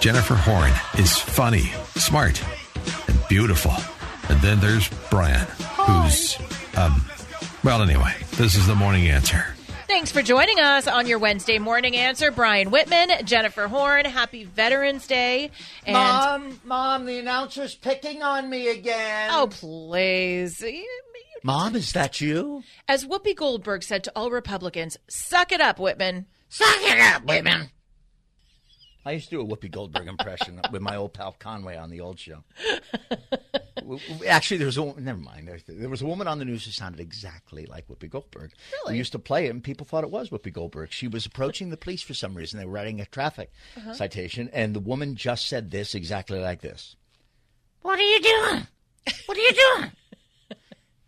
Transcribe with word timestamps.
Jennifer 0.00 0.34
Horn 0.34 0.72
is 0.98 1.18
funny, 1.18 1.72
smart, 1.94 2.42
and 3.06 3.28
beautiful. 3.28 3.74
And 4.30 4.40
then 4.40 4.58
there's 4.58 4.88
Brian, 5.10 5.46
who's, 5.76 6.38
um, 6.78 7.04
well, 7.62 7.82
anyway, 7.82 8.14
this 8.36 8.54
is 8.54 8.66
the 8.66 8.74
morning 8.74 9.08
answer. 9.08 9.44
Thanks 9.88 10.10
for 10.10 10.22
joining 10.22 10.58
us 10.58 10.86
on 10.86 11.06
your 11.06 11.18
Wednesday 11.18 11.58
morning 11.58 11.96
answer. 11.96 12.30
Brian 12.30 12.70
Whitman, 12.70 13.10
Jennifer 13.24 13.68
Horn, 13.68 14.06
happy 14.06 14.44
Veterans 14.44 15.06
Day. 15.06 15.50
And 15.84 15.92
Mom, 15.92 16.60
Mom, 16.64 17.04
the 17.04 17.18
announcer's 17.18 17.74
picking 17.74 18.22
on 18.22 18.48
me 18.48 18.68
again. 18.68 19.30
Oh, 19.30 19.48
please. 19.50 20.64
Mom, 21.42 21.76
is 21.76 21.92
that 21.92 22.22
you? 22.22 22.62
As 22.88 23.04
Whoopi 23.04 23.36
Goldberg 23.36 23.82
said 23.82 24.04
to 24.04 24.12
all 24.16 24.30
Republicans, 24.30 24.96
suck 25.08 25.52
it 25.52 25.60
up, 25.60 25.78
Whitman. 25.78 26.24
Suck 26.48 26.78
it 26.80 26.98
up, 26.98 27.24
Whitman. 27.26 27.68
I 29.04 29.12
used 29.12 29.30
to 29.30 29.36
do 29.36 29.40
a 29.40 29.44
Whoopi 29.44 29.70
Goldberg 29.70 30.08
impression 30.08 30.60
with 30.72 30.82
my 30.82 30.96
old 30.96 31.14
pal 31.14 31.34
Conway 31.38 31.76
on 31.76 31.90
the 31.90 32.00
old 32.00 32.18
show. 32.18 32.44
Actually, 34.26 34.58
there 34.58 34.66
was 34.66 34.76
a 34.76 35.00
never 35.00 35.18
mind. 35.18 35.50
There 35.66 35.88
was 35.88 36.02
a 36.02 36.06
woman 36.06 36.28
on 36.28 36.38
the 36.38 36.44
news 36.44 36.64
who 36.64 36.70
sounded 36.70 37.00
exactly 37.00 37.66
like 37.66 37.88
Whoopi 37.88 38.10
Goldberg. 38.10 38.52
Really? 38.72 38.94
We 38.94 38.98
used 38.98 39.12
to 39.12 39.18
play 39.18 39.46
it, 39.46 39.50
and 39.50 39.64
people 39.64 39.86
thought 39.86 40.04
it 40.04 40.10
was 40.10 40.30
Whoopi 40.30 40.52
Goldberg. 40.52 40.92
She 40.92 41.08
was 41.08 41.24
approaching 41.26 41.70
the 41.70 41.76
police 41.76 42.02
for 42.02 42.14
some 42.14 42.34
reason. 42.34 42.58
They 42.58 42.66
were 42.66 42.72
writing 42.72 43.00
a 43.00 43.06
traffic 43.06 43.50
uh-huh. 43.76 43.94
citation, 43.94 44.50
and 44.52 44.74
the 44.74 44.80
woman 44.80 45.16
just 45.16 45.48
said 45.48 45.70
this 45.70 45.94
exactly 45.94 46.38
like 46.38 46.60
this: 46.60 46.94
"What 47.82 47.98
are 47.98 48.02
you 48.02 48.20
doing? 48.20 48.66
What 49.26 49.38
are 49.38 49.40
you 49.40 49.52
doing?" 49.52 49.92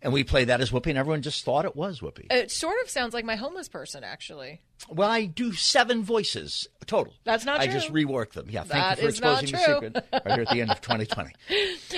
And 0.03 0.11
we 0.11 0.25
play 0.25 0.43
that 0.45 0.59
as 0.59 0.69
Whoopi, 0.69 0.87
and 0.87 0.97
everyone 0.97 1.21
just 1.21 1.45
thought 1.45 1.63
it 1.63 1.77
was 1.77 2.01
Whoopi. 2.01 2.29
It 2.29 2.51
sort 2.51 2.75
of 2.83 2.89
sounds 2.89 3.13
like 3.13 3.23
my 3.23 3.37
homeless 3.37 3.69
person, 3.69 4.03
actually. 4.03 4.59
Well, 4.89 5.09
I 5.09 5.25
do 5.25 5.53
seven 5.53 6.03
voices 6.03 6.67
total. 6.85 7.13
That's 7.23 7.45
not 7.45 7.61
I 7.61 7.65
true. 7.67 7.73
just 7.73 7.93
rework 7.93 8.33
them. 8.33 8.47
Yeah, 8.49 8.63
thank 8.63 8.71
that 8.83 8.97
you 8.97 9.03
for 9.03 9.09
exposing 9.09 9.51
the 9.53 9.57
secret 9.59 10.05
right 10.11 10.33
here 10.33 10.41
at 10.41 10.49
the 10.49 10.59
end 10.59 10.71
of 10.71 10.81
2020. 10.81 11.31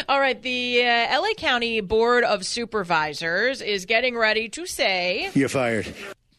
All 0.07 0.19
right, 0.19 0.39
the 0.39 0.85
uh, 0.85 1.19
LA 1.19 1.33
County 1.35 1.81
Board 1.81 2.23
of 2.23 2.45
Supervisors 2.45 3.61
is 3.61 3.85
getting 3.85 4.15
ready 4.15 4.49
to 4.49 4.67
say 4.67 5.31
You're 5.33 5.49
fired 5.49 5.91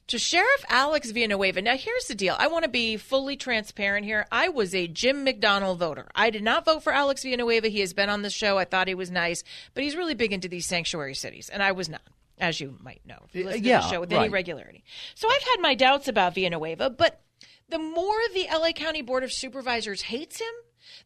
to 0.09 0.19
Sheriff 0.19 0.65
Alex 0.69 1.11
Villanueva. 1.11 1.63
Now, 1.63 1.77
here's 1.77 2.07
the 2.07 2.15
deal. 2.15 2.37
I 2.39 2.47
want 2.47 2.65
to 2.65 2.71
be 2.71 2.97
fully 2.97 3.37
transparent 3.37 4.07
here. 4.07 4.27
I 4.31 4.49
was 4.49 4.75
a 4.75 4.87
Jim 4.87 5.27
McDonnell 5.27 5.77
voter. 5.77 6.07
I 6.15 6.31
did 6.31 6.43
not 6.43 6.65
vote 6.65 6.83
for 6.83 6.93
Alex 6.93 7.23
Villanueva. 7.23 7.69
He 7.69 7.81
has 7.81 7.93
been 7.93 8.09
on 8.09 8.23
the 8.23 8.31
show. 8.31 8.59
I 8.59 8.65
thought 8.65 8.89
he 8.89 8.95
was 8.95 9.11
nice, 9.11 9.43
but 9.75 9.83
he's 9.83 9.97
really 9.97 10.15
big 10.15 10.33
into 10.33 10.49
these 10.49 10.67
sanctuary 10.67 11.15
cities, 11.15 11.49
and 11.49 11.63
I 11.63 11.73
was 11.73 11.89
not. 11.89 12.03
As 12.39 12.61
you 12.61 12.77
might 12.83 13.01
know, 13.07 13.17
if 13.25 13.35
you 13.35 13.45
uh, 13.45 13.47
listen 13.47 13.65
yeah, 13.65 13.81
to 13.81 13.87
the 13.87 13.91
show 13.91 14.01
with 14.01 14.13
right. 14.13 14.25
any 14.25 14.29
regularity. 14.29 14.85
So 15.15 15.27
I've 15.27 15.43
had 15.43 15.57
my 15.61 15.75
doubts 15.75 16.07
about 16.07 16.35
Villanueva, 16.35 16.91
but 16.91 17.23
the 17.71 17.79
more 17.79 18.19
the 18.35 18.47
LA 18.53 18.73
County 18.73 19.01
Board 19.01 19.25
of 19.25 19.33
Supervisors 19.33 20.03
hates 20.03 20.39
him, 20.39 20.53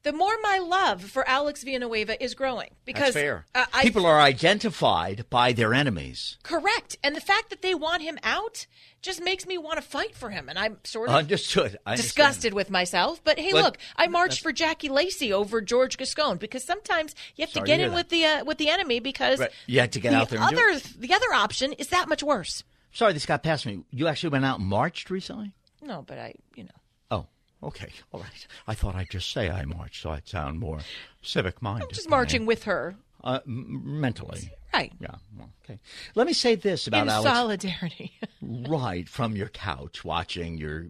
the 0.03 0.13
more 0.13 0.35
my 0.43 0.59
love 0.59 1.03
for 1.03 1.29
Alex 1.29 1.63
Villanueva 1.63 2.23
is 2.23 2.35
growing. 2.35 2.71
Because. 2.85 3.17
Uh, 3.17 3.67
people 3.81 4.07
are 4.07 4.21
identified 4.21 5.25
by 5.31 5.53
their 5.53 5.75
enemies. 5.75 6.39
Correct, 6.43 6.97
and 7.03 7.15
the 7.15 7.21
fact 7.21 7.51
that 7.51 7.63
they 7.63 7.75
want 7.75 8.03
him 8.03 8.19
out 8.23 8.67
just 9.03 9.23
makes 9.23 9.47
me 9.47 9.57
want 9.57 9.77
to 9.77 9.83
fight 9.83 10.15
for 10.15 10.31
him, 10.31 10.49
and 10.49 10.59
I'm 10.59 10.79
sort 10.85 11.09
of 11.09 11.15
understood. 11.15 11.79
I 11.87 11.97
disgusted 11.97 12.53
with 12.53 12.71
myself. 12.71 13.23
But 13.25 13.39
hey, 13.39 13.53
but, 13.53 13.63
look, 13.63 13.79
I 13.97 14.09
marched 14.09 14.43
for 14.43 14.53
Jackie 14.53 14.89
Lacey 14.89 15.33
over 15.33 15.61
George 15.61 15.97
Gascon 15.97 16.39
because 16.39 16.65
sometimes 16.65 17.15
you 17.37 17.43
have 17.43 17.53
to 17.53 17.61
get 17.61 17.79
to 17.79 17.85
in 17.85 17.91
that. 17.91 17.97
with 17.97 18.09
the 18.11 18.25
uh, 18.25 18.45
with 18.45 18.59
the 18.59 18.69
enemy 18.69 19.01
because 19.01 19.41
right. 19.41 19.51
you 19.67 19.81
had 19.81 19.93
to 19.93 20.01
get 20.01 20.11
the 20.11 20.17
out 20.17 20.29
there. 20.29 20.41
other 20.41 20.79
the 20.99 21.15
other 21.15 21.33
option 21.35 21.73
is 21.75 21.89
that 21.89 22.09
much 22.09 22.23
worse. 22.23 22.65
Sorry, 22.93 23.13
this 23.13 23.27
got 23.27 23.43
past 23.43 23.67
me. 23.67 23.85
You 23.91 24.09
actually 24.09 24.31
went 24.31 24.45
out 24.45 24.59
and 24.59 24.69
marched 24.69 25.11
recently. 25.11 25.55
No, 25.83 26.03
but 26.03 26.19
I, 26.19 26.35
you 26.55 26.65
know. 26.65 26.71
Okay, 27.63 27.91
all 28.13 28.21
right. 28.21 28.47
I 28.67 28.75
thought 28.75 28.95
I'd 28.95 29.11
just 29.11 29.31
say 29.31 29.51
I 29.51 29.65
marched, 29.65 30.03
so 30.03 30.11
I'd 30.11 30.27
sound 30.27 30.59
more 30.59 30.81
civic 31.21 31.61
minded. 31.61 31.89
I'm 31.89 31.95
just 31.95 32.09
marching 32.09 32.47
with 32.47 32.65
her. 32.65 32.97
Uh, 33.23 33.41
m- 33.47 34.01
mentally. 34.01 34.51
Right. 34.73 34.93
Yeah. 34.99 35.17
Well, 35.37 35.51
okay. 35.65 35.79
Let 36.15 36.27
me 36.27 36.33
say 36.33 36.55
this 36.55 36.87
about 36.87 37.03
In 37.03 37.09
Alex. 37.11 37.31
solidarity. 37.31 38.13
right 38.43 39.09
from 39.09 39.37
your 39.37 39.49
couch, 39.49 40.05
watching 40.05 40.57
your 40.57 40.87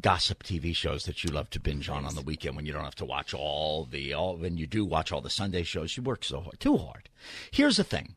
gossip 0.00 0.42
TV 0.42 0.74
shows 0.74 1.04
that 1.04 1.22
you 1.24 1.30
love 1.30 1.50
to 1.50 1.60
binge 1.60 1.88
on 1.88 2.06
on 2.06 2.14
the 2.14 2.22
weekend 2.22 2.56
when 2.56 2.64
you 2.66 2.72
don't 2.72 2.84
have 2.84 2.94
to 2.96 3.04
watch 3.04 3.34
all 3.34 3.84
the 3.84 4.14
all 4.14 4.36
when 4.36 4.56
you 4.56 4.66
do 4.66 4.84
watch 4.84 5.12
all 5.12 5.20
the 5.20 5.28
Sunday 5.28 5.64
shows. 5.64 5.96
You 5.96 6.02
work 6.02 6.24
so 6.24 6.40
hard, 6.40 6.60
too 6.60 6.76
hard. 6.76 7.10
Here's 7.50 7.76
the 7.76 7.84
thing. 7.84 8.14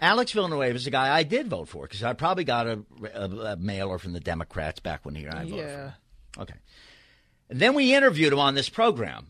Alex 0.00 0.32
Villanueva 0.32 0.74
is 0.74 0.86
a 0.86 0.90
guy 0.90 1.14
I 1.14 1.22
did 1.22 1.48
vote 1.48 1.68
for 1.68 1.82
because 1.82 2.02
I 2.02 2.12
probably 2.12 2.44
got 2.44 2.66
a, 2.66 2.82
a, 3.14 3.28
a, 3.52 3.56
mailer 3.56 3.98
from 3.98 4.12
the 4.12 4.20
Democrats 4.20 4.80
back 4.80 5.04
when 5.04 5.14
he 5.14 5.28
I 5.28 5.44
voted 5.44 5.58
yeah. 5.58 5.90
for. 6.32 6.42
Okay. 6.42 6.54
Then 7.58 7.74
we 7.74 7.94
interviewed 7.94 8.32
him 8.32 8.38
on 8.38 8.54
this 8.54 8.68
program. 8.68 9.28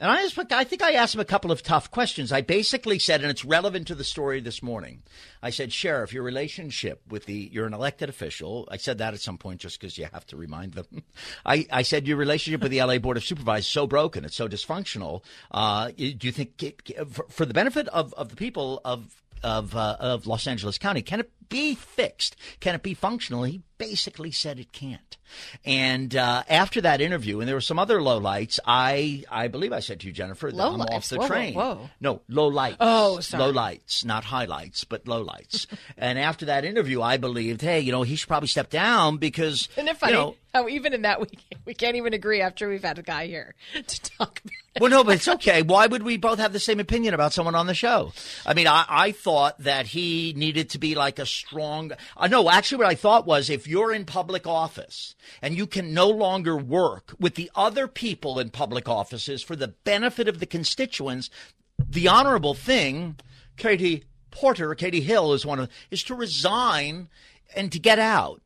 And 0.00 0.10
I, 0.12 0.22
just, 0.22 0.52
I 0.52 0.62
think 0.62 0.80
I 0.80 0.92
asked 0.92 1.16
him 1.16 1.20
a 1.20 1.24
couple 1.24 1.50
of 1.50 1.60
tough 1.62 1.90
questions. 1.90 2.30
I 2.30 2.40
basically 2.40 3.00
said, 3.00 3.20
and 3.20 3.30
it's 3.30 3.44
relevant 3.44 3.88
to 3.88 3.96
the 3.96 4.04
story 4.04 4.40
this 4.40 4.62
morning. 4.62 5.02
I 5.42 5.50
said, 5.50 5.72
Sheriff, 5.72 6.12
your 6.12 6.22
relationship 6.22 7.02
with 7.08 7.26
the, 7.26 7.50
you're 7.52 7.66
an 7.66 7.74
elected 7.74 8.08
official. 8.08 8.68
I 8.70 8.76
said 8.76 8.98
that 8.98 9.14
at 9.14 9.20
some 9.20 9.38
point 9.38 9.60
just 9.60 9.80
because 9.80 9.98
you 9.98 10.06
have 10.12 10.24
to 10.26 10.36
remind 10.36 10.74
them. 10.74 10.86
I, 11.46 11.66
I 11.72 11.82
said, 11.82 12.06
your 12.06 12.16
relationship 12.16 12.62
with 12.62 12.70
the 12.70 12.80
LA 12.80 12.98
Board 12.98 13.16
of 13.16 13.24
Supervisors 13.24 13.64
is 13.64 13.72
so 13.72 13.88
broken, 13.88 14.24
it's 14.24 14.36
so 14.36 14.46
dysfunctional. 14.46 15.24
Uh, 15.50 15.90
do 15.96 16.16
you 16.20 16.32
think, 16.32 16.62
it, 16.62 16.80
for, 17.10 17.26
for 17.28 17.44
the 17.44 17.54
benefit 17.54 17.88
of, 17.88 18.14
of 18.14 18.28
the 18.28 18.36
people 18.36 18.80
of 18.84 19.20
of 19.42 19.76
uh, 19.76 19.96
of 20.00 20.26
Los 20.26 20.46
Angeles 20.48 20.78
County. 20.78 21.00
Can 21.00 21.20
it 21.20 21.30
be 21.48 21.74
fixed? 21.74 22.36
Can 22.60 22.74
it 22.74 22.82
be 22.82 22.94
functional? 22.94 23.44
He 23.44 23.62
basically 23.78 24.30
said 24.30 24.58
it 24.58 24.72
can't. 24.72 25.16
And 25.64 26.14
uh, 26.16 26.42
after 26.48 26.80
that 26.80 27.00
interview, 27.00 27.40
and 27.40 27.48
there 27.48 27.54
were 27.54 27.60
some 27.60 27.78
other 27.78 28.00
lowlights, 28.00 28.58
I 28.64 29.24
I 29.30 29.48
believe 29.48 29.72
I 29.72 29.80
said 29.80 30.00
to 30.00 30.06
you, 30.06 30.12
Jennifer, 30.12 30.50
that 30.50 30.56
low 30.56 30.72
I'm 30.72 30.78
lights. 30.78 30.94
off 30.94 31.08
the 31.08 31.18
whoa, 31.18 31.26
train. 31.26 31.54
Whoa. 31.54 31.90
No, 32.00 32.22
low 32.28 32.48
lights. 32.48 32.78
Oh, 32.80 33.20
sorry. 33.20 33.44
Low 33.44 33.50
lights, 33.50 34.04
not 34.04 34.24
highlights, 34.24 34.84
but 34.84 35.06
low 35.06 35.22
lights. 35.22 35.66
and 35.98 36.18
after 36.18 36.46
that 36.46 36.64
interview, 36.64 37.02
I 37.02 37.16
believed, 37.18 37.62
hey, 37.62 37.80
you 37.80 37.92
know, 37.92 38.02
he 38.02 38.16
should 38.16 38.28
probably 38.28 38.48
step 38.48 38.70
down 38.70 39.18
because 39.18 39.68
Isn't 39.76 39.88
it 39.88 39.96
funny 39.96 40.12
you 40.12 40.18
know, 40.18 40.36
how 40.54 40.68
even 40.68 40.94
in 40.94 41.02
that 41.02 41.20
we 41.20 41.28
we 41.66 41.74
can't 41.74 41.96
even 41.96 42.14
agree 42.14 42.40
after 42.40 42.68
we've 42.68 42.82
had 42.82 42.98
a 42.98 43.02
guy 43.02 43.26
here 43.26 43.54
to 43.74 44.02
talk 44.02 44.40
about 44.40 44.52
it. 44.74 44.80
well, 44.80 44.90
no, 44.90 45.04
but 45.04 45.16
it's 45.16 45.28
okay. 45.28 45.62
Why 45.62 45.86
would 45.86 46.02
we 46.02 46.16
both 46.16 46.38
have 46.38 46.52
the 46.52 46.60
same 46.60 46.80
opinion 46.80 47.12
about 47.12 47.32
someone 47.32 47.54
on 47.54 47.66
the 47.66 47.74
show? 47.74 48.12
I 48.46 48.54
mean, 48.54 48.66
I, 48.66 48.84
I 48.88 49.12
thought 49.12 49.58
that 49.58 49.86
he 49.86 50.32
needed 50.36 50.70
to 50.70 50.78
be 50.78 50.94
like 50.94 51.18
a 51.18 51.26
strong. 51.38 51.92
Uh, 52.16 52.26
no, 52.26 52.50
actually, 52.50 52.78
what 52.78 52.86
I 52.88 52.94
thought 52.94 53.26
was 53.26 53.48
if 53.50 53.66
you're 53.66 53.92
in 53.92 54.04
public 54.04 54.46
office 54.46 55.14
and 55.42 55.56
you 55.56 55.66
can 55.66 55.94
no 55.94 56.08
longer 56.08 56.56
work 56.56 57.14
with 57.18 57.34
the 57.34 57.50
other 57.54 57.86
people 57.88 58.38
in 58.38 58.50
public 58.50 58.88
offices 58.88 59.42
for 59.42 59.56
the 59.56 59.68
benefit 59.68 60.28
of 60.28 60.40
the 60.40 60.46
constituents, 60.46 61.30
the 61.78 62.08
honorable 62.08 62.54
thing, 62.54 63.16
Katie 63.56 64.04
Porter, 64.30 64.74
Katie 64.74 65.00
Hill 65.00 65.32
is 65.32 65.46
one 65.46 65.58
of 65.58 65.68
is 65.90 66.02
to 66.04 66.14
resign 66.14 67.08
and 67.56 67.72
to 67.72 67.78
get 67.78 67.98
out. 67.98 68.42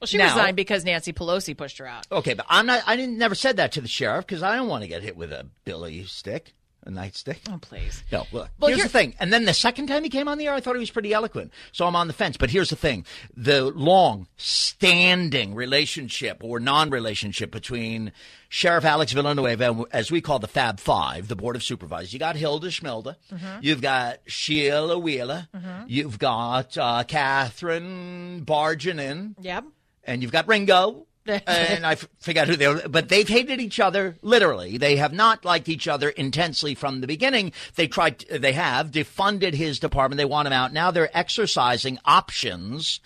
Well, 0.00 0.06
she 0.06 0.18
Now- 0.18 0.34
resigned 0.34 0.56
because 0.56 0.84
Nancy 0.84 1.12
Pelosi 1.12 1.56
pushed 1.56 1.78
her 1.78 1.86
out. 1.86 2.06
Okay, 2.12 2.34
but 2.34 2.44
I'm 2.50 2.66
not. 2.66 2.82
I 2.86 2.96
didn't 2.96 3.16
never 3.16 3.34
said 3.34 3.56
that 3.56 3.72
to 3.72 3.80
the 3.80 3.88
sheriff 3.88 4.26
because 4.26 4.42
I 4.42 4.56
don't 4.56 4.68
want 4.68 4.82
to 4.82 4.88
get 4.88 5.02
hit 5.02 5.16
with 5.16 5.32
a 5.32 5.46
billy 5.64 6.04
stick, 6.04 6.52
a 6.86 6.90
nightstick. 6.90 7.38
Oh, 7.50 7.58
please. 7.60 8.02
No, 8.12 8.26
look. 8.32 8.48
Well, 8.58 8.68
here's 8.68 8.78
here- 8.78 8.84
the 8.86 8.90
thing. 8.90 9.14
And 9.20 9.32
then 9.32 9.44
the 9.44 9.54
second 9.54 9.88
time 9.88 10.02
he 10.04 10.08
came 10.10 10.28
on 10.28 10.38
the 10.38 10.46
air, 10.46 10.54
I 10.54 10.60
thought 10.60 10.74
he 10.74 10.80
was 10.80 10.90
pretty 10.90 11.12
eloquent. 11.12 11.52
So 11.72 11.86
I'm 11.86 11.96
on 11.96 12.06
the 12.06 12.12
fence. 12.12 12.36
But 12.36 12.50
here's 12.50 12.70
the 12.70 12.76
thing: 12.76 13.04
the 13.36 13.64
long-standing 13.70 15.54
relationship 15.54 16.38
or 16.42 16.60
non-relationship 16.60 17.50
between 17.50 18.12
Sheriff 18.48 18.84
Alex 18.84 19.12
Villanueva, 19.12 19.70
and 19.70 19.84
as 19.92 20.10
we 20.10 20.20
call 20.20 20.38
the 20.38 20.46
Fab 20.48 20.78
Five, 20.80 21.28
the 21.28 21.36
Board 21.36 21.56
of 21.56 21.62
Supervisors. 21.62 22.12
You 22.12 22.18
got 22.18 22.36
Hilda 22.36 22.68
Schmilda. 22.68 23.16
Mm-hmm. 23.32 23.58
You've 23.62 23.80
got 23.82 24.18
Sheila 24.26 24.98
Wheeler. 24.98 25.48
You've 25.86 26.18
got 26.18 26.76
uh, 26.78 27.04
Catherine 27.04 28.44
Bargenin 28.44 29.34
Yep. 29.40 29.64
and 30.04 30.22
you've 30.22 30.32
got 30.32 30.46
Ringo. 30.48 31.06
and 31.46 31.86
I 31.86 31.92
f- 31.92 32.08
forgot 32.20 32.48
who 32.48 32.56
they 32.56 32.68
were, 32.68 32.88
but 32.88 33.08
they've 33.08 33.28
hated 33.28 33.60
each 33.60 33.80
other 33.80 34.16
literally. 34.22 34.78
They 34.78 34.96
have 34.96 35.12
not 35.12 35.44
liked 35.44 35.68
each 35.68 35.88
other 35.88 36.08
intensely 36.08 36.74
from 36.74 37.00
the 37.00 37.06
beginning. 37.06 37.52
They 37.74 37.88
tried, 37.88 38.20
they 38.30 38.52
have 38.52 38.90
defunded 38.90 39.54
his 39.54 39.78
department. 39.78 40.18
They 40.18 40.24
want 40.24 40.46
him 40.46 40.52
out. 40.52 40.72
Now 40.72 40.90
they're 40.90 41.16
exercising 41.16 41.98
options 42.04 43.00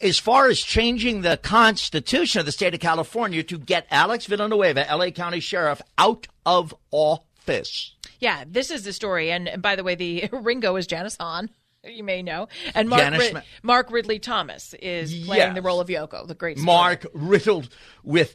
as 0.00 0.18
far 0.18 0.48
as 0.48 0.60
changing 0.60 1.20
the 1.20 1.36
Constitution 1.36 2.40
of 2.40 2.46
the 2.46 2.52
state 2.52 2.74
of 2.74 2.80
California 2.80 3.42
to 3.42 3.58
get 3.58 3.86
Alex 3.90 4.26
Villanueva, 4.26 4.86
LA 4.90 5.10
County 5.10 5.40
Sheriff, 5.40 5.82
out 5.98 6.26
of 6.46 6.74
office. 6.90 7.94
Yeah, 8.18 8.44
this 8.46 8.70
is 8.70 8.84
the 8.84 8.92
story. 8.92 9.30
And 9.30 9.60
by 9.60 9.76
the 9.76 9.84
way, 9.84 9.94
the 9.94 10.28
Ringo 10.32 10.76
is 10.76 10.86
Janice 10.86 11.16
Hahn. 11.18 11.50
You 11.82 12.04
may 12.04 12.22
know, 12.22 12.48
and 12.74 12.90
Mark, 12.90 13.10
Rid- 13.12 13.42
Mark 13.62 13.90
Ridley 13.90 14.18
Thomas 14.18 14.74
is 14.74 15.24
playing 15.24 15.40
yes. 15.40 15.54
the 15.54 15.62
role 15.62 15.80
of 15.80 15.88
Yoko, 15.88 16.26
the 16.26 16.34
great. 16.34 16.58
Mark 16.58 17.06
riddled 17.14 17.70
with 18.04 18.34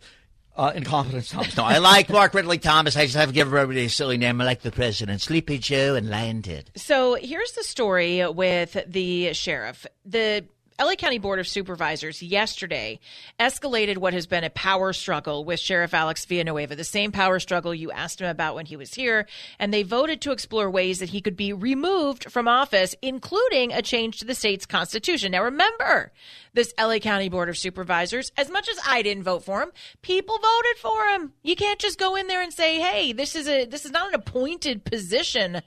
uh, 0.57 0.71
incompetence 0.73 1.29
Thomas. 1.29 1.55
No, 1.55 1.63
I 1.63 1.77
like 1.77 2.09
Mark 2.09 2.33
Ridley 2.33 2.57
Thomas. 2.57 2.97
I 2.97 3.03
just 3.03 3.15
have 3.15 3.29
to 3.29 3.35
give 3.35 3.47
everybody 3.53 3.85
a 3.85 3.89
silly 3.89 4.17
name. 4.17 4.41
I 4.41 4.45
like 4.45 4.61
the 4.61 4.71
president, 4.71 5.21
Sleepy 5.21 5.59
Joe, 5.59 5.95
and 5.95 6.09
Landed. 6.09 6.71
So 6.75 7.15
here's 7.15 7.51
the 7.51 7.63
story 7.63 8.27
with 8.27 8.77
the 8.87 9.33
sheriff. 9.33 9.85
The 10.05 10.45
LA 10.77 10.95
County 10.95 11.19
Board 11.19 11.39
of 11.39 11.47
Supervisors 11.47 12.21
yesterday 12.21 12.99
escalated 13.39 13.97
what 13.97 14.13
has 14.13 14.27
been 14.27 14.43
a 14.43 14.49
power 14.49 14.91
struggle 14.91 15.45
with 15.45 15.57
Sheriff 15.57 15.93
Alex 15.93 16.25
Villanueva, 16.25 16.75
the 16.75 16.83
same 16.83 17.13
power 17.13 17.39
struggle 17.39 17.73
you 17.73 17.91
asked 17.91 18.19
him 18.19 18.27
about 18.27 18.55
when 18.55 18.65
he 18.65 18.75
was 18.75 18.93
here, 18.93 19.25
and 19.57 19.73
they 19.73 19.83
voted 19.83 20.19
to 20.21 20.33
explore 20.33 20.69
ways 20.69 20.99
that 20.99 21.09
he 21.09 21.21
could 21.21 21.37
be 21.37 21.53
removed 21.53 22.29
from 22.29 22.49
office, 22.49 22.93
including 23.01 23.71
a 23.71 23.81
change 23.81 24.17
to 24.17 24.25
the 24.25 24.35
state's 24.35 24.65
constitution. 24.65 25.31
Now, 25.31 25.45
remember, 25.45 26.11
this 26.53 26.73
LA 26.77 26.99
County 26.99 27.29
Board 27.29 27.47
of 27.47 27.57
Supervisors, 27.57 28.33
as 28.35 28.49
much 28.49 28.67
as 28.67 28.77
I 28.85 29.01
didn't 29.01 29.23
vote 29.23 29.45
for 29.45 29.63
him, 29.63 29.71
people 30.01 30.37
voted 30.37 30.77
for 30.81 31.05
him. 31.07 31.31
You 31.41 31.55
can't 31.55 31.79
just 31.79 31.97
go 31.97 32.15
in 32.15 32.27
there 32.27 32.41
and 32.41 32.51
say, 32.51 32.81
"Hey, 32.81 33.13
this 33.13 33.33
is 33.37 33.47
a 33.47 33.63
this 33.63 33.85
is 33.85 33.91
not 33.91 34.09
an 34.09 34.15
appointed 34.15 34.83
position." 34.83 35.61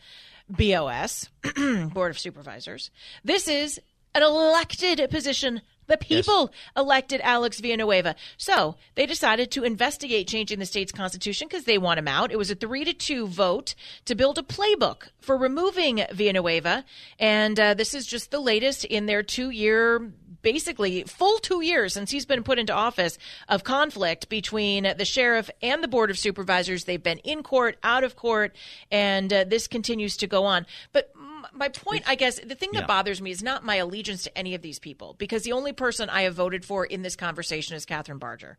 BOS, 0.50 1.28
Board 1.93 2.10
of 2.10 2.19
Supervisors. 2.19 2.90
This 3.22 3.49
is 3.49 3.78
an 4.14 4.22
elected 4.22 5.08
position. 5.10 5.62
The 5.87 5.96
people 5.96 6.50
yes. 6.52 6.72
elected 6.76 7.22
Alex 7.22 7.60
Villanueva. 7.60 8.14
So 8.37 8.76
they 8.94 9.06
decided 9.06 9.50
to 9.52 9.64
investigate 9.64 10.28
changing 10.28 10.58
the 10.58 10.66
state's 10.66 10.93
constitution 10.93 11.49
because 11.49 11.64
they 11.64 11.78
want 11.78 11.99
him 11.99 12.06
out. 12.06 12.31
It 12.31 12.37
was 12.37 12.50
a 12.50 12.55
three 12.55 12.84
to 12.84 12.93
two 12.93 13.26
vote 13.26 13.75
to 14.05 14.14
build 14.14 14.37
a 14.37 14.43
playbook 14.43 15.08
for 15.19 15.37
removing 15.37 16.05
Villanueva. 16.12 16.84
And 17.19 17.58
uh, 17.58 17.72
this 17.72 17.94
is 17.94 18.06
just 18.06 18.31
the 18.31 18.38
latest 18.38 18.84
in 18.84 19.06
their 19.06 19.22
two 19.22 19.49
year 19.49 20.12
basically 20.43 21.02
full 21.05 21.38
two 21.38 21.62
years 21.62 21.94
since 21.94 22.10
he's 22.10 22.26
been 22.26 22.43
put 22.43 22.58
into 22.58 22.72
office 22.72 23.19
of 23.49 23.64
conflict 23.64 24.28
between 24.28 24.94
the 24.96 25.05
sheriff 25.05 25.50
and 25.62 25.82
the 25.82 25.88
board 25.88 26.10
of 26.10 26.19
supervisors. 26.19 26.84
They've 26.84 27.02
been 27.02 27.19
in 27.19 27.43
court, 27.43 27.76
out 27.82 28.05
of 28.05 28.16
court, 28.16 28.55
and 28.90 29.32
uh, 29.32 29.44
this 29.44 29.66
continues 29.66 30.16
to 30.19 30.26
go 30.26 30.44
on. 30.44 30.66
But 30.93 31.12
my 31.58 31.69
point, 31.69 32.05
I 32.06 32.14
guess, 32.14 32.40
the 32.40 32.55
thing 32.55 32.70
that 32.72 32.82
yeah. 32.82 32.87
bothers 32.87 33.20
me 33.20 33.31
is 33.31 33.43
not 33.43 33.64
my 33.64 33.76
allegiance 33.76 34.22
to 34.25 34.38
any 34.38 34.55
of 34.55 34.62
these 34.62 34.78
people, 34.78 35.14
because 35.19 35.43
the 35.43 35.52
only 35.52 35.72
person 35.72 36.08
I 36.08 36.22
have 36.22 36.34
voted 36.34 36.64
for 36.64 36.84
in 36.84 37.02
this 37.02 37.16
conversation 37.16 37.76
is 37.76 37.84
Catherine 37.84 38.19
Barger. 38.19 38.58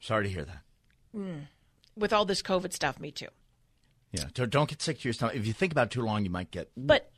Sorry 0.00 0.24
to 0.24 0.30
hear 0.30 0.44
that. 0.44 0.62
Mm. 1.14 1.46
With 1.96 2.12
all 2.12 2.24
this 2.24 2.42
COVID 2.42 2.72
stuff, 2.72 2.98
me 2.98 3.10
too. 3.10 3.28
Yeah, 4.12 4.24
don't 4.34 4.68
get 4.68 4.82
sick 4.82 5.00
to 5.00 5.08
your 5.08 5.14
stomach. 5.14 5.36
If 5.36 5.46
you 5.46 5.52
think 5.52 5.72
about 5.72 5.86
it 5.86 5.90
too 5.90 6.02
long, 6.02 6.24
you 6.24 6.30
might 6.30 6.50
get. 6.50 6.70
But 6.76 7.10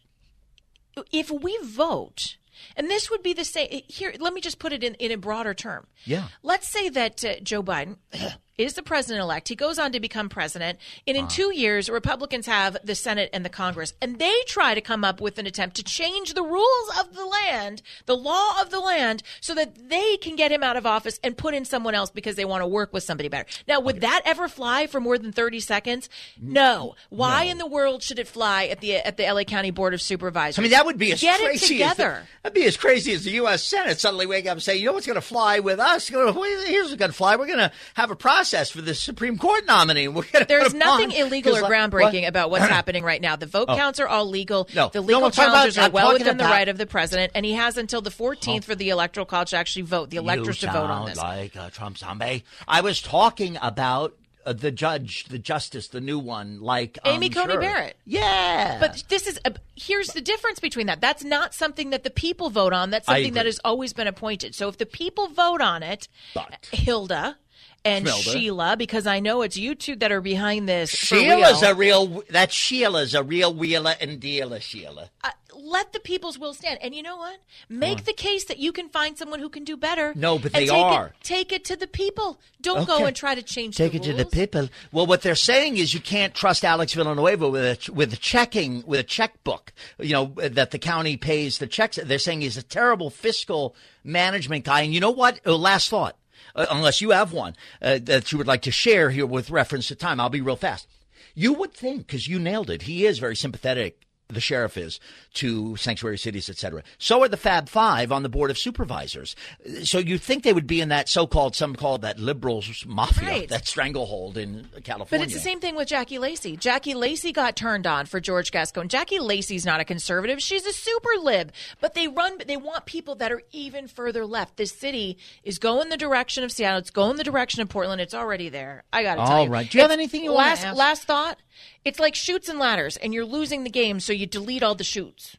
if 1.13 1.31
we 1.31 1.59
vote, 1.63 2.37
and 2.77 2.89
this 2.89 3.11
would 3.11 3.23
be 3.23 3.33
the 3.33 3.45
same 3.45 3.83
here. 3.89 4.15
Let 4.19 4.33
me 4.33 4.41
just 4.41 4.59
put 4.59 4.73
it 4.73 4.85
in, 4.85 4.95
in 4.95 5.11
a 5.11 5.17
broader 5.17 5.55
term. 5.55 5.87
Yeah. 6.05 6.29
Let's 6.43 6.69
say 6.69 6.89
that 6.91 7.25
uh, 7.25 7.41
Joe 7.43 7.63
Biden 7.63 7.97
is 8.57 8.75
the 8.75 8.83
president 8.83 9.23
elect. 9.23 9.49
He 9.49 9.57
goes 9.57 9.79
on 9.79 9.93
to 9.93 10.01
become 10.01 10.29
president. 10.29 10.79
And 11.07 11.17
in 11.17 11.29
two 11.29 11.53
years, 11.55 11.89
Republicans 11.89 12.47
have 12.47 12.77
the 12.85 12.95
Senate 12.95 13.31
and 13.33 13.45
the 13.45 13.49
Congress. 13.49 13.95
And 14.01 14.19
they 14.19 14.35
try 14.47 14.75
to 14.75 14.81
come 14.81 15.05
up 15.05 15.21
with 15.21 15.39
an 15.39 15.47
attempt 15.47 15.77
to 15.77 15.83
change 15.83 16.35
the 16.35 16.43
rules 16.43 16.91
of 17.01 17.15
the 17.15 17.25
land, 17.25 17.83
the 18.07 18.17
law 18.17 18.61
of 18.61 18.71
the 18.71 18.81
land, 18.81 19.23
so 19.41 19.55
that 19.55 19.89
they 19.89 20.17
can 20.19 20.37
get 20.37 20.53
him 20.53 20.63
out 20.63 20.77
of 20.77 20.87
office 20.87 21.19
and 21.25 21.37
put 21.37 21.55
in 21.55 21.65
someone 21.65 21.95
else 21.95 22.11
because 22.11 22.37
they 22.37 22.45
want 22.45 22.63
to 22.63 22.67
work 22.67 22.93
with 22.93 23.03
somebody 23.03 23.29
better. 23.29 23.49
Now, 23.67 23.81
would 23.81 24.01
that 24.03 24.23
ever 24.25 24.49
fly 24.49 24.87
for 24.87 25.01
more 25.01 25.19
than 25.19 25.33
30 25.33 25.61
seconds? 25.61 26.09
No. 26.41 26.95
Why 27.11 27.47
no. 27.47 27.51
in 27.53 27.59
the 27.59 27.67
world 27.67 28.03
should 28.03 28.19
it 28.19 28.29
fly 28.29 28.67
at 28.67 28.81
the 28.81 28.97
at 28.97 29.17
the 29.17 29.25
LA 29.25 29.43
County 29.43 29.71
Board 29.71 29.95
of 29.95 30.01
Supervisors? 30.01 30.59
I 30.59 30.63
mean, 30.63 30.71
that 30.71 30.87
would 30.87 30.99
be 30.99 31.13
as 31.13 31.21
get 31.21 31.41
crazy 31.41 31.77
it 31.77 31.79
together. 31.79 32.11
As 32.11 32.23
the, 32.23 32.29
that'd 32.45 32.55
be 32.55 32.65
as 32.65 32.77
crazy 32.77 33.13
as 33.13 33.25
the 33.25 33.33
U.S. 33.33 33.65
Senate 33.65 33.99
suddenly 33.99 34.27
wake 34.27 34.47
up 34.47 34.53
and 34.53 34.63
say, 34.63 34.77
you 34.77 34.87
know 34.87 34.93
what's 34.93 35.07
going 35.07 35.15
to 35.17 35.21
fly 35.21 35.59
with 35.59 35.81
us? 35.81 36.09
Here's 36.09 36.35
what's 36.35 36.95
going 36.95 37.11
to 37.11 37.13
fly. 37.13 37.35
We're 37.37 37.47
going 37.47 37.59
to 37.59 37.73
have 37.95 38.11
a 38.11 38.17
process 38.17 38.44
process 38.45 38.69
for 38.69 38.83
the 38.83 38.95
Supreme 38.95 39.39
Court 39.39 39.67
nominee. 39.67 40.07
There's 40.49 40.75
nothing 40.75 41.13
illegal 41.13 41.57
or 41.57 41.63
groundbreaking 41.63 42.23
what? 42.23 42.29
about 42.29 42.51
what's 42.51 42.67
happening 42.69 43.03
right 43.03 43.21
now. 43.21 43.37
The 43.37 43.47
vote 43.47 43.67
oh. 43.69 43.77
counts 43.77 43.99
are 44.01 44.07
all 44.07 44.27
legal. 44.29 44.69
No. 44.75 44.91
The 44.91 45.01
legal 45.01 45.23
no, 45.23 45.31
challenges 45.31 45.79
about, 45.79 45.91
are 45.91 45.93
well 45.95 46.13
within 46.13 46.29
about... 46.29 46.45
the 46.45 46.51
right 46.51 46.69
of 46.69 46.77
the 46.77 46.87
president, 46.87 47.33
and 47.35 47.47
he 47.47 47.53
has 47.53 47.79
until 47.79 48.03
the 48.03 48.11
14th 48.11 48.59
oh. 48.59 48.61
for 48.61 48.75
the 48.75 48.91
electoral 48.91 49.25
college 49.25 49.51
to 49.51 49.57
actually 49.57 49.83
vote, 49.83 50.11
the 50.11 50.19
electors 50.19 50.59
to 50.59 50.67
vote 50.71 50.91
on 50.91 51.07
this. 51.07 51.17
like 51.17 51.57
a 51.57 51.71
Trump 51.71 51.97
zombie. 51.97 52.45
I 52.69 52.83
was 52.83 53.01
talking 53.01 53.57
about 53.63 54.15
uh, 54.45 54.53
the 54.53 54.71
judge, 54.71 55.25
the 55.25 55.39
justice, 55.39 55.89
the 55.89 56.03
new 56.03 56.19
one, 56.19 56.61
like 56.61 56.99
Amy 57.07 57.29
um, 57.29 57.33
Coney 57.33 57.53
sure. 57.55 57.61
Barrett. 57.63 57.97
Yeah, 58.05 58.79
but 58.79 59.05
this 59.09 59.27
is 59.27 59.41
a, 59.47 59.55
here's 59.75 60.09
the 60.09 60.21
difference 60.21 60.61
between 60.61 60.87
that. 60.89 61.01
That's 61.01 61.25
not 61.25 61.55
something 61.55 61.91
that 61.91 62.05
the 62.05 62.11
people 62.11 62.51
vote 62.51 62.75
on. 62.75 62.91
That's 62.91 63.07
something 63.07 63.33
that 63.35 63.47
has 63.47 63.59
always 63.65 63.95
been 63.95 64.07
appointed. 64.07 64.55
So 64.55 64.69
if 64.69 64.77
the 64.77 64.85
people 64.85 65.29
vote 65.29 65.63
on 65.63 65.83
it, 65.83 66.09
but. 66.35 66.69
Hilda, 66.73 67.39
and 67.85 68.09
Sheila, 68.09 68.77
because 68.77 69.07
I 69.07 69.21
know 69.21 69.43
it's 69.43 69.57
you 69.57 69.75
two 69.75 69.97
that 69.97 70.11
are 70.11 70.21
behind 70.21 70.69
this. 70.69 70.91
Sheila's 70.91 71.61
real. 71.61 71.71
a 71.71 71.75
real. 71.75 72.23
That 72.31 72.51
Sheila's 72.51 73.15
a 73.15 73.23
real 73.23 73.53
wheeler 73.53 73.95
and 74.01 74.19
dealer, 74.21 74.61
Sheila. 74.61 75.11
Uh, 75.23 75.31
let 75.55 75.93
the 75.93 76.01
people's 76.01 76.39
will 76.39 76.55
stand, 76.55 76.79
and 76.83 76.95
you 76.95 77.03
know 77.03 77.17
what? 77.17 77.39
Make 77.69 78.05
the 78.05 78.13
case 78.13 78.45
that 78.45 78.59
you 78.59 78.73
can 78.73 78.89
find 78.89 79.19
someone 79.19 79.41
who 79.41 79.49
can 79.49 79.65
do 79.65 79.77
better. 79.77 80.13
No, 80.15 80.39
but 80.39 80.53
they 80.53 80.67
take 80.67 80.73
are. 80.73 81.07
It, 81.07 81.13
take 81.23 81.53
it 81.53 81.65
to 81.67 81.77
the 81.77 81.87
people. 81.87 82.39
Don't 82.61 82.79
okay. 82.79 82.99
go 82.99 83.05
and 83.07 83.15
try 83.15 83.35
to 83.35 83.43
change. 83.43 83.77
Take 83.77 83.95
it 83.95 84.07
rules. 84.07 84.19
to 84.19 84.25
the 84.25 84.31
people. 84.31 84.69
Well, 84.93 85.07
what 85.07 85.23
they're 85.23 85.35
saying 85.35 85.77
is 85.77 85.93
you 85.93 86.01
can't 86.01 86.35
trust 86.35 86.65
Alex 86.65 86.95
Villanueva 86.95 87.49
with 87.49 87.89
a 87.89 87.93
with 87.93 88.13
a 88.13 88.17
checking 88.17 88.83
with 88.87 89.01
a 89.01 89.05
checkbook. 89.05 89.73
You 89.99 90.13
know 90.13 90.33
that 90.37 90.71
the 90.71 90.79
county 90.79 91.17
pays 91.17 91.59
the 91.59 91.67
checks. 91.67 91.99
They're 92.03 92.19
saying 92.19 92.41
he's 92.41 92.57
a 92.57 92.63
terrible 92.63 93.11
fiscal 93.11 93.75
management 94.03 94.65
guy. 94.65 94.83
And 94.83 94.95
you 94.95 95.01
know 95.01 95.11
what? 95.11 95.41
Oh, 95.45 95.57
last 95.57 95.91
thought 95.91 96.17
uh, 96.55 96.67
unless 96.71 97.01
you 97.01 97.11
have 97.11 97.33
one 97.33 97.55
uh, 97.83 97.99
that 98.03 98.33
you 98.33 98.39
would 98.39 98.47
like 98.47 98.63
to 98.63 98.71
share 98.71 99.11
here 99.11 99.27
with 99.27 99.51
reference 99.51 99.89
to 99.89 99.95
time. 99.95 100.21
I'll 100.21 100.29
be 100.29 100.41
real 100.41 100.57
fast. 100.57 100.89
You 101.35 101.53
would 101.55 101.75
think, 101.75 102.07
because 102.07 102.29
you 102.29 102.39
nailed 102.39 102.71
it, 102.71 102.83
he 102.83 103.07
is 103.07 103.19
very 103.19 103.37
sympathetic 103.37 104.01
the 104.35 104.41
sheriff 104.41 104.77
is 104.77 105.01
to 105.35 105.77
sanctuary 105.77 106.19
cities, 106.19 106.49
etc. 106.49 106.83
So 106.99 107.23
are 107.23 107.29
the 107.29 107.37
Fab 107.37 107.69
Five 107.69 108.13
on 108.13 108.23
the 108.23 108.29
board 108.29 108.51
of 108.51 108.59
supervisors. 108.59 109.35
So 109.83 109.99
you 109.99 110.19
think 110.19 110.43
they 110.45 110.53
would 110.53 110.67
be 110.67 110.81
in 110.81 110.89
that 110.91 111.09
so-called, 111.09 111.57
some 111.57 111.75
call 111.75 111.99
that 111.99 112.19
liberals 112.19 112.85
mafia, 112.87 113.29
right. 113.29 113.49
that 113.49 113.67
stranglehold 113.67 114.37
in 114.37 114.69
California. 114.85 115.07
But 115.11 115.21
it's 115.23 115.35
the 115.35 115.41
same 115.41 115.61
thing 115.61 115.75
with 115.77 115.89
Jackie 115.89 116.19
Lacey. 116.19 116.57
Jackie 116.57 116.95
Lacey 116.95 117.33
got 117.33 117.57
turned 117.57 117.87
on 117.87 118.07
for 118.07 118.21
George 118.21 118.51
Gascon. 118.51 118.89
Jackie 118.89 119.19
Lacey's 119.19 119.67
not 119.67 119.81
a 119.81 119.85
conservative; 119.85 120.43
she's 120.43 120.67
a 120.67 120.73
super 120.73 121.11
lib. 121.21 121.53
But 121.81 121.95
they 121.95 122.09
run, 122.09 122.39
they 122.47 122.57
want 122.57 122.87
people 122.87 123.15
that 123.17 123.33
are 123.33 123.43
even 123.53 123.89
further 123.89 124.27
left. 124.27 124.57
This 124.57 124.73
city 124.73 125.19
is 125.43 125.59
going 125.59 125.89
the 125.89 125.97
direction 125.97 126.45
of 126.45 126.53
Seattle. 126.53 126.79
It's 126.79 126.91
going 126.91 127.17
the 127.17 127.25
direction 127.25 127.61
of 127.61 127.69
Portland. 127.69 128.01
It's 128.01 128.15
already 128.15 128.49
there. 128.49 128.85
I 128.93 129.03
got 129.03 129.17
to 129.17 129.25
tell 129.25 129.41
you. 129.41 129.47
All 129.47 129.49
right. 129.49 129.69
Do 129.69 129.79
you 129.79 129.83
have 129.83 129.91
anything 129.91 130.25
you 130.25 130.33
last, 130.33 130.59
want 130.59 130.61
to 130.61 130.67
ask? 130.69 130.77
Last 130.79 131.03
thought. 131.05 131.39
It's 131.85 131.99
like 131.99 132.15
Chutes 132.15 132.49
and 132.49 132.59
Ladders, 132.59 132.97
and 132.97 133.13
you're 133.15 133.25
losing 133.25 133.65
the 133.65 133.71
game, 133.71 134.01
so 134.01 134.13
you 134.13 134.27
delete 134.27 134.63
all 134.63 134.75
the 134.75 134.85
chutes. 134.85 135.37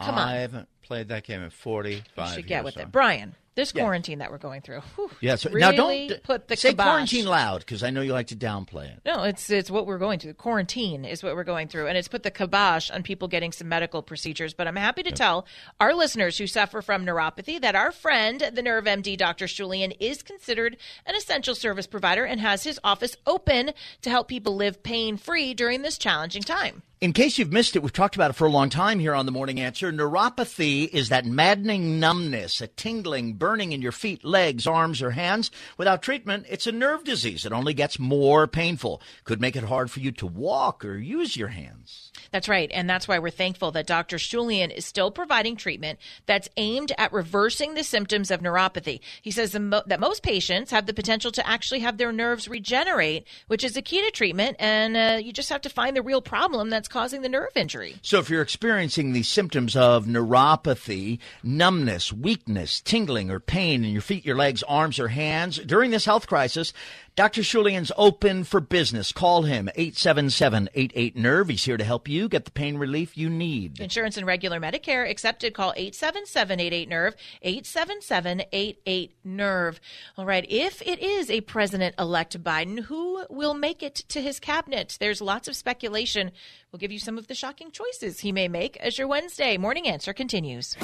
Come 0.00 0.16
on. 0.16 0.28
I 0.28 0.36
haven't 0.36 0.68
played 0.82 1.08
that 1.08 1.24
game 1.24 1.42
in 1.42 1.50
45 1.50 2.28
you 2.28 2.34
should 2.34 2.46
get 2.46 2.64
with 2.64 2.74
so. 2.74 2.80
it. 2.80 2.92
Brian, 2.92 3.34
this 3.56 3.72
yeah. 3.74 3.82
quarantine 3.82 4.18
that 4.18 4.30
we're 4.30 4.38
going 4.38 4.60
through. 4.60 4.80
Whew, 4.94 5.10
yeah, 5.20 5.34
so 5.34 5.50
really 5.50 5.60
now 5.60 5.72
don't 5.72 6.22
put 6.22 6.46
the 6.46 6.56
say 6.56 6.70
kibosh. 6.70 6.84
quarantine 6.84 7.26
loud 7.26 7.60
because 7.60 7.82
I 7.82 7.90
know 7.90 8.02
you 8.02 8.12
like 8.12 8.28
to 8.28 8.36
downplay 8.36 8.92
it. 8.92 9.00
No, 9.04 9.24
it's 9.24 9.50
it's 9.50 9.70
what 9.70 9.86
we're 9.86 9.98
going 9.98 10.18
through. 10.18 10.34
Quarantine 10.34 11.04
is 11.04 11.22
what 11.22 11.34
we're 11.34 11.42
going 11.44 11.66
through, 11.66 11.88
and 11.88 11.96
it's 11.96 12.06
put 12.06 12.22
the 12.22 12.30
kibosh 12.30 12.90
on 12.90 13.02
people 13.02 13.28
getting 13.28 13.52
some 13.52 13.68
medical 13.68 14.02
procedures. 14.02 14.54
But 14.54 14.68
I'm 14.68 14.76
happy 14.76 15.02
to 15.02 15.10
tell 15.10 15.46
our 15.80 15.94
listeners 15.94 16.38
who 16.38 16.46
suffer 16.46 16.82
from 16.82 17.04
neuropathy 17.06 17.60
that 17.60 17.74
our 17.74 17.90
friend, 17.90 18.50
the 18.52 18.62
Nerve 18.62 18.84
MD, 18.84 19.16
Dr. 19.16 19.46
Julian, 19.46 19.92
is 19.92 20.22
considered 20.22 20.76
an 21.06 21.14
essential 21.14 21.54
service 21.54 21.86
provider 21.86 22.24
and 22.24 22.40
has 22.40 22.64
his 22.64 22.78
office 22.84 23.16
open 23.26 23.72
to 24.02 24.10
help 24.10 24.28
people 24.28 24.54
live 24.54 24.82
pain 24.82 25.16
free 25.16 25.54
during 25.54 25.80
this 25.80 25.96
challenging 25.96 26.42
time. 26.42 26.82
In 26.98 27.12
case 27.12 27.36
you've 27.36 27.52
missed 27.52 27.76
it, 27.76 27.82
we've 27.82 27.92
talked 27.92 28.14
about 28.14 28.30
it 28.30 28.36
for 28.36 28.46
a 28.46 28.50
long 28.50 28.70
time 28.70 28.98
here 28.98 29.14
on 29.14 29.26
the 29.26 29.32
Morning 29.32 29.60
Answer. 29.60 29.92
Neuropathy 29.92 30.88
is 30.88 31.10
that 31.10 31.26
maddening 31.26 32.00
numbness, 32.00 32.62
a 32.62 32.68
tingling, 32.68 33.34
burning 33.34 33.72
in 33.72 33.82
your 33.82 33.92
feet, 33.92 34.24
legs, 34.24 34.66
arms, 34.66 35.02
or 35.02 35.10
hands. 35.10 35.50
Without 35.76 36.00
treatment, 36.00 36.46
it's 36.48 36.66
a 36.66 36.72
nerve 36.72 37.04
disease. 37.04 37.44
It 37.44 37.52
only 37.52 37.74
gets 37.74 37.98
more 37.98 38.46
painful. 38.46 39.02
Could 39.24 39.42
make 39.42 39.56
it 39.56 39.64
hard 39.64 39.90
for 39.90 40.00
you 40.00 40.10
to 40.12 40.26
walk 40.26 40.86
or 40.86 40.96
use 40.96 41.36
your 41.36 41.48
hands. 41.48 42.12
That's 42.30 42.48
right. 42.48 42.70
And 42.72 42.88
that's 42.88 43.06
why 43.06 43.18
we're 43.18 43.28
thankful 43.28 43.70
that 43.72 43.86
Dr. 43.86 44.16
Shulian 44.16 44.74
is 44.74 44.86
still 44.86 45.10
providing 45.10 45.56
treatment 45.56 45.98
that's 46.24 46.48
aimed 46.56 46.92
at 46.96 47.12
reversing 47.12 47.74
the 47.74 47.84
symptoms 47.84 48.30
of 48.30 48.40
neuropathy. 48.40 49.00
He 49.20 49.30
says 49.30 49.52
that 49.52 50.00
most 50.00 50.22
patients 50.22 50.70
have 50.70 50.86
the 50.86 50.94
potential 50.94 51.30
to 51.32 51.46
actually 51.46 51.80
have 51.80 51.98
their 51.98 52.10
nerves 52.10 52.48
regenerate, 52.48 53.26
which 53.48 53.64
is 53.64 53.76
a 53.76 53.82
key 53.82 54.02
to 54.02 54.10
treatment. 54.10 54.56
And 54.58 54.96
uh, 54.96 55.18
you 55.22 55.34
just 55.34 55.50
have 55.50 55.60
to 55.60 55.68
find 55.68 55.94
the 55.94 56.00
real 56.00 56.22
problem 56.22 56.70
that's 56.70 56.85
that's 56.86 56.92
causing 56.92 57.22
the 57.22 57.28
nerve 57.28 57.50
injury. 57.56 57.96
So 58.02 58.20
if 58.20 58.30
you're 58.30 58.42
experiencing 58.42 59.12
the 59.12 59.24
symptoms 59.24 59.74
of 59.74 60.06
neuropathy, 60.06 61.18
numbness, 61.42 62.12
weakness, 62.12 62.80
tingling, 62.80 63.28
or 63.28 63.40
pain 63.40 63.84
in 63.84 63.90
your 63.90 64.02
feet, 64.02 64.24
your 64.24 64.36
legs, 64.36 64.62
arms, 64.62 65.00
or 65.00 65.08
hands 65.08 65.58
during 65.58 65.90
this 65.90 66.04
health 66.04 66.28
crisis, 66.28 66.72
Dr. 67.16 67.40
Shulian's 67.40 67.90
open 67.96 68.44
for 68.44 68.60
business. 68.60 69.10
Call 69.10 69.44
him 69.44 69.70
877-88-NERVE. 69.74 71.48
He's 71.48 71.64
here 71.64 71.78
to 71.78 71.84
help 71.84 72.08
you 72.08 72.28
get 72.28 72.44
the 72.44 72.50
pain 72.50 72.76
relief 72.76 73.16
you 73.16 73.30
need. 73.30 73.80
Insurance 73.80 74.18
and 74.18 74.26
regular 74.26 74.60
Medicare 74.60 75.08
accepted. 75.08 75.54
Call 75.54 75.72
877-88-NERVE, 75.78 77.14
877-88-NERVE. 77.42 79.80
All 80.18 80.26
right, 80.26 80.44
if 80.46 80.82
it 80.82 80.98
is 80.98 81.30
a 81.30 81.40
President-elect 81.40 82.44
Biden, 82.44 82.80
who 82.80 83.24
will 83.30 83.54
make 83.54 83.82
it 83.82 83.94
to 84.10 84.20
his 84.20 84.38
cabinet? 84.38 84.98
There's 85.00 85.22
lots 85.22 85.48
of 85.48 85.56
speculation. 85.56 86.32
We'll 86.70 86.80
give 86.80 86.92
you 86.92 86.98
some 86.98 87.16
of 87.16 87.28
the 87.28 87.34
shocking 87.34 87.70
choices 87.70 88.20
he 88.20 88.30
may 88.30 88.48
make 88.48 88.76
as 88.76 88.98
your 88.98 89.08
Wednesday 89.08 89.56
morning 89.56 89.88
answer 89.88 90.12
continues. 90.12 90.76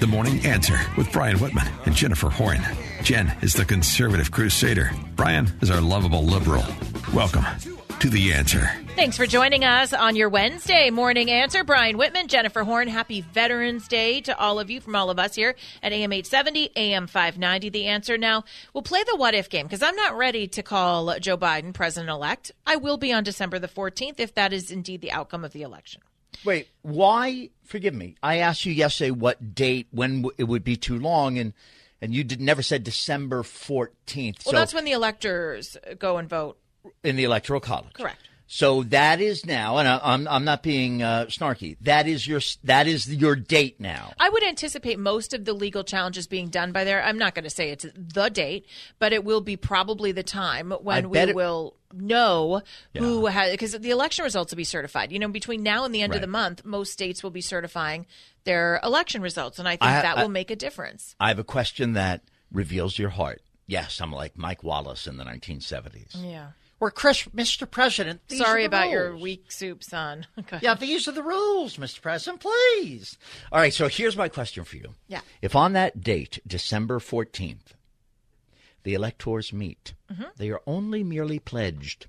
The 0.00 0.06
Morning 0.06 0.44
Answer 0.46 0.80
with 0.96 1.12
Brian 1.12 1.38
Whitman 1.38 1.68
and 1.84 1.94
Jennifer 1.94 2.28
Horn. 2.28 2.60
Jen 3.02 3.36
is 3.42 3.54
the 3.54 3.64
conservative 3.64 4.30
crusader. 4.30 4.92
Brian 5.16 5.50
is 5.60 5.72
our 5.72 5.80
lovable 5.80 6.24
liberal. 6.24 6.64
Welcome 7.12 7.44
to 7.98 8.08
The 8.08 8.32
Answer. 8.32 8.70
Thanks 8.94 9.16
for 9.16 9.26
joining 9.26 9.64
us 9.64 9.92
on 9.92 10.14
your 10.14 10.28
Wednesday 10.28 10.88
morning 10.88 11.28
answer. 11.28 11.64
Brian 11.64 11.98
Whitman, 11.98 12.28
Jennifer 12.28 12.62
Horn, 12.62 12.86
happy 12.86 13.20
Veterans 13.20 13.88
Day 13.88 14.20
to 14.20 14.38
all 14.38 14.60
of 14.60 14.70
you 14.70 14.80
from 14.80 14.94
all 14.94 15.10
of 15.10 15.18
us 15.18 15.34
here 15.34 15.56
at 15.82 15.92
AM 15.92 16.12
870, 16.12 16.70
AM 16.76 17.08
590. 17.08 17.70
The 17.70 17.86
answer 17.86 18.16
now, 18.16 18.44
we'll 18.72 18.82
play 18.82 19.02
the 19.02 19.16
what 19.16 19.34
if 19.34 19.50
game 19.50 19.66
because 19.66 19.82
I'm 19.82 19.96
not 19.96 20.16
ready 20.16 20.46
to 20.46 20.62
call 20.62 21.18
Joe 21.18 21.36
Biden 21.36 21.74
president 21.74 22.08
elect. 22.08 22.52
I 22.68 22.76
will 22.76 22.98
be 22.98 23.12
on 23.12 23.24
December 23.24 23.58
the 23.58 23.66
14th 23.66 24.20
if 24.20 24.34
that 24.36 24.52
is 24.52 24.70
indeed 24.70 25.00
the 25.00 25.10
outcome 25.10 25.44
of 25.44 25.52
the 25.52 25.62
election. 25.62 26.02
Wait, 26.44 26.68
why? 26.82 27.50
Forgive 27.64 27.94
me. 27.94 28.14
I 28.22 28.38
asked 28.38 28.64
you 28.64 28.72
yesterday 28.72 29.10
what 29.10 29.56
date, 29.56 29.88
when 29.90 30.24
it 30.38 30.44
would 30.44 30.62
be 30.62 30.76
too 30.76 31.00
long, 31.00 31.36
and 31.36 31.52
and 32.02 32.12
you 32.12 32.24
did 32.24 32.40
never 32.40 32.62
said 32.62 32.84
December 32.84 33.42
fourteenth. 33.42 34.44
Well, 34.44 34.52
so 34.52 34.58
that's 34.58 34.74
when 34.74 34.84
the 34.84 34.92
electors 34.92 35.78
go 35.98 36.18
and 36.18 36.28
vote 36.28 36.58
in 37.02 37.16
the 37.16 37.24
electoral 37.24 37.60
college. 37.60 37.94
Correct. 37.94 38.28
So 38.54 38.82
that 38.82 39.22
is 39.22 39.46
now, 39.46 39.78
and 39.78 39.88
I, 39.88 40.12
am 40.12 40.28
I'm 40.28 40.44
not 40.44 40.62
being 40.62 41.02
uh, 41.02 41.24
snarky. 41.30 41.78
That 41.80 42.06
is 42.06 42.26
your 42.26 42.42
that 42.64 42.86
is 42.86 43.08
your 43.08 43.34
date 43.34 43.80
now. 43.80 44.12
I 44.20 44.28
would 44.28 44.42
anticipate 44.42 44.98
most 44.98 45.32
of 45.32 45.46
the 45.46 45.54
legal 45.54 45.84
challenges 45.84 46.26
being 46.26 46.50
done 46.50 46.70
by 46.70 46.84
there. 46.84 47.02
I'm 47.02 47.16
not 47.16 47.34
going 47.34 47.44
to 47.44 47.50
say 47.50 47.70
it's 47.70 47.86
the 47.94 48.28
date, 48.28 48.66
but 48.98 49.14
it 49.14 49.24
will 49.24 49.40
be 49.40 49.56
probably 49.56 50.12
the 50.12 50.22
time 50.22 50.70
when 50.70 51.08
we 51.08 51.18
it, 51.18 51.34
will 51.34 51.76
know 51.94 52.60
yeah. 52.92 53.00
who 53.00 53.24
has 53.24 53.52
because 53.52 53.72
the 53.72 53.88
election 53.88 54.22
results 54.22 54.52
will 54.52 54.58
be 54.58 54.64
certified. 54.64 55.12
You 55.12 55.18
know, 55.18 55.28
between 55.28 55.62
now 55.62 55.86
and 55.86 55.94
the 55.94 56.02
end 56.02 56.10
right. 56.10 56.16
of 56.16 56.20
the 56.20 56.26
month, 56.26 56.62
most 56.62 56.92
states 56.92 57.22
will 57.22 57.30
be 57.30 57.40
certifying 57.40 58.04
their 58.44 58.80
election 58.84 59.22
results, 59.22 59.60
and 59.60 59.66
I 59.66 59.76
think 59.76 59.90
I, 59.90 60.02
that 60.02 60.18
I, 60.18 60.22
will 60.22 60.28
make 60.28 60.50
a 60.50 60.56
difference. 60.56 61.16
I 61.18 61.28
have 61.28 61.38
a 61.38 61.44
question 61.44 61.94
that 61.94 62.20
reveals 62.52 62.98
your 62.98 63.08
heart. 63.08 63.40
Yes, 63.66 63.98
I'm 63.98 64.12
like 64.12 64.36
Mike 64.36 64.62
Wallace 64.62 65.06
in 65.06 65.16
the 65.16 65.24
1970s. 65.24 66.22
Yeah. 66.22 66.48
Or 66.82 66.90
Chris, 66.90 67.22
Mr. 67.26 67.70
President. 67.70 68.22
Sorry 68.26 68.64
about 68.64 68.86
rules. 68.86 68.92
your 68.92 69.16
weak 69.16 69.52
soup, 69.52 69.84
son. 69.84 70.26
yeah, 70.60 70.74
these 70.74 71.06
are 71.06 71.12
the 71.12 71.22
rules, 71.22 71.76
Mr. 71.76 72.02
President. 72.02 72.42
Please. 72.42 73.16
All 73.52 73.60
right. 73.60 73.72
So 73.72 73.86
here's 73.86 74.16
my 74.16 74.28
question 74.28 74.64
for 74.64 74.74
you. 74.78 74.88
Yeah. 75.06 75.20
If 75.40 75.54
on 75.54 75.74
that 75.74 76.00
date, 76.00 76.40
December 76.44 76.98
14th, 76.98 77.74
the 78.82 78.94
electors 78.94 79.52
meet, 79.52 79.94
mm-hmm. 80.12 80.24
they 80.38 80.50
are 80.50 80.60
only 80.66 81.04
merely 81.04 81.38
pledged 81.38 82.08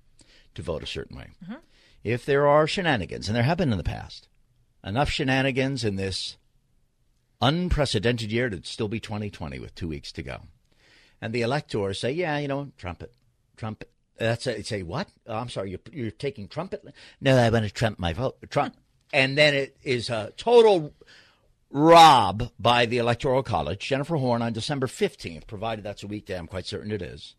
to 0.55 0.63
vote 0.63 0.81
a 0.81 0.87
certain 0.87 1.17
way. 1.17 1.27
Mm-hmm. 1.43 1.57
If 2.03 2.25
there 2.25 2.47
are 2.47 2.65
shenanigans, 2.65 3.27
and 3.27 3.35
there 3.35 3.43
have 3.43 3.59
been 3.59 3.71
in 3.71 3.77
the 3.77 3.83
past, 3.83 4.27
enough 4.83 5.11
shenanigans 5.11 5.83
in 5.83 5.97
this 5.97 6.37
unprecedented 7.39 8.31
year 8.31 8.49
to 8.49 8.63
still 8.63 8.87
be 8.87 8.99
2020 8.99 9.59
with 9.59 9.75
two 9.75 9.89
weeks 9.89 10.11
to 10.13 10.23
go, 10.23 10.41
and 11.21 11.31
the 11.31 11.43
electors 11.43 11.99
say, 11.99 12.11
yeah, 12.11 12.39
you 12.39 12.47
know, 12.47 12.71
trumpet, 12.75 13.13
trumpet, 13.55 13.91
that's 14.17 14.47
a, 14.47 14.61
say 14.63 14.83
what? 14.83 15.07
Oh, 15.27 15.35
I'm 15.35 15.49
sorry, 15.49 15.71
you're, 15.71 15.79
you're 15.91 16.11
taking 16.11 16.47
trumpet. 16.47 16.83
No, 17.19 17.37
I 17.37 17.49
want 17.49 17.65
to 17.65 17.71
trump 17.71 17.99
my 17.99 18.13
vote. 18.13 18.37
Trump, 18.49 18.75
and 19.11 19.37
then 19.37 19.53
it 19.53 19.77
is 19.83 20.09
a 20.09 20.31
total 20.37 20.93
rob 21.69 22.51
by 22.59 22.85
the 22.85 22.99
Electoral 22.99 23.43
College. 23.43 23.79
Jennifer 23.79 24.15
Horn 24.17 24.41
on 24.41 24.53
December 24.53 24.87
15th, 24.87 25.47
provided 25.47 25.83
that's 25.83 26.03
a 26.03 26.07
weekday. 26.07 26.37
I'm 26.37 26.47
quite 26.47 26.65
certain 26.65 26.91
it 26.91 27.01
is. 27.01 27.35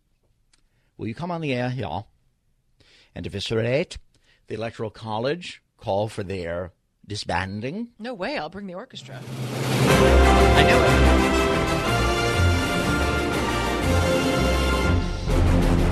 Will 0.96 1.06
you 1.06 1.14
come 1.14 1.30
on 1.30 1.40
the 1.40 1.54
air, 1.54 1.72
y'all, 1.74 2.08
and 3.14 3.26
eviscerate 3.26 3.98
the 4.48 4.54
Electoral 4.54 4.90
College? 4.90 5.62
Call 5.76 6.08
for 6.08 6.22
their 6.22 6.72
disbanding. 7.06 7.88
No 7.98 8.14
way. 8.14 8.38
I'll 8.38 8.48
bring 8.48 8.66
the 8.66 8.74
orchestra. 8.74 9.20
I 10.56 10.62
knew 10.62 10.76
it 11.30 11.44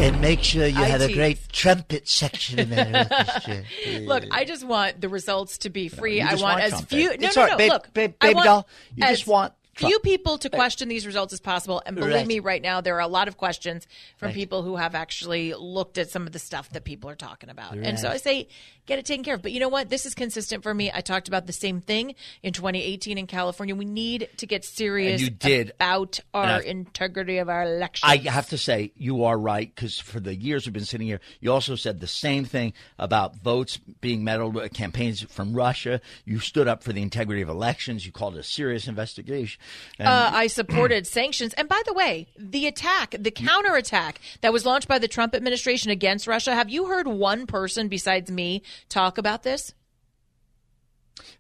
and 0.03 0.21
make 0.21 0.43
sure 0.43 0.67
you 0.67 0.75
have 0.75 1.01
a 1.01 1.13
great 1.13 1.39
trumpet 1.53 2.09
section 2.09 2.59
in 2.59 2.71
there. 2.71 3.65
Look, 4.01 4.25
I 4.31 4.45
just 4.45 4.65
want 4.65 5.01
the 5.01 5.09
results 5.09 5.59
to 5.59 5.71
be 5.71 5.89
free. 5.89 6.21
No, 6.21 6.27
I 6.27 6.31
want, 6.31 6.43
want 6.43 6.61
as 6.61 6.71
trumpet. 6.71 6.89
few. 6.89 7.09
No, 7.09 7.27
it's 7.29 7.37
no, 7.37 7.47
no. 7.47 7.57
Babe, 7.57 7.71
look, 7.71 7.95
babe, 7.95 8.15
baby 8.21 8.41
doll, 8.43 8.69
you 8.97 9.07
just 9.07 9.27
want 9.27 9.53
few 9.75 9.99
people 10.01 10.39
to 10.39 10.51
question 10.51 10.89
these 10.89 11.07
results 11.07 11.33
as 11.33 11.41
possible. 11.41 11.83
And 11.85 11.97
believe 11.97 12.15
right. 12.15 12.27
me, 12.27 12.41
right 12.41 12.63
now 12.63 12.81
there 12.81 12.97
are 12.97 13.01
a 13.01 13.09
lot 13.09 13.29
of 13.29 13.37
questions 13.37 13.87
from 14.17 14.27
right. 14.27 14.35
people 14.35 14.63
who 14.63 14.77
have 14.77 14.95
actually 14.95 15.55
looked 15.55 15.99
at 15.99 16.11
some 16.11 16.27
of 16.27 16.33
the 16.33 16.39
stuff 16.39 16.71
that 16.71 16.85
people 16.85 17.09
are 17.09 17.15
talking 17.15 17.49
about. 17.49 17.73
Right. 17.73 17.87
And 17.87 17.99
so 17.99 18.09
I 18.09 18.19
say, 18.19 18.49
get 18.87 18.99
it 18.99 19.07
taken 19.07 19.25
care 19.25 19.35
of. 19.35 19.43
But 19.43 19.53
you 19.53 19.61
know 19.61 19.69
what? 19.69 19.89
This 19.89 20.07
is 20.07 20.15
consistent 20.15 20.63
for 20.63 20.75
me. 20.75 20.91
I 20.93 21.01
talked 21.01 21.29
about 21.29 21.47
the 21.47 21.53
same 21.53 21.81
thing 21.81 22.15
in 22.43 22.53
2018 22.53 23.19
in 23.19 23.27
California. 23.27 23.75
We 23.75 23.85
need 23.85 24.29
to 24.39 24.47
get 24.47 24.65
serious 24.65 25.21
you 25.21 25.31
did. 25.31 25.71
about 25.71 26.21
our 26.35 26.61
integrity 26.61 27.39
of 27.39 27.49
our 27.49 27.63
elections. 27.63 28.11
I 28.11 28.17
have 28.31 28.49
to 28.51 28.59
say, 28.59 28.93
you 28.97 29.25
are 29.25 29.39
right 29.39 29.73
because 29.75 29.99
for 29.99 30.21
the 30.21 30.35
years 30.35 30.67
we've 30.67 30.73
been 30.73 30.85
sitting 30.85 31.07
here, 31.07 31.21
you 31.41 31.53
also 31.53 31.77
said 31.77 32.01
the 32.01 32.07
same 32.07 32.45
thing 32.45 32.73
about 32.99 33.37
votes 33.37 33.79
being 34.01 34.25
meddled 34.25 34.55
with 34.55 34.73
campaigns 34.73 35.23
from 35.23 35.55
Russia. 35.55 36.01
You 36.25 36.41
stood 36.41 36.69
up 36.69 36.83
for 36.83 36.93
the 36.93 37.03
integrity 37.03 37.43
of 37.43 37.49
elections. 37.49 38.05
You 38.05 38.13
called 38.13 38.37
it 38.37 38.41
a 38.41 38.45
serious 38.45 38.89
investigation. 38.89 39.61
Uh, 39.99 40.31
I 40.33 40.47
supported 40.47 41.07
sanctions. 41.07 41.55
And 41.55 41.69
by 41.69 41.81
the 41.87 41.93
way, 41.93 42.29
the 42.39 42.67
attack, 42.67 43.15
the 43.19 43.31
counterattack 43.31 44.21
that 44.41 44.53
was 44.53 44.67
launched 44.67 44.89
by 44.89 44.99
the 44.99 45.09
Trump 45.09 45.35
administration 45.35 45.91
against 45.91 46.27
Russia, 46.27 46.55
have 46.55 46.71
you 46.71 46.87
heard 46.87 47.07
one 47.07 47.47
person 47.47 47.89
besides 47.89 48.31
me 48.31 48.63
talk 48.89 49.19
about 49.19 49.43
this? 49.43 49.75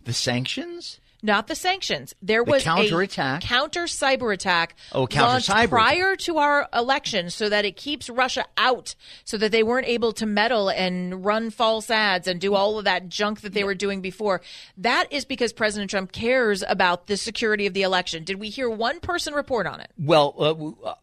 The 0.04 0.12
sanctions? 0.12 1.00
Not 1.22 1.46
the 1.46 1.54
sanctions. 1.54 2.14
There 2.20 2.42
was 2.42 2.64
the 2.64 2.70
counterattack. 2.70 3.44
a 3.44 3.46
counter 3.46 3.84
cyber 3.84 4.34
attack 4.34 4.74
oh, 4.90 5.06
counter 5.06 5.52
cyber 5.52 5.68
prior 5.68 6.16
to 6.16 6.38
our 6.38 6.68
election 6.74 7.30
so 7.30 7.48
that 7.48 7.64
it 7.64 7.76
keeps 7.76 8.10
Russia 8.10 8.44
out 8.56 8.96
so 9.24 9.38
that 9.38 9.52
they 9.52 9.62
weren't 9.62 9.86
able 9.86 10.12
to 10.14 10.26
meddle 10.26 10.68
and 10.68 11.24
run 11.24 11.50
false 11.50 11.90
ads 11.90 12.26
and 12.26 12.40
do 12.40 12.54
all 12.54 12.78
of 12.78 12.84
that 12.86 13.08
junk 13.08 13.42
that 13.42 13.52
they 13.52 13.62
were 13.62 13.74
doing 13.74 14.00
before. 14.00 14.40
That 14.76 15.06
is 15.12 15.24
because 15.24 15.52
President 15.52 15.90
Trump 15.90 16.10
cares 16.10 16.64
about 16.66 17.06
the 17.06 17.16
security 17.16 17.66
of 17.66 17.74
the 17.74 17.82
election. 17.82 18.24
Did 18.24 18.40
we 18.40 18.48
hear 18.48 18.68
one 18.68 18.98
person 18.98 19.32
report 19.32 19.68
on 19.68 19.80
it? 19.80 19.92
Well, 19.96 20.34
uh, 20.38 20.88
uh 20.88 20.94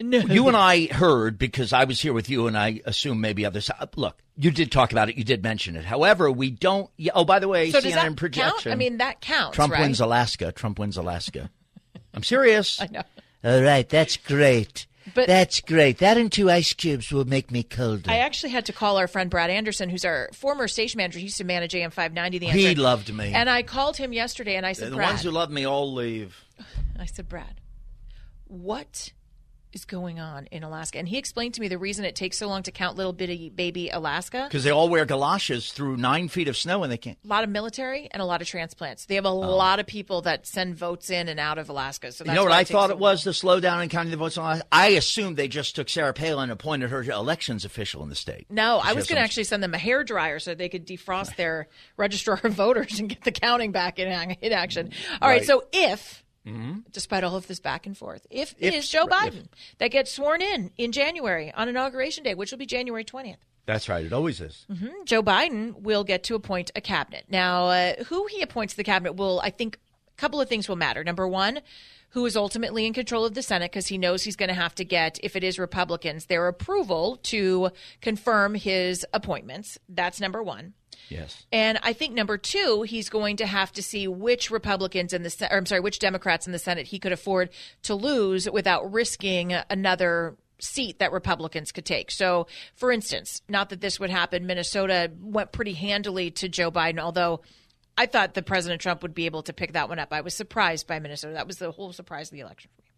no. 0.00 0.18
You 0.18 0.48
and 0.48 0.56
I 0.56 0.86
heard 0.86 1.38
because 1.38 1.72
I 1.72 1.84
was 1.84 2.00
here 2.00 2.12
with 2.12 2.30
you, 2.30 2.46
and 2.46 2.56
I 2.56 2.80
assume 2.84 3.20
maybe 3.20 3.44
others. 3.44 3.70
Uh, 3.70 3.86
look, 3.96 4.18
you 4.36 4.50
did 4.50 4.70
talk 4.70 4.92
about 4.92 5.08
it. 5.08 5.16
You 5.16 5.24
did 5.24 5.42
mention 5.42 5.76
it. 5.76 5.84
However, 5.84 6.30
we 6.30 6.50
don't. 6.50 6.90
Oh, 7.14 7.24
by 7.24 7.38
the 7.38 7.48
way, 7.48 7.70
so 7.70 7.80
CNN 7.80 8.16
projection. 8.16 8.52
Count? 8.52 8.66
I 8.66 8.76
mean, 8.76 8.98
that 8.98 9.20
counts. 9.20 9.56
Trump 9.56 9.72
right? 9.72 9.82
wins 9.82 10.00
Alaska. 10.00 10.52
Trump 10.52 10.78
wins 10.78 10.96
Alaska. 10.96 11.50
I'm 12.14 12.22
serious. 12.22 12.80
I 12.80 12.86
know. 12.86 13.02
All 13.44 13.62
right, 13.62 13.88
that's 13.88 14.16
great. 14.16 14.86
But 15.14 15.26
that's 15.26 15.60
great. 15.60 15.98
That 15.98 16.16
and 16.18 16.30
two 16.30 16.50
ice 16.50 16.72
cubes 16.74 17.10
will 17.10 17.24
make 17.24 17.50
me 17.50 17.62
colder. 17.62 18.10
I 18.10 18.18
actually 18.18 18.50
had 18.50 18.66
to 18.66 18.72
call 18.72 18.98
our 18.98 19.08
friend 19.08 19.30
Brad 19.30 19.50
Anderson, 19.50 19.88
who's 19.88 20.04
our 20.04 20.28
former 20.34 20.68
station 20.68 20.98
manager. 20.98 21.18
He 21.18 21.26
used 21.26 21.38
to 21.38 21.44
manage 21.44 21.74
AM 21.74 21.90
590. 21.90 22.38
The 22.38 22.46
answer. 22.48 22.58
He 22.58 22.74
loved 22.74 23.12
me. 23.14 23.32
And 23.32 23.48
I 23.48 23.62
called 23.62 23.96
him 23.96 24.12
yesterday, 24.12 24.56
and 24.56 24.66
I 24.66 24.72
said, 24.72 24.92
the 24.92 24.96
Brad, 24.96 25.10
ones 25.10 25.22
who 25.22 25.30
love 25.30 25.50
me 25.50 25.66
all 25.66 25.92
leave. 25.94 26.44
I 26.98 27.06
said, 27.06 27.28
Brad, 27.28 27.60
what 28.46 29.12
is 29.72 29.84
going 29.84 30.18
on 30.18 30.46
in 30.46 30.62
Alaska. 30.62 30.98
And 30.98 31.08
he 31.08 31.18
explained 31.18 31.54
to 31.54 31.60
me 31.60 31.68
the 31.68 31.78
reason 31.78 32.04
it 32.04 32.16
takes 32.16 32.38
so 32.38 32.48
long 32.48 32.62
to 32.64 32.70
count 32.70 32.96
little 32.96 33.12
bitty 33.12 33.50
baby 33.50 33.88
Alaska. 33.88 34.46
Because 34.48 34.64
they 34.64 34.70
all 34.70 34.88
wear 34.88 35.04
galoshes 35.04 35.72
through 35.72 35.96
nine 35.96 36.28
feet 36.28 36.48
of 36.48 36.56
snow 36.56 36.82
and 36.82 36.92
they 36.92 36.96
can't. 36.96 37.18
A 37.24 37.28
lot 37.28 37.44
of 37.44 37.50
military 37.50 38.08
and 38.10 38.22
a 38.22 38.24
lot 38.24 38.42
of 38.42 38.48
transplants. 38.48 39.06
They 39.06 39.14
have 39.16 39.24
a 39.24 39.28
oh. 39.28 39.34
lot 39.34 39.80
of 39.80 39.86
people 39.86 40.22
that 40.22 40.46
send 40.46 40.76
votes 40.76 41.10
in 41.10 41.28
and 41.28 41.38
out 41.38 41.58
of 41.58 41.68
Alaska. 41.68 42.12
So 42.12 42.24
you 42.24 42.32
know 42.32 42.44
what 42.44 42.52
I 42.52 42.64
thought 42.64 42.90
so 42.90 42.94
it 42.94 42.98
was 42.98 43.22
to 43.24 43.32
slow 43.32 43.60
down 43.60 43.80
and 43.80 43.90
counting 43.90 44.10
the 44.10 44.16
votes 44.16 44.36
in 44.36 44.42
Alaska? 44.42 44.66
I 44.72 44.88
assumed 44.88 45.36
they 45.36 45.48
just 45.48 45.76
took 45.76 45.88
Sarah 45.88 46.12
Palin 46.12 46.44
and 46.44 46.52
appointed 46.52 46.90
her 46.90 47.02
elections 47.02 47.64
official 47.64 48.02
in 48.02 48.08
the 48.08 48.14
state. 48.14 48.46
No, 48.50 48.80
I 48.82 48.92
was 48.92 49.06
going 49.06 49.16
to 49.16 49.22
actually 49.22 49.44
send 49.44 49.62
them 49.62 49.74
a 49.74 49.78
hair 49.78 50.04
dryer 50.04 50.38
so 50.38 50.54
they 50.54 50.68
could 50.68 50.86
defrost 50.86 51.36
their 51.36 51.68
registrar 51.96 52.40
of 52.42 52.52
voters 52.52 52.98
and 52.98 53.08
get 53.08 53.24
the 53.24 53.32
counting 53.32 53.72
back 53.72 53.98
in, 53.98 54.08
in 54.40 54.52
action. 54.52 54.92
All 55.20 55.28
right. 55.28 55.38
right 55.38 55.44
so 55.44 55.64
if 55.72 56.24
Mm-hmm. 56.48 56.78
Despite 56.92 57.24
all 57.24 57.36
of 57.36 57.46
this 57.46 57.60
back 57.60 57.86
and 57.86 57.96
forth, 57.96 58.26
if, 58.30 58.54
if 58.58 58.72
it 58.72 58.74
is 58.74 58.88
Joe 58.88 59.06
Biden 59.06 59.44
if. 59.44 59.78
that 59.78 59.88
gets 59.88 60.10
sworn 60.12 60.42
in 60.42 60.70
in 60.76 60.92
January 60.92 61.52
on 61.52 61.68
inauguration 61.68 62.24
day, 62.24 62.34
which 62.34 62.50
will 62.50 62.58
be 62.58 62.66
January 62.66 63.04
twentieth, 63.04 63.38
That's 63.66 63.88
right. 63.88 64.04
It 64.04 64.12
always 64.12 64.40
is. 64.40 64.64
Mm-hmm. 64.70 65.04
Joe 65.04 65.22
Biden 65.22 65.80
will 65.82 66.04
get 66.04 66.24
to 66.24 66.34
appoint 66.34 66.70
a 66.74 66.80
cabinet. 66.80 67.24
Now, 67.28 67.66
uh, 67.66 68.04
who 68.04 68.26
he 68.26 68.40
appoints 68.40 68.74
the 68.74 68.84
cabinet 68.84 69.12
will, 69.12 69.40
I 69.40 69.50
think, 69.50 69.78
a 70.08 70.20
couple 70.20 70.40
of 70.40 70.48
things 70.48 70.68
will 70.68 70.76
matter. 70.76 71.04
Number 71.04 71.28
one, 71.28 71.60
who 72.10 72.24
is 72.26 72.36
ultimately 72.36 72.86
in 72.86 72.92
control 72.92 73.24
of 73.24 73.34
the 73.34 73.42
Senate 73.42 73.70
because 73.70 73.88
he 73.88 73.98
knows 73.98 74.22
he's 74.22 74.36
going 74.36 74.48
to 74.48 74.54
have 74.54 74.74
to 74.76 74.84
get, 74.84 75.18
if 75.22 75.36
it 75.36 75.44
is 75.44 75.58
Republicans, 75.58 76.26
their 76.26 76.48
approval 76.48 77.18
to 77.24 77.70
confirm 78.00 78.54
his 78.54 79.06
appointments. 79.12 79.78
That's 79.88 80.20
number 80.20 80.42
one. 80.42 80.74
Yes. 81.08 81.46
And 81.52 81.78
I 81.82 81.92
think 81.92 82.14
number 82.14 82.36
two, 82.36 82.82
he's 82.82 83.08
going 83.08 83.36
to 83.36 83.46
have 83.46 83.72
to 83.72 83.82
see 83.82 84.08
which 84.08 84.50
Republicans 84.50 85.12
in 85.12 85.22
the, 85.22 85.48
I'm 85.50 85.66
sorry, 85.66 85.80
which 85.80 85.98
Democrats 85.98 86.46
in 86.46 86.52
the 86.52 86.58
Senate 86.58 86.86
he 86.88 86.98
could 86.98 87.12
afford 87.12 87.50
to 87.82 87.94
lose 87.94 88.50
without 88.50 88.92
risking 88.92 89.54
another 89.70 90.36
seat 90.60 90.98
that 90.98 91.12
Republicans 91.12 91.72
could 91.72 91.84
take. 91.84 92.10
So, 92.10 92.46
for 92.74 92.90
instance, 92.90 93.42
not 93.48 93.70
that 93.70 93.80
this 93.80 94.00
would 94.00 94.10
happen, 94.10 94.46
Minnesota 94.46 95.10
went 95.20 95.52
pretty 95.52 95.74
handily 95.74 96.30
to 96.32 96.48
Joe 96.48 96.70
Biden, 96.70 96.98
although 96.98 97.40
I 97.98 98.06
thought 98.06 98.34
that 98.34 98.46
President 98.46 98.80
Trump 98.80 99.02
would 99.02 99.12
be 99.12 99.26
able 99.26 99.42
to 99.42 99.52
pick 99.52 99.72
that 99.72 99.88
one 99.88 99.98
up. 99.98 100.12
I 100.12 100.20
was 100.20 100.32
surprised 100.32 100.86
by 100.86 101.00
Minnesota. 101.00 101.34
That 101.34 101.48
was 101.48 101.58
the 101.58 101.72
whole 101.72 101.92
surprise 101.92 102.28
of 102.28 102.32
the 102.32 102.40
election 102.40 102.70
for 102.76 102.82
me. 102.82 102.88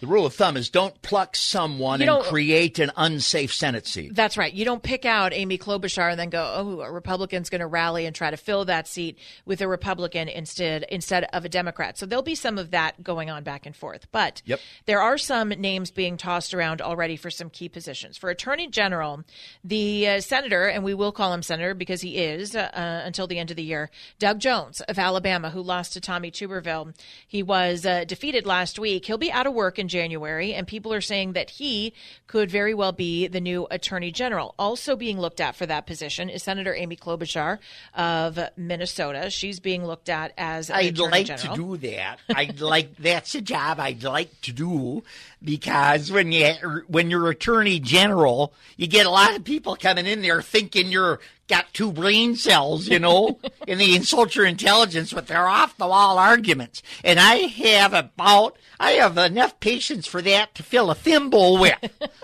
The 0.00 0.06
rule 0.06 0.26
of 0.26 0.34
thumb 0.34 0.58
is 0.58 0.68
don't 0.68 1.00
pluck 1.00 1.36
someone 1.36 2.02
and 2.02 2.22
create 2.24 2.78
an 2.78 2.90
unsafe 2.96 3.54
Senate 3.54 3.86
seat. 3.86 4.14
That's 4.14 4.36
right. 4.36 4.52
You 4.52 4.66
don't 4.66 4.82
pick 4.82 5.06
out 5.06 5.32
Amy 5.32 5.56
Klobuchar 5.56 6.10
and 6.10 6.20
then 6.20 6.28
go, 6.28 6.52
oh, 6.56 6.80
a 6.80 6.90
Republican's 6.90 7.48
going 7.48 7.62
to 7.62 7.66
rally 7.66 8.04
and 8.04 8.14
try 8.14 8.30
to 8.30 8.36
fill 8.36 8.66
that 8.66 8.86
seat 8.86 9.18
with 9.46 9.62
a 9.62 9.68
Republican 9.68 10.28
instead 10.28 10.84
instead 10.90 11.24
of 11.32 11.46
a 11.46 11.48
Democrat. 11.48 11.96
So 11.96 12.04
there'll 12.04 12.22
be 12.22 12.34
some 12.34 12.58
of 12.58 12.72
that 12.72 13.02
going 13.02 13.30
on 13.30 13.42
back 13.42 13.64
and 13.64 13.74
forth. 13.74 14.06
But 14.12 14.42
yep. 14.44 14.60
there 14.84 15.00
are 15.00 15.16
some 15.16 15.48
names 15.48 15.90
being 15.90 16.18
tossed 16.18 16.52
around 16.52 16.82
already 16.82 17.16
for 17.16 17.30
some 17.30 17.48
key 17.48 17.70
positions. 17.70 18.18
For 18.18 18.28
Attorney 18.28 18.66
General, 18.68 19.24
the 19.64 20.08
uh, 20.08 20.20
senator, 20.20 20.66
and 20.66 20.84
we 20.84 20.92
will 20.92 21.12
call 21.12 21.32
him 21.32 21.42
senator 21.42 21.74
because 21.74 22.02
he 22.02 22.18
is 22.18 22.54
uh, 22.54 22.70
uh, 22.74 23.02
until 23.06 23.26
the 23.26 23.38
end 23.38 23.50
of 23.50 23.56
the 23.56 23.62
year, 23.62 23.90
Doug 24.18 24.40
Jones 24.40 24.82
of 24.82 24.98
Alabama, 24.98 25.48
who 25.48 25.62
lost 25.62 25.94
to 25.94 26.00
Tommy 26.02 26.30
Tuberville. 26.30 26.94
He 27.26 27.42
was 27.42 27.86
uh, 27.86 28.04
defeated 28.04 28.44
last 28.44 28.78
week. 28.78 29.06
He'll 29.06 29.16
be 29.16 29.32
out 29.32 29.46
of 29.46 29.54
work 29.54 29.78
in 29.78 29.85
in 29.86 29.88
January, 29.88 30.52
and 30.52 30.66
people 30.66 30.92
are 30.92 31.00
saying 31.00 31.34
that 31.34 31.48
he 31.50 31.94
could 32.26 32.50
very 32.50 32.74
well 32.74 32.90
be 32.90 33.28
the 33.28 33.40
new 33.40 33.68
attorney 33.70 34.10
general. 34.10 34.54
Also 34.58 34.96
being 34.96 35.20
looked 35.20 35.40
at 35.40 35.54
for 35.54 35.64
that 35.66 35.86
position 35.86 36.28
is 36.28 36.42
Senator 36.42 36.74
Amy 36.74 36.96
Klobuchar 36.96 37.58
of 37.94 38.38
Minnesota. 38.56 39.30
She's 39.30 39.60
being 39.60 39.84
looked 39.84 40.08
at 40.08 40.32
as 40.36 40.70
I'd 40.70 40.98
like 40.98 41.26
general. 41.26 41.56
to 41.56 41.78
do 41.78 41.88
that. 41.88 42.18
I'd 42.34 42.60
like 42.60 42.96
that's 42.96 43.34
a 43.36 43.40
job 43.40 43.78
I'd 43.78 44.02
like 44.02 44.40
to 44.42 44.52
do 44.52 45.04
because 45.42 46.10
when 46.10 46.32
you 46.32 46.54
when 46.88 47.10
you're 47.10 47.28
attorney 47.28 47.78
general, 47.78 48.54
you 48.76 48.86
get 48.86 49.06
a 49.06 49.10
lot 49.10 49.36
of 49.36 49.44
people 49.44 49.76
coming 49.76 50.06
in 50.06 50.22
there 50.22 50.42
thinking 50.42 50.88
you're 50.88 51.20
got 51.48 51.72
two 51.72 51.92
brain 51.92 52.34
cells, 52.34 52.88
you 52.88 52.98
know, 52.98 53.38
and 53.68 53.78
they 53.80 53.94
insult 53.94 54.34
your 54.34 54.46
intelligence 54.46 55.12
with 55.12 55.26
their 55.26 55.46
off 55.46 55.76
the 55.76 55.86
wall 55.86 56.18
arguments. 56.18 56.82
And 57.04 57.20
I 57.20 57.34
have 57.34 57.94
about 57.94 58.56
I 58.80 58.92
have 58.92 59.16
enough 59.18 59.60
patience 59.60 60.06
for 60.06 60.22
that 60.22 60.54
to 60.54 60.62
fill 60.62 60.90
a 60.90 60.94
thimble 60.94 61.58
with. 61.58 61.78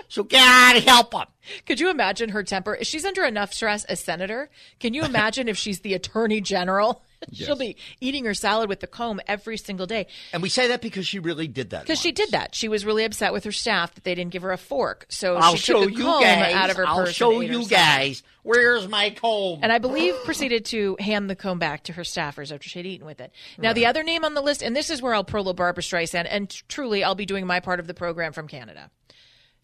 So 0.09 0.25
God 0.25 0.83
help 0.83 1.13
them. 1.13 1.27
Could 1.67 1.81
you 1.81 1.91
imagine 1.91 2.31
her 2.31 2.43
temper? 2.43 2.79
She's 2.83 3.05
under 3.05 3.25
enough 3.25 3.53
stress 3.53 3.85
as 3.85 4.01
senator. 4.01 4.51
Can 4.79 4.95
you 4.95 5.03
imagine 5.05 5.49
if 5.49 5.57
she's 5.57 5.81
the 5.81 5.95
attorney 5.95 6.41
general? 6.41 7.03
Yes. 7.31 7.47
She'll 7.47 7.57
be 7.57 7.77
eating 8.01 8.25
her 8.27 8.35
salad 8.35 8.69
with 8.69 8.81
the 8.81 8.87
comb 8.87 9.21
every 9.27 9.57
single 9.57 9.87
day. 9.87 10.07
And 10.33 10.43
we 10.43 10.49
say 10.49 10.69
that 10.69 10.83
because 10.83 11.07
she 11.07 11.19
really 11.19 11.49
did 11.49 11.71
that. 11.71 11.83
Because 11.83 12.01
she 12.01 12.13
did 12.13 12.31
that. 12.33 12.55
She 12.55 12.69
was 12.69 12.85
really 12.85 13.05
upset 13.05 13.33
with 13.33 13.45
her 13.45 13.53
staff 13.53 13.95
that 13.95 14.05
they 14.05 14.15
didn't 14.15 14.33
give 14.33 14.43
her 14.43 14.53
a 14.53 14.59
fork. 14.59 15.07
So 15.09 15.37
I'll 15.37 15.53
she 15.57 15.73
show 15.73 15.81
took 15.85 15.91
a 15.91 15.93
you 15.95 16.05
comb 16.05 16.23
guys. 16.23 16.55
out 16.55 16.71
of 16.71 16.77
her 16.77 16.87
I'll 16.87 17.05
purse. 17.05 17.15
show 17.15 17.33
and 17.33 17.45
ate 17.45 17.51
you 17.51 17.59
her 17.59 17.65
salad. 17.65 17.71
guys. 17.71 18.23
Where's 18.43 18.89
my 18.89 19.11
comb? 19.11 19.61
And 19.63 19.73
I 19.73 19.79
believe 19.79 20.15
proceeded 20.25 20.65
to 20.67 20.97
hand 20.99 21.31
the 21.31 21.37
comb 21.37 21.59
back 21.59 21.85
to 21.85 21.93
her 21.95 22.03
staffers 22.03 22.53
after 22.53 22.69
she'd 22.69 22.87
eaten 22.87 23.07
with 23.07 23.21
it. 23.21 23.33
Now, 23.57 23.69
Right. 23.69 23.75
the 23.77 23.87
other 23.87 24.03
name 24.03 24.25
on 24.25 24.35
the 24.35 24.43
list, 24.43 24.63
and 24.63 24.75
this 24.77 24.91
is 24.91 25.01
where 25.01 25.15
I'll 25.15 25.25
prolo 25.25 25.55
Barbra 25.55 25.83
Streisand, 25.83 26.27
and 26.29 26.51
truly, 26.69 27.03
I'll 27.05 27.15
be 27.15 27.25
doing 27.27 27.47
my 27.47 27.61
part 27.61 27.79
of 27.81 27.87
the 27.87 27.95
program 27.95 28.33
from 28.33 28.49
Canada. 28.49 28.91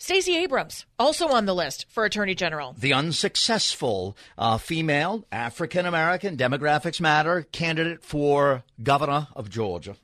Stacey 0.00 0.37
Abrams, 0.37 0.87
also 0.97 1.26
on 1.26 1.47
the 1.47 1.55
list 1.55 1.87
for 1.88 2.05
Attorney 2.05 2.37
General. 2.37 2.73
The 2.78 2.93
unsuccessful 2.93 4.17
uh, 4.38 4.57
female 4.57 5.25
African 5.33 5.87
American 5.87 6.37
demographics 6.37 7.01
matter 7.01 7.42
candidate 7.51 8.05
for 8.05 8.62
governor 8.81 9.27
of 9.35 9.51
Georgia. 9.51 9.96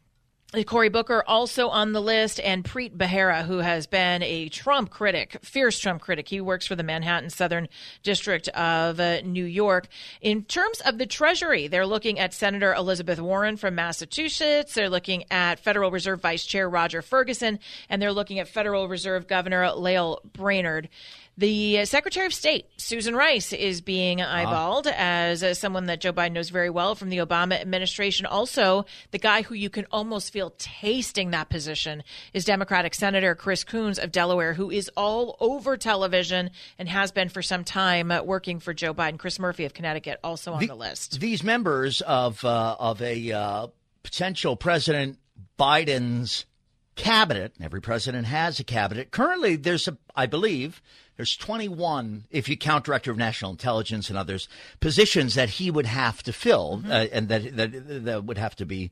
Cory 0.62 0.88
Booker 0.88 1.24
also 1.26 1.68
on 1.68 1.92
the 1.92 2.00
list, 2.00 2.38
and 2.38 2.64
Preet 2.64 2.96
Bharara, 2.96 3.44
who 3.44 3.58
has 3.58 3.88
been 3.88 4.22
a 4.22 4.48
Trump 4.50 4.90
critic, 4.90 5.38
fierce 5.42 5.78
Trump 5.80 6.00
critic. 6.00 6.28
He 6.28 6.40
works 6.40 6.66
for 6.66 6.76
the 6.76 6.84
Manhattan 6.84 7.30
Southern 7.30 7.68
District 8.04 8.46
of 8.50 9.00
uh, 9.00 9.22
New 9.22 9.44
York. 9.44 9.88
In 10.20 10.44
terms 10.44 10.80
of 10.82 10.98
the 10.98 11.06
Treasury, 11.06 11.66
they're 11.66 11.86
looking 11.86 12.20
at 12.20 12.32
Senator 12.32 12.72
Elizabeth 12.74 13.20
Warren 13.20 13.56
from 13.56 13.74
Massachusetts. 13.74 14.74
They're 14.74 14.90
looking 14.90 15.24
at 15.32 15.58
Federal 15.58 15.90
Reserve 15.90 16.20
Vice 16.20 16.46
Chair 16.46 16.68
Roger 16.68 17.02
Ferguson, 17.02 17.58
and 17.88 18.00
they're 18.00 18.12
looking 18.12 18.38
at 18.38 18.46
Federal 18.46 18.86
Reserve 18.86 19.26
Governor 19.26 19.72
Lael 19.72 20.20
Brainard. 20.32 20.88
The 21.36 21.80
uh, 21.80 21.84
Secretary 21.84 22.26
of 22.26 22.32
State, 22.32 22.66
Susan 22.76 23.16
Rice, 23.16 23.52
is 23.52 23.80
being 23.80 24.18
eyeballed 24.18 24.86
as 24.86 25.42
uh, 25.42 25.52
someone 25.54 25.86
that 25.86 26.00
Joe 26.00 26.12
Biden 26.12 26.32
knows 26.32 26.50
very 26.50 26.70
well 26.70 26.94
from 26.94 27.08
the 27.08 27.18
Obama 27.18 27.60
administration. 27.60 28.24
Also, 28.24 28.86
the 29.10 29.18
guy 29.18 29.42
who 29.42 29.54
you 29.54 29.68
can 29.68 29.84
almost 29.90 30.32
feel 30.32 30.54
tasting 30.58 31.32
that 31.32 31.48
position 31.48 32.04
is 32.32 32.44
Democratic 32.44 32.94
Senator 32.94 33.34
Chris 33.34 33.64
Coons 33.64 33.98
of 33.98 34.12
Delaware, 34.12 34.54
who 34.54 34.70
is 34.70 34.88
all 34.96 35.36
over 35.40 35.76
television 35.76 36.50
and 36.78 36.88
has 36.88 37.10
been 37.10 37.28
for 37.28 37.42
some 37.42 37.64
time 37.64 38.12
uh, 38.12 38.22
working 38.22 38.60
for 38.60 38.72
Joe 38.72 38.94
Biden. 38.94 39.18
Chris 39.18 39.40
Murphy 39.40 39.64
of 39.64 39.74
Connecticut, 39.74 40.20
also 40.22 40.52
on 40.52 40.64
the, 40.64 40.72
list. 40.74 41.18
These 41.18 41.42
members 41.42 42.00
of 42.02 42.44
uh, 42.44 42.76
of 42.78 43.02
a 43.02 43.32
uh, 43.32 43.66
potential 44.04 44.54
President 44.54 45.18
Biden's 45.58 46.46
cabinet. 46.94 47.52
Every 47.60 47.80
president 47.80 48.26
has 48.26 48.60
a 48.60 48.64
cabinet. 48.64 49.10
Currently, 49.10 49.56
there's 49.56 49.88
a, 49.88 49.96
I 50.14 50.26
believe, 50.26 50.80
there's 51.16 51.36
21, 51.36 52.24
if 52.30 52.48
you 52.48 52.56
count 52.56 52.84
Director 52.84 53.10
of 53.10 53.16
National 53.16 53.50
Intelligence 53.52 54.08
and 54.08 54.18
others, 54.18 54.48
positions 54.80 55.34
that 55.34 55.48
he 55.48 55.70
would 55.70 55.86
have 55.86 56.22
to 56.24 56.32
fill, 56.32 56.78
Mm-hmm. 56.78 56.90
uh, 56.90 57.06
and 57.12 57.28
that, 57.28 57.56
that 57.56 58.04
that 58.04 58.24
would 58.24 58.38
have 58.38 58.56
to 58.56 58.66
be 58.66 58.90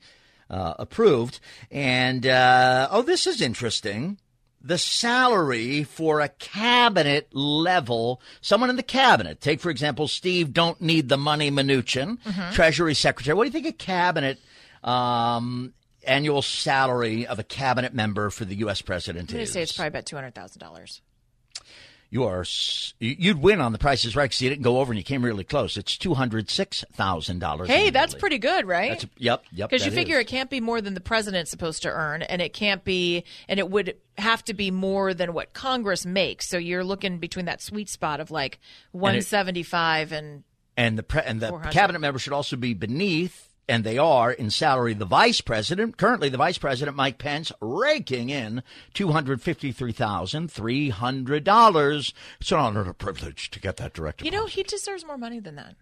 uh, 0.50 0.74
approved. 0.78 1.40
And 1.70 2.26
uh, 2.26 2.88
oh, 2.90 3.02
this 3.02 3.26
is 3.26 3.40
interesting. 3.40 4.18
The 4.64 4.78
salary 4.78 5.82
for 5.82 6.20
a 6.20 6.28
cabinet 6.28 7.28
level, 7.34 8.20
someone 8.40 8.70
in 8.70 8.76
the 8.76 8.84
cabinet, 8.84 9.40
take 9.40 9.60
for 9.60 9.70
example 9.70 10.06
Steve, 10.06 10.52
don't 10.52 10.80
need 10.80 11.08
the 11.08 11.16
money 11.16 11.50
Mnuchin, 11.50 12.18
Mm-hmm. 12.22 12.52
Treasury 12.52 12.94
Secretary. 12.94 13.34
What 13.34 13.42
do 13.44 13.48
you 13.48 13.52
think 13.52 13.66
a 13.66 13.72
cabinet 13.76 14.38
um, 14.84 15.72
annual 16.06 16.42
salary 16.42 17.26
of 17.26 17.38
a 17.38 17.42
cabinet 17.44 17.92
member 17.94 18.30
for 18.30 18.44
the 18.44 18.54
U.S. 18.56 18.82
president 18.82 19.30
I'm 19.30 19.34
going 19.34 19.42
is? 19.42 19.48
to 19.50 19.52
say 19.54 19.62
it's 19.62 19.72
probably 19.72 19.88
about 19.88 20.06
$200,000. 20.06 21.00
You 22.12 22.24
are 22.24 22.44
you'd 22.98 23.40
win 23.40 23.62
on 23.62 23.72
the 23.72 23.78
Price 23.78 24.04
is 24.04 24.14
Right 24.14 24.24
because 24.24 24.42
you 24.42 24.50
didn't 24.50 24.64
go 24.64 24.80
over 24.80 24.92
and 24.92 24.98
you 24.98 25.02
came 25.02 25.24
really 25.24 25.44
close. 25.44 25.78
It's 25.78 25.96
two 25.96 26.12
hundred 26.12 26.50
six 26.50 26.84
thousand 26.92 27.38
dollars. 27.38 27.68
Hey, 27.68 27.88
that's 27.88 28.14
pretty 28.14 28.36
good, 28.36 28.66
right? 28.66 28.90
That's 28.90 29.06
yep, 29.16 29.42
yep. 29.50 29.70
Because 29.70 29.86
you 29.86 29.92
figure 29.92 30.16
is. 30.16 30.20
it 30.20 30.26
can't 30.26 30.50
be 30.50 30.60
more 30.60 30.82
than 30.82 30.92
the 30.92 31.00
president's 31.00 31.50
supposed 31.50 31.80
to 31.84 31.88
earn, 31.88 32.20
and 32.20 32.42
it 32.42 32.52
can't 32.52 32.84
be, 32.84 33.24
and 33.48 33.58
it 33.58 33.70
would 33.70 33.96
have 34.18 34.44
to 34.44 34.52
be 34.52 34.70
more 34.70 35.14
than 35.14 35.32
what 35.32 35.54
Congress 35.54 36.04
makes. 36.04 36.46
So 36.50 36.58
you're 36.58 36.84
looking 36.84 37.16
between 37.16 37.46
that 37.46 37.62
sweet 37.62 37.88
spot 37.88 38.20
of 38.20 38.30
like 38.30 38.60
175 38.90 40.12
and, 40.12 40.44
and 40.76 40.98
the 40.98 41.02
pre- 41.02 41.22
and 41.22 41.40
the 41.40 41.50
cabinet 41.70 42.00
member 42.00 42.18
should 42.18 42.34
also 42.34 42.56
be 42.56 42.74
beneath, 42.74 43.51
and 43.72 43.84
they 43.84 43.96
are 43.96 44.30
in 44.30 44.50
salary. 44.50 44.92
The 44.92 45.06
vice 45.06 45.40
president, 45.40 45.96
currently 45.96 46.28
the 46.28 46.36
vice 46.36 46.58
president 46.58 46.94
Mike 46.94 47.16
Pence, 47.16 47.50
raking 47.62 48.28
in 48.28 48.62
two 48.92 49.12
hundred 49.12 49.40
fifty 49.40 49.72
three 49.72 49.92
thousand 49.92 50.52
three 50.52 50.90
hundred 50.90 51.42
dollars. 51.42 52.12
It's 52.38 52.52
an 52.52 52.58
honor 52.58 52.80
and 52.82 52.90
a 52.90 52.94
privilege 52.94 53.50
to 53.50 53.58
get 53.58 53.78
that 53.78 53.94
direct. 53.94 54.22
you 54.22 54.30
know, 54.30 54.44
he 54.44 54.62
deserves 54.62 55.06
more 55.06 55.16
money 55.16 55.40
than 55.40 55.54
that. 55.54 55.76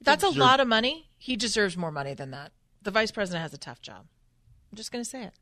That's 0.00 0.24
a 0.24 0.30
lot 0.30 0.58
of 0.58 0.68
money. 0.68 1.10
He 1.18 1.36
deserves 1.36 1.76
more 1.76 1.92
money 1.92 2.14
than 2.14 2.30
that. 2.30 2.52
The 2.82 2.90
vice 2.90 3.10
president 3.10 3.42
has 3.42 3.52
a 3.52 3.58
tough 3.58 3.82
job. 3.82 4.06
I'm 4.72 4.76
just 4.76 4.90
going 4.90 5.04
to 5.04 5.10
say 5.10 5.24
it. 5.24 5.32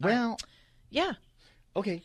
well, 0.00 0.38
Yeah. 0.90 1.12
okay. 1.76 2.02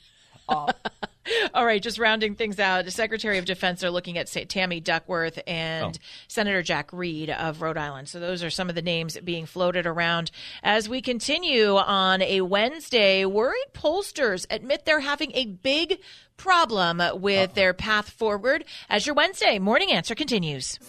All 1.54 1.66
right, 1.66 1.82
just 1.82 1.98
rounding 2.00 2.36
things 2.36 2.60
out, 2.60 2.84
the 2.84 2.92
Secretary 2.92 3.38
of 3.38 3.46
Defense 3.46 3.84
are 3.84 3.92
looking 3.92 4.18
at 4.18 4.28
say, 4.28 4.44
Tammy 4.44 4.80
Duckworth 4.80 5.40
and 5.48 5.96
Oh. 5.96 6.00
Senator 6.28 6.62
Jack 6.64 6.92
Reed 6.92 7.30
of 7.30 7.62
Rhode 7.62 7.78
Island. 7.78 8.10
So 8.10 8.20
those 8.20 8.44
are 8.44 8.50
some 8.50 8.70
of 8.70 8.76
the 8.76 8.82
names 8.82 9.18
being 9.24 9.46
floated 9.46 9.86
around 9.86 10.32
as 10.64 10.90
we 10.90 11.02
continue 11.02 11.76
on 11.78 12.22
a 12.22 12.42
Wednesday. 12.42 13.24
Worried 13.26 13.68
pollsters 13.74 14.46
admit 14.50 14.84
they're 14.86 15.00
having 15.00 15.32
a 15.34 15.46
big 15.46 16.00
problem 16.38 17.02
with 17.22 17.54
their 17.54 17.74
path 17.74 18.10
forward. 18.10 18.66
As 18.90 19.06
your 19.06 19.14
Wednesday 19.16 19.60
morning 19.60 19.92
answer 19.92 20.16
continues. 20.16 20.80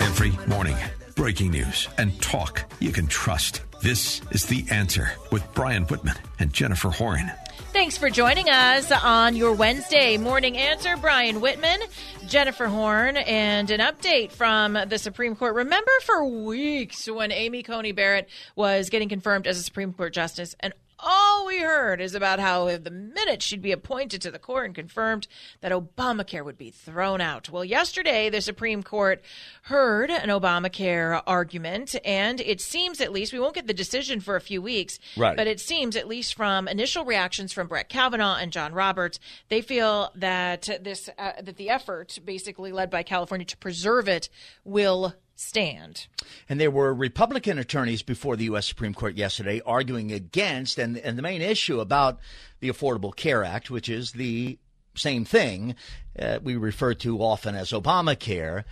Every 0.00 0.30
morning, 0.46 0.76
breaking 1.24 1.52
news 1.52 1.88
and 1.96 2.20
talk 2.20 2.70
you 2.80 2.92
can 2.92 3.06
trust. 3.06 3.62
This 3.80 4.20
is 4.32 4.44
The 4.44 4.62
Answer 4.70 5.10
with 5.32 5.42
Brian 5.54 5.84
Whitman 5.84 6.16
and 6.38 6.52
Jennifer 6.52 6.90
Horn. 6.90 7.32
Thanks 7.72 7.96
for 7.96 8.10
joining 8.10 8.50
us 8.50 8.92
on 8.92 9.34
your 9.34 9.54
Wednesday 9.54 10.18
morning 10.18 10.58
answer. 10.58 10.98
Brian 10.98 11.40
Whitman, 11.40 11.80
Jennifer 12.26 12.66
Horn, 12.66 13.16
and 13.16 13.70
an 13.70 13.80
update 13.80 14.32
from 14.32 14.76
the 14.86 14.98
Supreme 14.98 15.34
Court. 15.34 15.54
Remember 15.54 15.90
for 16.02 16.26
weeks 16.26 17.08
when 17.08 17.32
Amy 17.32 17.62
Coney 17.62 17.92
Barrett 17.92 18.28
was 18.54 18.90
getting 18.90 19.08
confirmed 19.08 19.46
as 19.46 19.58
a 19.58 19.62
Supreme 19.62 19.94
Court 19.94 20.12
justice, 20.12 20.54
and 20.60 20.74
all 21.04 21.46
we 21.46 21.60
heard 21.60 22.00
is 22.00 22.14
about 22.14 22.40
how 22.40 22.76
the 22.78 22.90
minute 22.90 23.42
she'd 23.42 23.62
be 23.62 23.72
appointed 23.72 24.22
to 24.22 24.30
the 24.30 24.38
court 24.38 24.66
and 24.66 24.74
confirmed 24.74 25.26
that 25.60 25.72
Obamacare 25.72 26.44
would 26.44 26.58
be 26.58 26.70
thrown 26.70 27.20
out. 27.20 27.48
Well, 27.50 27.64
yesterday 27.64 28.30
the 28.30 28.40
Supreme 28.40 28.82
Court 28.82 29.22
heard 29.62 30.10
an 30.10 30.28
Obamacare 30.30 31.22
argument, 31.26 31.94
and 32.04 32.40
it 32.40 32.60
seems 32.60 33.00
at 33.00 33.12
least 33.12 33.32
we 33.32 33.38
won't 33.38 33.54
get 33.54 33.66
the 33.66 33.74
decision 33.74 34.20
for 34.20 34.36
a 34.36 34.40
few 34.40 34.62
weeks, 34.62 34.98
Right. 35.16 35.36
but 35.36 35.46
it 35.46 35.60
seems 35.60 35.96
at 35.96 36.08
least 36.08 36.34
from 36.34 36.66
initial 36.68 37.04
reactions 37.04 37.52
from 37.52 37.66
Brett 37.68 37.88
Kavanaugh 37.88 38.36
and 38.36 38.52
John 38.52 38.72
Roberts, 38.72 39.20
they 39.48 39.60
feel 39.60 40.10
that 40.14 40.68
this 40.82 41.08
uh, 41.18 41.32
that 41.42 41.56
the 41.56 41.70
effort, 41.70 42.18
basically 42.24 42.72
led 42.72 42.90
by 42.90 43.02
California 43.02 43.44
to 43.46 43.56
preserve 43.58 44.08
it, 44.08 44.28
will 44.64 45.14
stand. 45.36 46.06
And 46.48 46.60
there 46.60 46.70
were 46.70 46.94
Republican 46.94 47.58
attorneys 47.58 48.02
before 48.02 48.36
the 48.36 48.44
U.S. 48.44 48.66
Supreme 48.66 48.94
Court 48.94 49.16
yesterday 49.16 49.60
arguing 49.64 50.12
against, 50.12 50.78
and, 50.78 50.96
and 50.98 51.18
the 51.18 51.22
main 51.22 51.42
issue 51.42 51.80
about 51.80 52.18
the 52.60 52.68
Affordable 52.68 53.14
Care 53.14 53.44
Act, 53.44 53.70
which 53.70 53.88
is 53.88 54.12
the 54.12 54.58
same 54.94 55.24
thing 55.24 55.74
uh, 56.18 56.38
we 56.42 56.56
refer 56.56 56.94
to 56.94 57.20
often 57.20 57.54
as 57.54 57.70
Obamacare, 57.70 58.64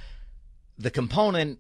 the 0.79 0.91
component 0.91 1.59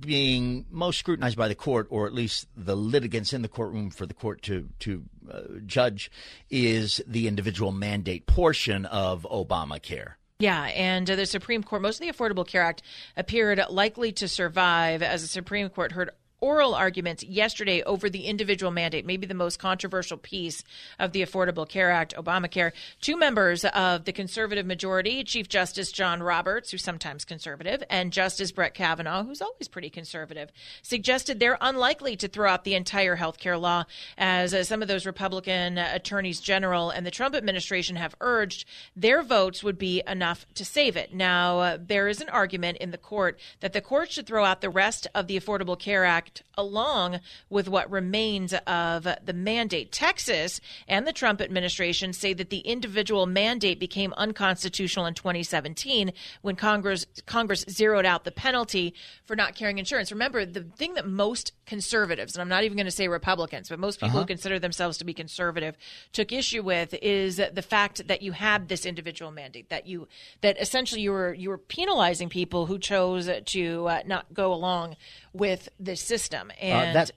being 0.00 0.66
most 0.70 0.98
scrutinized 0.98 1.36
by 1.36 1.48
the 1.48 1.54
court, 1.54 1.86
or 1.90 2.06
at 2.06 2.12
least 2.12 2.48
the 2.56 2.76
litigants 2.76 3.32
in 3.32 3.42
the 3.42 3.48
courtroom 3.48 3.90
for 3.90 4.04
the 4.04 4.14
court 4.14 4.42
to 4.42 4.68
to 4.80 5.04
uh, 5.30 5.42
judge, 5.64 6.10
is 6.50 7.00
the 7.06 7.28
individual 7.28 7.70
mandate 7.70 8.26
portion 8.26 8.84
of 8.86 9.26
Obamacare. 9.30 10.14
Yeah, 10.42 10.64
and 10.64 11.08
uh, 11.08 11.14
the 11.14 11.24
Supreme 11.24 11.62
Court, 11.62 11.82
most 11.82 12.00
of 12.00 12.06
the 12.06 12.12
Affordable 12.12 12.44
Care 12.44 12.62
Act 12.62 12.82
appeared 13.16 13.62
likely 13.70 14.10
to 14.14 14.26
survive 14.26 15.00
as 15.00 15.22
the 15.22 15.28
Supreme 15.28 15.68
Court 15.68 15.92
heard 15.92 16.10
oral 16.42 16.74
arguments 16.74 17.22
yesterday 17.22 17.82
over 17.84 18.10
the 18.10 18.26
individual 18.26 18.72
mandate, 18.72 19.06
maybe 19.06 19.26
the 19.26 19.32
most 19.32 19.58
controversial 19.58 20.18
piece 20.18 20.64
of 20.98 21.12
the 21.12 21.22
Affordable 21.22 21.66
Care 21.66 21.90
Act, 21.90 22.14
Obamacare. 22.16 22.72
Two 23.00 23.16
members 23.16 23.64
of 23.64 24.04
the 24.04 24.12
conservative 24.12 24.66
majority, 24.66 25.22
Chief 25.22 25.48
Justice 25.48 25.92
John 25.92 26.20
Roberts, 26.22 26.72
who's 26.72 26.82
sometimes 26.82 27.24
conservative, 27.24 27.82
and 27.88 28.12
Justice 28.12 28.50
Brett 28.50 28.74
Kavanaugh, 28.74 29.22
who's 29.22 29.40
always 29.40 29.68
pretty 29.68 29.88
conservative, 29.88 30.50
suggested 30.82 31.38
they're 31.38 31.58
unlikely 31.60 32.16
to 32.16 32.26
throw 32.26 32.50
out 32.50 32.64
the 32.64 32.74
entire 32.74 33.14
health 33.14 33.38
care 33.38 33.56
law, 33.56 33.84
as 34.18 34.52
uh, 34.52 34.64
some 34.64 34.82
of 34.82 34.88
those 34.88 35.06
Republican 35.06 35.78
uh, 35.78 35.90
attorneys 35.94 36.40
general 36.40 36.90
and 36.90 37.06
the 37.06 37.10
Trump 37.12 37.36
administration 37.36 37.94
have 37.94 38.16
urged 38.20 38.66
their 38.96 39.22
votes 39.22 39.62
would 39.62 39.78
be 39.78 40.02
enough 40.08 40.44
to 40.54 40.64
save 40.64 40.96
it. 40.96 41.14
Now, 41.14 41.60
uh, 41.60 41.78
there 41.80 42.08
is 42.08 42.20
an 42.20 42.28
argument 42.28 42.78
in 42.78 42.90
the 42.90 42.98
court 42.98 43.38
that 43.60 43.72
the 43.72 43.80
court 43.80 44.10
should 44.10 44.26
throw 44.26 44.44
out 44.44 44.60
the 44.60 44.70
rest 44.70 45.06
of 45.14 45.28
the 45.28 45.38
Affordable 45.38 45.78
Care 45.78 46.04
Act 46.04 46.31
along 46.56 47.20
with 47.50 47.68
what 47.68 47.90
remains 47.90 48.54
of 48.66 49.06
the 49.24 49.32
mandate. 49.32 49.92
Texas 49.92 50.60
and 50.88 51.06
the 51.06 51.12
Trump 51.12 51.40
administration 51.40 52.12
say 52.12 52.32
that 52.32 52.50
the 52.50 52.58
individual 52.60 53.26
mandate 53.26 53.78
became 53.80 54.12
unconstitutional 54.16 55.06
in 55.06 55.14
2017 55.14 56.12
when 56.42 56.56
Congress 56.56 57.06
Congress 57.26 57.64
zeroed 57.68 58.06
out 58.06 58.24
the 58.24 58.30
penalty 58.30 58.94
for 59.24 59.36
not 59.36 59.54
carrying 59.54 59.78
insurance. 59.78 60.12
Remember, 60.12 60.44
the 60.44 60.62
thing 60.62 60.94
that 60.94 61.06
most 61.06 61.52
conservatives, 61.66 62.34
and 62.34 62.42
I'm 62.42 62.48
not 62.48 62.64
even 62.64 62.76
going 62.76 62.86
to 62.86 62.90
say 62.90 63.08
Republicans, 63.08 63.68
but 63.68 63.78
most 63.78 64.00
people 64.00 64.20
who 64.20 64.26
consider 64.26 64.58
themselves 64.58 64.98
to 64.98 65.04
be 65.04 65.14
conservative 65.14 65.76
took 66.12 66.32
issue 66.32 66.62
with 66.62 66.94
is 67.02 67.36
the 67.36 67.62
fact 67.62 68.06
that 68.08 68.22
you 68.22 68.32
had 68.32 68.68
this 68.68 68.84
individual 68.84 69.30
mandate 69.30 69.68
that 69.70 69.86
you 69.86 70.08
that 70.40 70.60
essentially 70.60 71.00
you 71.00 71.12
were 71.12 71.34
you 71.34 71.48
were 71.48 71.58
penalizing 71.58 72.28
people 72.28 72.66
who 72.66 72.78
chose 72.78 73.30
to 73.46 73.86
uh, 73.88 74.02
not 74.06 74.32
go 74.34 74.52
along 74.52 74.96
with 75.32 75.68
this 75.78 76.00
system. 76.00 76.21
And 76.60 76.96
that- 76.96 77.10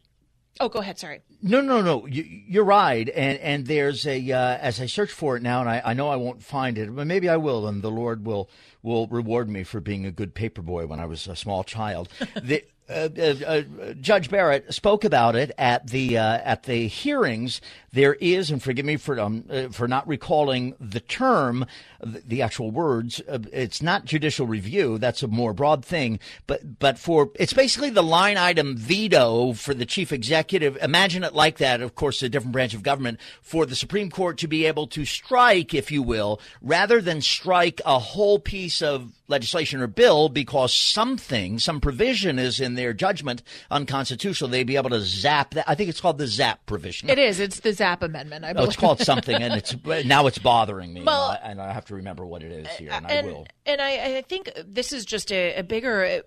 oh, 0.59 0.69
go 0.69 0.79
ahead. 0.79 0.97
Sorry. 0.97 1.21
No, 1.41 1.61
no, 1.61 1.81
no. 1.81 2.05
You, 2.07 2.23
you're 2.23 2.63
right, 2.63 3.07
and 3.09 3.37
and 3.39 3.65
there's 3.67 4.05
a 4.07 4.31
uh, 4.31 4.57
as 4.57 4.79
I 4.81 4.85
search 4.87 5.11
for 5.11 5.37
it 5.37 5.43
now, 5.43 5.61
and 5.61 5.69
I, 5.69 5.81
I 5.85 5.93
know 5.93 6.09
I 6.09 6.15
won't 6.15 6.41
find 6.43 6.77
it, 6.77 6.93
but 6.95 7.05
maybe 7.07 7.29
I 7.29 7.37
will, 7.37 7.67
and 7.67 7.81
the 7.81 7.91
Lord 7.91 8.25
will 8.25 8.49
will 8.81 9.07
reward 9.07 9.49
me 9.49 9.63
for 9.63 9.79
being 9.79 10.05
a 10.05 10.11
good 10.11 10.33
paper 10.33 10.61
boy 10.61 10.85
when 10.87 10.99
I 10.99 11.05
was 11.05 11.27
a 11.27 11.35
small 11.35 11.63
child. 11.63 12.09
the, 12.41 12.63
uh, 12.87 13.09
uh, 13.17 13.35
uh, 13.47 13.61
Judge 13.99 14.29
Barrett 14.29 14.71
spoke 14.71 15.03
about 15.03 15.35
it 15.35 15.51
at 15.57 15.87
the 15.87 16.19
uh, 16.19 16.37
at 16.43 16.63
the 16.63 16.87
hearings. 16.87 17.59
There 17.91 18.13
is, 18.15 18.51
and 18.51 18.61
forgive 18.61 18.85
me 18.85 18.97
for 18.97 19.19
um, 19.19 19.45
uh, 19.49 19.69
for 19.69 19.87
not 19.87 20.07
recalling 20.07 20.75
the 20.79 20.99
term, 20.99 21.65
the, 21.99 22.21
the 22.25 22.41
actual 22.43 22.69
words. 22.69 23.21
It's 23.27 23.81
not 23.81 24.05
judicial 24.05 24.45
review. 24.45 24.99
That's 24.99 25.23
a 25.23 25.27
more 25.27 25.51
broad 25.51 25.83
thing. 25.83 26.19
But 26.45 26.77
but 26.77 26.99
for 26.99 27.31
it's 27.35 27.53
basically 27.53 27.89
the 27.89 28.03
line 28.03 28.37
item 28.37 28.77
veto 28.77 29.53
for 29.53 29.73
the 29.73 29.87
chief 29.87 30.11
executive. 30.11 30.77
Imagine 30.77 31.23
it 31.23 31.33
like 31.33 31.57
that. 31.57 31.81
Of 31.81 31.95
course, 31.95 32.21
a 32.21 32.29
different 32.29 32.53
branch 32.53 32.75
of 32.75 32.83
government 32.83 33.19
for 33.41 33.65
the 33.65 33.75
Supreme 33.75 34.11
Court 34.11 34.37
to 34.37 34.47
be 34.47 34.65
able 34.65 34.85
to 34.87 35.05
strike, 35.05 35.73
if 35.73 35.91
you 35.91 36.03
will, 36.03 36.39
rather 36.61 37.01
than 37.01 37.21
strike 37.21 37.81
a 37.83 37.97
whole 37.97 38.37
piece 38.37 38.83
of 38.83 39.11
legislation 39.27 39.81
or 39.81 39.87
bill 39.87 40.29
because 40.29 40.73
something, 40.73 41.57
some 41.59 41.81
provision 41.81 42.37
is 42.37 42.59
in 42.59 42.75
their 42.75 42.93
judgment 42.93 43.41
unconstitutional. 43.71 44.49
They'd 44.49 44.63
be 44.65 44.75
able 44.75 44.91
to 44.91 45.01
zap 45.01 45.53
that. 45.55 45.65
I 45.67 45.75
think 45.75 45.89
it's 45.89 45.99
called 46.01 46.17
the 46.17 46.27
zap 46.27 46.65
provision. 46.65 47.09
It 47.09 47.17
is. 47.19 47.39
It's 47.39 47.59
the 47.61 47.73
Zap 47.73 48.03
Amendment. 48.03 48.45
I 48.45 48.51
Oh, 48.51 48.53
believe. 48.53 48.67
it's 48.69 48.77
called 48.77 48.99
something, 48.99 49.35
and 49.35 49.53
it's 49.55 49.75
now 50.05 50.27
it's 50.27 50.37
bothering 50.37 50.93
me, 50.93 51.03
Well- 51.03 51.31
and 51.31 51.39
I- 51.43 51.51
and 51.51 51.61
I 51.61 51.73
have 51.73 51.85
to 51.85 51.95
remember 51.95 52.25
what 52.25 52.43
it 52.43 52.51
is 52.51 52.67
here, 52.77 52.91
and, 52.91 53.07
I 53.07 53.21
will. 53.21 53.47
And 53.65 53.81
I, 53.81 54.17
I 54.17 54.21
think 54.21 54.51
this 54.65 54.91
is 54.93 55.05
just 55.05 55.31
a, 55.31 55.55
a 55.55 55.63
bigger 55.63 56.21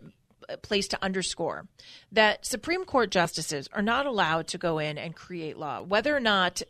uh, 0.48 0.56
place 0.62 0.88
to 0.88 0.98
underscore 1.04 1.66
that 2.12 2.46
Supreme 2.46 2.84
Court 2.84 3.10
justices 3.10 3.68
are 3.72 3.82
not 3.82 4.06
allowed 4.06 4.46
to 4.48 4.58
go 4.58 4.78
in 4.78 4.96
and 4.98 5.14
create 5.14 5.56
law, 5.58 5.82
whether 5.82 6.16
or 6.16 6.20
not 6.20 6.62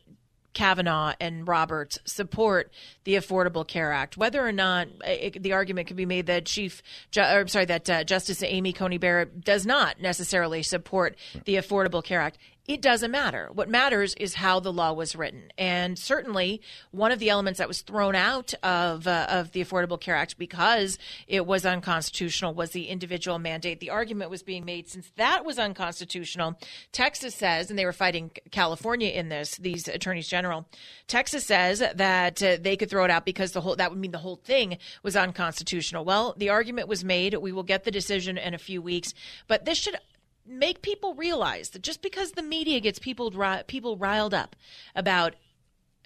Kavanaugh 0.55 1.15
and 1.21 1.47
Roberts 1.47 1.99
support 2.05 2.73
the 3.09 3.15
Affordable 3.15 3.67
Care 3.67 3.91
Act, 3.91 4.19
whether 4.19 4.47
or 4.47 4.53
not 4.53 4.87
uh, 5.03 5.09
it, 5.09 5.43
the 5.43 5.55
argument 5.55 5.89
could 5.89 5.97
be 5.97 6.05
made 6.05 6.27
that 6.27 6.45
Chief, 6.45 6.83
Ju- 7.11 7.23
or, 7.23 7.47
sorry, 7.49 7.65
that 7.65 7.89
uh, 7.89 8.05
Justice 8.05 8.43
Amy 8.43 8.75
Coney 8.75 8.99
Barrett 8.99 9.43
does 9.43 9.65
not 9.65 9.99
necessarily 9.99 10.63
support 10.63 11.17
the 11.47 11.55
Affordable 11.55 12.05
Care 12.05 12.21
Act. 12.21 12.37
It 12.67 12.83
doesn't 12.83 13.11
matter. 13.11 13.49
What 13.55 13.71
matters 13.71 14.15
is 14.17 14.35
how 14.35 14.61
the 14.61 14.71
law 14.71 14.93
was 14.93 15.17
written, 15.17 15.51
and 15.57 15.99
certainly 15.99 16.61
one 16.91 17.13
of 17.13 17.19
the 17.19 17.31
elements 17.31 17.57
that 17.57 17.67
was 17.67 17.81
thrown 17.81 18.15
out 18.15 18.53
of 18.63 19.07
uh, 19.07 19.27
of 19.31 19.53
the 19.53 19.65
Affordable 19.65 19.99
Care 19.99 20.15
Act 20.15 20.37
because 20.37 20.99
it 21.27 21.47
was 21.47 21.65
unconstitutional 21.65 22.53
was 22.53 22.73
the 22.73 22.89
individual 22.89 23.39
mandate. 23.39 23.81
The 23.81 23.89
argument 23.89 24.31
was 24.31 24.43
being 24.43 24.67
made 24.67 24.87
since 24.87 25.11
that 25.17 25.47
was 25.47 25.59
unconstitutional. 25.59 26.59
Texas 26.93 27.35
says, 27.35 27.71
and 27.71 27.79
they 27.79 27.87
were 27.87 27.93
fighting 27.93 28.33
California 28.51 29.09
in 29.09 29.31
this. 29.31 29.57
These 29.57 29.89
attorneys 29.89 30.29
general, 30.29 30.69
Texas 31.07 31.47
says 31.47 31.79
that 31.79 32.43
uh, 32.43 32.59
they 32.61 32.77
could 32.77 32.91
throw 32.91 32.98
it 33.05 33.11
out 33.11 33.25
because 33.25 33.53
the 33.53 33.61
whole 33.61 33.77
that 33.77 33.91
would 33.91 33.99
mean 33.99 34.11
the 34.11 34.19
whole 34.19 34.37
thing 34.37 34.79
was 35.03 35.17
unconstitutional. 35.17 36.05
Well, 36.05 36.35
the 36.37 36.49
argument 36.49 36.89
was 36.89 37.05
made. 37.05 37.35
We 37.35 37.53
will 37.53 37.63
get 37.63 37.85
the 37.85 37.91
decision 37.91 38.39
in 38.39 38.55
a 38.55 38.59
few 38.59 38.81
weeks, 38.83 39.15
but 39.47 39.65
this 39.65 39.79
should 39.79 39.99
make 40.47 40.83
people 40.83 41.15
realize 41.15 41.71
that 41.71 41.83
just 41.83 42.03
because 42.03 42.33
the 42.33 42.43
media 42.43 42.81
gets 42.81 42.99
people 42.99 43.33
people 43.67 43.97
riled 43.97 44.35
up 44.35 44.57
about 44.95 45.35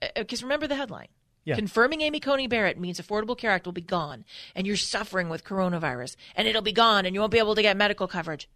uh, 0.02 0.07
uh, 0.07 0.20
because 0.20 0.42
remember 0.42 0.66
the 0.66 0.74
headline. 0.74 1.09
Confirming 1.57 2.02
amy 2.02 2.20
coney 2.20 2.46
barrett 2.46 2.78
means 2.78 3.00
affordable 3.00 3.37
care 3.37 3.50
act 3.50 3.66
will 3.66 3.72
be 3.72 3.81
gone 3.81 4.24
and 4.55 4.66
you're 4.66 4.76
suffering 4.76 5.28
with 5.28 5.44
coronavirus 5.44 6.14
and 6.37 6.46
it'll 6.46 6.62
be 6.62 6.72
gone 6.72 7.05
and 7.05 7.14
you 7.14 7.20
won't 7.20 7.33
be 7.33 7.38
able 7.38 7.57
to 7.57 7.62
get 7.62 7.76
medical 7.76 8.07
coverage. 8.07 8.48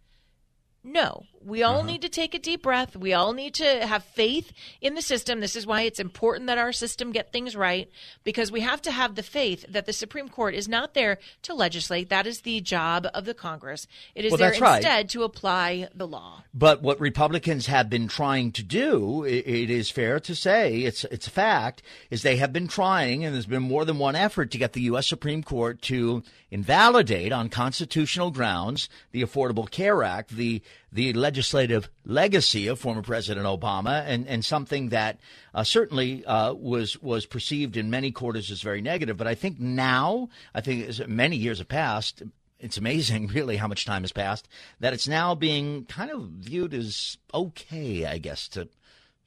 No 0.83 1.25
we 1.47 1.63
all 1.63 1.77
mm-hmm. 1.77 1.87
need 1.87 2.01
to 2.01 2.09
take 2.09 2.35
a 2.35 2.39
deep 2.39 2.63
breath. 2.63 2.95
We 2.95 3.13
all 3.13 3.31
need 3.31 3.53
to 3.55 3.87
have 3.87 4.03
faith 4.03 4.51
in 4.81 4.95
the 4.95 5.01
system. 5.01 5.39
This 5.39 5.55
is 5.55 5.65
why 5.65 5.83
it's 5.83 5.99
important 5.99 6.47
that 6.47 6.57
our 6.57 6.73
system 6.73 7.13
get 7.13 7.31
things 7.31 7.55
right 7.55 7.89
because 8.25 8.51
we 8.51 8.61
have 8.61 8.81
to 8.81 8.91
have 8.91 9.15
the 9.15 9.23
faith 9.23 9.65
that 9.69 9.85
the 9.85 9.93
supreme 9.93 10.27
court 10.27 10.53
is 10.53 10.67
not 10.67 10.93
there 10.93 11.19
to 11.43 11.53
legislate. 11.53 12.09
That 12.09 12.27
is 12.27 12.41
the 12.41 12.59
job 12.59 13.07
of 13.13 13.23
the 13.25 13.33
congress. 13.33 13.87
It 14.13 14.25
is 14.25 14.31
Well, 14.31 14.39
there 14.39 14.49
that's 14.49 14.61
right. 14.61 14.77
instead 14.77 15.09
to 15.09 15.23
apply 15.23 15.87
the 15.95 16.07
law. 16.07 16.43
But 16.53 16.81
what 16.81 16.99
Republicans 16.99 17.67
have 17.67 17.89
been 17.89 18.07
trying 18.07 18.51
to 18.53 18.63
do, 18.63 19.23
it 19.23 19.69
is 19.69 19.89
fair 19.89 20.19
to 20.19 20.35
say, 20.35 20.79
it's 20.79 21.05
it's 21.05 21.27
a 21.27 21.31
fact, 21.31 21.81
is 22.09 22.23
they 22.23 22.35
have 22.37 22.51
been 22.51 22.67
trying, 22.67 23.23
and 23.23 23.33
there's 23.33 23.45
been 23.45 23.63
more 23.63 23.85
than 23.85 23.99
one 23.99 24.15
effort 24.15 24.51
to 24.51 24.57
get 24.57 24.73
the 24.73 24.81
U.S. 24.81 25.07
Supreme 25.07 25.43
Court 25.43 25.81
to 25.83 26.23
invalidate 26.49 27.31
on 27.31 27.49
constitutional 27.49 28.31
grounds 28.31 28.89
the 29.11 29.21
Affordable 29.21 29.69
Care 29.69 30.03
Act, 30.03 30.31
the 30.31 30.61
the 30.91 31.13
legislative 31.37 31.87
legacy 32.03 32.65
of 32.65 32.79
former 32.79 33.03
President 33.03 33.45
Obama, 33.45 34.03
and 34.07 34.27
and 34.27 34.43
something 34.43 34.89
that 34.89 35.19
uh, 35.53 35.63
certainly 35.63 36.25
uh, 36.25 36.51
was 36.53 36.99
was 36.99 37.27
perceived 37.27 37.77
in 37.77 37.91
many 37.91 38.11
quarters 38.11 38.49
as 38.49 38.61
very 38.63 38.81
negative. 38.81 39.17
But 39.17 39.27
I 39.27 39.35
think 39.35 39.59
now, 39.59 40.29
I 40.55 40.61
think 40.61 40.87
as 40.87 40.99
many 41.07 41.35
years 41.35 41.59
have 41.59 41.67
passed, 41.67 42.23
it's 42.59 42.79
amazing, 42.79 43.27
really, 43.35 43.57
how 43.57 43.67
much 43.67 43.85
time 43.85 44.01
has 44.01 44.11
passed 44.11 44.47
that 44.79 44.93
it's 44.93 45.07
now 45.07 45.35
being 45.35 45.85
kind 45.85 46.09
of 46.09 46.23
viewed 46.23 46.73
as 46.73 47.17
okay, 47.31 48.05
I 48.05 48.17
guess, 48.17 48.47
to 48.49 48.67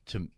to 0.07 0.29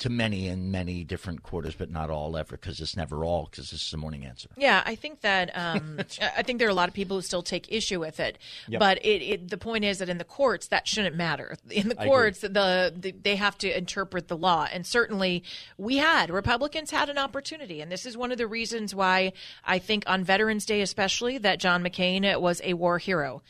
to 0.00 0.08
many 0.10 0.48
in 0.48 0.70
many 0.70 1.04
different 1.04 1.42
quarters, 1.42 1.74
but 1.74 1.90
not 1.90 2.10
all 2.10 2.36
ever, 2.36 2.56
because 2.56 2.80
it's 2.80 2.96
never 2.96 3.24
all, 3.24 3.48
because 3.50 3.70
this 3.70 3.86
is 3.86 3.92
a 3.92 3.96
morning 3.96 4.24
answer. 4.24 4.48
Yeah, 4.56 4.82
I 4.84 4.94
think 4.94 5.20
that 5.20 5.50
um, 5.54 6.00
I 6.36 6.42
think 6.42 6.58
there 6.58 6.68
are 6.68 6.70
a 6.70 6.74
lot 6.74 6.88
of 6.88 6.94
people 6.94 7.16
who 7.18 7.22
still 7.22 7.42
take 7.42 7.70
issue 7.72 8.00
with 8.00 8.18
it, 8.18 8.38
Yep. 8.68 8.80
but 8.80 8.98
it, 9.04 9.22
it 9.22 9.48
the 9.50 9.58
point 9.58 9.84
is 9.84 9.98
that 9.98 10.08
in 10.08 10.18
the 10.18 10.24
courts 10.24 10.68
that 10.68 10.88
shouldn't 10.88 11.16
matter. 11.16 11.56
In 11.70 11.88
the 11.88 11.94
courts, 11.94 12.40
the, 12.40 12.92
the 12.96 13.12
they 13.22 13.36
have 13.36 13.56
to 13.58 13.76
interpret 13.76 14.28
the 14.28 14.36
law, 14.36 14.66
and 14.72 14.86
certainly 14.86 15.44
we 15.78 15.98
had 15.98 16.30
Republicans 16.30 16.90
had 16.90 17.08
an 17.08 17.18
opportunity, 17.18 17.80
and 17.80 17.92
this 17.92 18.06
is 18.06 18.16
one 18.16 18.32
of 18.32 18.38
the 18.38 18.46
reasons 18.46 18.94
why 18.94 19.32
I 19.64 19.78
think 19.78 20.04
on 20.06 20.24
Veterans 20.24 20.64
Day 20.64 20.80
especially 20.80 21.38
that 21.38 21.60
John 21.60 21.82
McCain 21.84 22.40
was 22.40 22.60
a 22.64 22.74
war 22.74 22.98
hero. 22.98 23.42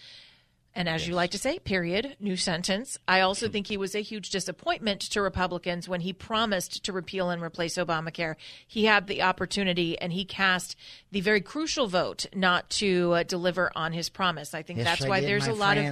And 0.72 0.88
as 0.88 1.08
you 1.08 1.14
like 1.14 1.32
to 1.32 1.38
say, 1.38 1.58
period, 1.58 2.16
new 2.20 2.36
sentence. 2.36 2.96
I 3.08 3.20
also 3.22 3.48
think 3.48 3.66
he 3.66 3.76
was 3.76 3.94
a 3.96 4.02
huge 4.02 4.30
disappointment 4.30 5.00
to 5.00 5.20
Republicans 5.20 5.88
when 5.88 6.00
he 6.00 6.12
promised 6.12 6.84
to 6.84 6.92
repeal 6.92 7.28
and 7.30 7.42
replace 7.42 7.74
Obamacare. 7.74 8.36
He 8.68 8.84
had 8.84 9.08
the 9.08 9.22
opportunity 9.22 9.98
and 9.98 10.12
he 10.12 10.24
cast 10.24 10.76
the 11.10 11.20
very 11.22 11.40
crucial 11.40 11.88
vote 11.88 12.26
not 12.34 12.70
to 12.70 13.12
uh, 13.14 13.22
deliver 13.24 13.72
on 13.74 13.92
his 13.92 14.08
promise. 14.08 14.54
I 14.54 14.62
think 14.62 14.78
Yes, 14.78 14.86
that's 14.86 15.04
I 15.04 15.08
why 15.08 15.20
did, 15.20 15.28
there's 15.28 15.48
a 15.48 15.52
lot 15.52 15.76
of. 15.76 15.84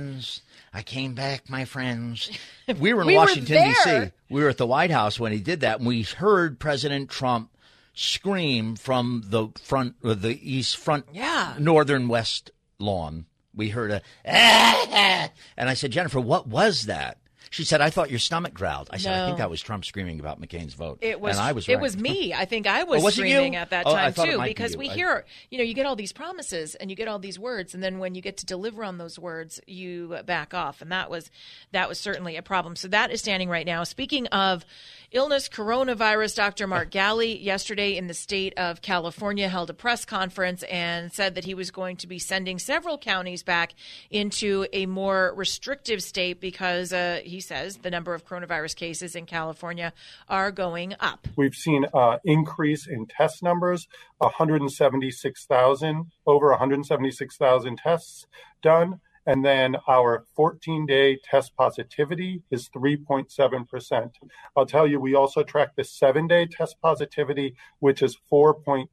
I 0.73 0.83
came 0.83 1.15
back, 1.15 1.51
my 1.51 1.65
friends. 1.65 2.31
We 2.79 2.93
were 2.95 3.01
in 3.01 3.07
We 3.09 3.17
Washington. 3.17 3.65
D.C. 3.71 4.13
We 4.31 4.43
were 4.43 4.51
at 4.51 4.59
the 4.59 4.67
White 4.67 4.91
House 4.91 5.19
when 5.19 5.33
he 5.33 5.41
did 5.41 5.61
that, 5.61 5.79
and 5.79 5.87
we 5.89 6.03
heard 6.03 6.59
President 6.61 7.09
Trump 7.11 7.51
scream 7.95 8.77
from 8.77 9.23
the 9.27 9.49
front, 9.63 9.97
or 10.05 10.15
the 10.15 10.39
east 10.41 10.77
front, 10.77 11.07
Yeah. 11.13 11.55
northern 11.59 12.09
west 12.09 12.51
lawn. 12.79 13.25
We 13.59 13.69
heard 13.69 13.91
a, 13.91 14.01
"Ah!" 14.27 15.29
and 15.59 15.69
I 15.69 15.75
said, 15.75 15.91
Jennifer, 15.91 16.21
what 16.21 16.47
was 16.47 16.87
that? 16.87 17.19
She 17.51 17.65
said, 17.65 17.81
"I 17.81 17.91
thought 17.91 18.11
your 18.11 18.19
stomach 18.19 18.55
growled." 18.55 18.89
I 18.93 18.99
said, 18.99 19.19
"I 19.21 19.27
think 19.27 19.39
that 19.39 19.51
was 19.51 19.61
Trump 19.61 19.85
screaming 19.85 20.21
about 20.21 20.41
McCain's 20.41 20.75
vote." 20.75 20.99
It 21.01 21.21
was. 21.21 21.37
and 21.37 21.47
I 21.47 21.53
was. 21.53 21.69
It 21.69 21.81
was 21.81 21.97
me. 21.97 22.35
I 22.35 22.45
think 22.45 22.67
I 22.67 22.85
was 22.85 23.01
Oh, 23.03 23.05
was 23.05 23.15
screaming 23.15 23.57
at 23.57 23.71
that 23.71 23.87
Oh, 23.87 23.95
time 23.95 24.13
too, 24.13 24.39
might 24.39 24.45
be 24.45 24.51
because 24.51 24.77
we 24.77 24.89
I- 24.91 24.95
hear, 24.95 25.25
you 25.51 25.59
know, 25.59 25.65
you 25.65 25.75
get 25.75 25.87
all 25.87 25.97
these 25.97 26.13
promises 26.13 26.75
and 26.75 26.91
you 26.91 26.97
get 26.97 27.09
all 27.09 27.19
these 27.19 27.39
words, 27.39 27.75
and 27.75 27.83
then 27.83 27.99
when 27.99 28.15
you 28.15 28.23
get 28.23 28.39
to 28.39 28.47
deliver 28.47 28.85
on 28.85 28.99
those 28.99 29.19
words, 29.19 29.61
you 29.67 30.17
back 30.27 30.55
off, 30.55 30.83
and 30.83 30.93
that 30.93 31.11
was 31.11 31.31
that 31.73 31.89
was 31.89 31.99
certainly 31.99 32.37
a 32.37 32.43
problem. 32.43 32.77
So 32.77 32.89
that 32.89 33.11
is 33.11 33.21
standing 33.21 33.49
right 33.49 33.67
now. 33.67 33.85
Speaking 33.85 34.27
of 34.29 34.65
illness, 35.11 35.49
coronavirus, 35.49 36.37
Dr. 36.37 36.67
Mark 36.67 36.91
Ghaly 36.91 37.43
yesterday 37.43 37.97
in 37.97 38.09
the 38.09 38.15
state 38.15 38.53
of 38.59 38.83
California 38.83 39.49
held 39.49 39.71
a 39.71 39.75
press 39.75 40.05
conference 40.05 40.63
and 40.65 41.13
said 41.13 41.35
that 41.35 41.45
he 41.45 41.55
was 41.55 41.71
going 41.71 41.97
to 41.97 42.07
be 42.07 42.19
sending 42.19 42.59
several 42.59 42.99
counties 42.99 43.43
back 43.43 43.73
into 44.11 44.67
a 44.73 44.85
more 44.87 45.33
restrictive 45.35 46.03
state 46.03 46.41
because 46.41 46.93
uh, 46.93 47.21
he 47.25 47.38
says 47.41 47.79
the 47.79 47.91
number 47.91 48.15
of 48.15 48.27
coronavirus 48.27 48.77
cases 48.77 49.15
in 49.15 49.27
California 49.27 49.93
are 50.29 50.51
going 50.51 50.95
up. 51.01 51.27
We've 51.37 51.55
seen 51.55 51.87
uh, 51.95 52.19
increase 52.25 52.87
in 52.87 53.07
test 53.07 53.43
numbers, 53.43 53.89
176,000, 54.19 56.07
over 56.27 56.51
176,000 56.51 57.79
tests 57.79 58.27
done. 58.63 59.01
And 59.27 59.45
then 59.45 59.77
our 59.87 60.25
14 60.37 60.87
day 60.87 61.19
test 61.23 61.55
positivity 61.55 62.43
is 62.51 62.71
3.7%. 62.71 64.11
I'll 64.57 64.65
tell 64.65 64.87
you, 64.87 64.99
we 64.99 65.15
also 65.15 65.43
track 65.43 65.77
the 65.77 65.85
seven 65.85 66.27
day 66.27 66.47
test 66.47 66.81
positivity, 66.81 67.55
which 67.81 68.03
is 68.03 68.17
4.2%. 68.33 68.87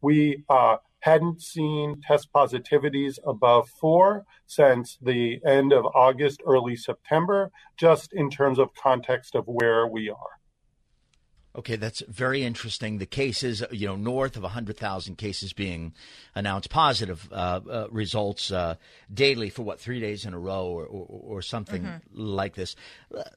We 0.00 0.44
uh, 0.48 0.76
hadn't 1.02 1.42
seen 1.42 2.00
test 2.06 2.32
positivities 2.32 3.18
above 3.26 3.68
four 3.68 4.24
since 4.46 4.98
the 5.02 5.40
end 5.46 5.72
of 5.72 5.84
August, 5.94 6.40
early 6.46 6.76
September, 6.76 7.50
just 7.76 8.12
in 8.12 8.30
terms 8.30 8.58
of 8.58 8.74
context 8.74 9.34
of 9.34 9.44
where 9.46 9.86
we 9.86 10.08
are. 10.08 10.41
Okay, 11.54 11.76
that's 11.76 12.02
very 12.08 12.42
interesting. 12.42 12.96
The 12.96 13.04
cases, 13.04 13.62
you 13.70 13.86
know, 13.86 13.96
north 13.96 14.36
of 14.36 14.42
100,000 14.42 15.16
cases 15.16 15.52
being 15.52 15.92
announced 16.34 16.70
positive 16.70 17.28
uh, 17.30 17.60
uh, 17.70 17.86
results 17.90 18.50
uh, 18.50 18.76
daily 19.12 19.50
for 19.50 19.62
what, 19.62 19.78
three 19.78 20.00
days 20.00 20.24
in 20.24 20.32
a 20.32 20.38
row 20.38 20.66
or, 20.66 20.86
or, 20.86 21.06
or 21.08 21.42
something 21.42 21.86
like 22.14 22.54
this. 22.54 22.74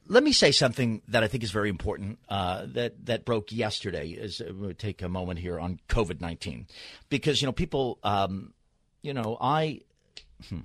Let 0.06 0.22
me 0.22 0.32
say 0.32 0.50
something 0.50 1.02
that 1.08 1.24
I 1.24 1.28
think 1.28 1.44
is 1.44 1.50
very 1.50 1.68
important 1.68 2.18
uh, 2.30 2.64
that, 2.68 3.04
that 3.04 3.26
broke 3.26 3.52
yesterday. 3.52 4.08
Is 4.08 4.40
uh, 4.40 4.50
we'll 4.54 4.72
take 4.72 5.02
a 5.02 5.10
moment 5.10 5.38
here 5.38 5.60
on 5.60 5.78
COVID 5.90 6.22
19. 6.22 6.66
Because, 7.10 7.42
you 7.42 7.46
know, 7.46 7.52
people, 7.52 7.98
um, 8.02 8.54
you 9.02 9.12
know, 9.12 9.36
I. 9.40 9.82
hmm, 10.48 10.60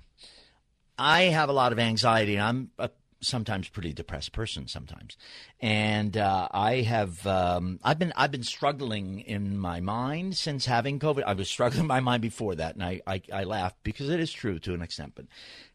I 0.97 1.23
have 1.23 1.49
a 1.49 1.53
lot 1.53 1.71
of 1.71 1.79
anxiety, 1.79 2.35
and 2.35 2.43
I'm 2.43 2.69
a 2.77 2.91
sometimes 3.21 3.69
pretty 3.69 3.93
depressed 3.93 4.31
person 4.31 4.67
sometimes, 4.67 5.17
and 5.61 6.17
uh, 6.17 6.47
I 6.51 6.81
have 6.81 7.25
um, 7.25 7.79
I've 7.83 7.99
been 7.99 8.11
I've 8.15 8.31
been 8.31 8.43
struggling 8.43 9.19
in 9.19 9.57
my 9.57 9.79
mind 9.79 10.37
since 10.37 10.65
having 10.65 10.99
COVID. 10.99 11.23
I 11.23 11.33
was 11.33 11.49
struggling 11.49 11.81
in 11.81 11.87
my 11.87 11.99
mind 11.99 12.21
before 12.21 12.55
that, 12.55 12.75
and 12.75 12.83
I, 12.83 13.01
I, 13.05 13.21
I 13.31 13.43
laugh 13.43 13.73
because 13.83 14.09
it 14.09 14.19
is 14.19 14.31
true 14.31 14.59
to 14.59 14.73
an 14.73 14.81
extent. 14.81 15.13
But 15.15 15.25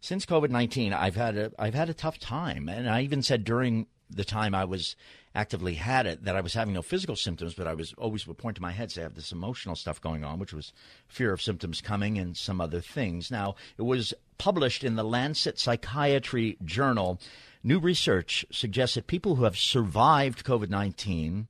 since 0.00 0.26
COVID 0.26 0.50
nineteen, 0.50 0.92
I've 0.92 1.16
had 1.16 1.36
a 1.36 1.52
I've 1.58 1.74
had 1.74 1.88
a 1.88 1.94
tough 1.94 2.18
time, 2.18 2.68
and 2.68 2.88
I 2.88 3.02
even 3.02 3.22
said 3.22 3.44
during 3.44 3.86
the 4.10 4.24
time 4.24 4.54
I 4.54 4.64
was 4.64 4.96
actively 5.36 5.74
had 5.74 6.06
it 6.06 6.24
that 6.24 6.34
I 6.34 6.40
was 6.40 6.54
having 6.54 6.74
no 6.74 6.82
physical 6.82 7.14
symptoms, 7.14 7.54
but 7.54 7.66
I 7.66 7.74
was 7.74 7.94
always 7.98 8.26
would 8.26 8.38
point 8.38 8.56
to 8.56 8.62
my 8.62 8.72
head 8.72 8.90
say 8.90 9.02
I 9.02 9.04
have 9.04 9.14
this 9.14 9.32
emotional 9.32 9.76
stuff 9.76 10.00
going 10.00 10.24
on, 10.24 10.38
which 10.38 10.54
was 10.54 10.72
fear 11.06 11.32
of 11.32 11.42
symptoms 11.42 11.80
coming 11.80 12.18
and 12.18 12.36
some 12.36 12.60
other 12.60 12.80
things. 12.80 13.30
Now 13.30 13.54
it 13.76 13.82
was 13.82 14.14
published 14.38 14.82
in 14.82 14.96
the 14.96 15.04
Lancet 15.04 15.58
Psychiatry 15.58 16.56
Journal. 16.64 17.20
New 17.62 17.78
research 17.78 18.46
suggests 18.50 18.94
that 18.94 19.06
people 19.06 19.36
who 19.36 19.44
have 19.44 19.58
survived 19.58 20.44
COVID 20.44 20.70
nineteen 20.70 21.48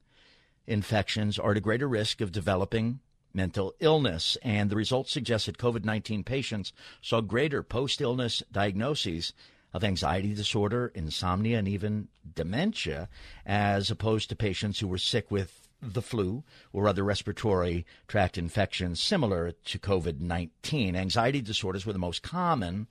infections 0.66 1.38
are 1.38 1.52
at 1.52 1.56
a 1.56 1.60
greater 1.60 1.88
risk 1.88 2.20
of 2.20 2.32
developing 2.32 2.98
mental 3.32 3.74
illness. 3.80 4.36
And 4.42 4.70
the 4.70 4.76
results 4.76 5.12
suggest 5.12 5.46
that 5.46 5.58
COVID 5.58 5.84
19 5.84 6.24
patients 6.24 6.72
saw 7.02 7.20
greater 7.20 7.62
post 7.62 8.00
illness 8.00 8.42
diagnoses 8.50 9.32
of 9.76 9.84
anxiety 9.84 10.34
disorder, 10.34 10.90
insomnia, 10.94 11.58
and 11.58 11.68
even 11.68 12.08
dementia, 12.34 13.10
as 13.44 13.90
opposed 13.90 14.30
to 14.30 14.36
patients 14.36 14.80
who 14.80 14.88
were 14.88 14.96
sick 14.96 15.30
with 15.30 15.68
the 15.82 16.00
flu 16.00 16.42
or 16.72 16.88
other 16.88 17.04
respiratory 17.04 17.84
tract 18.08 18.38
infections 18.38 18.98
similar 18.98 19.52
to 19.52 19.78
COVID 19.78 20.18
19. 20.20 20.96
Anxiety 20.96 21.42
disorders 21.42 21.84
were 21.84 21.92
the 21.92 21.98
most 21.98 22.22
common. 22.22 22.86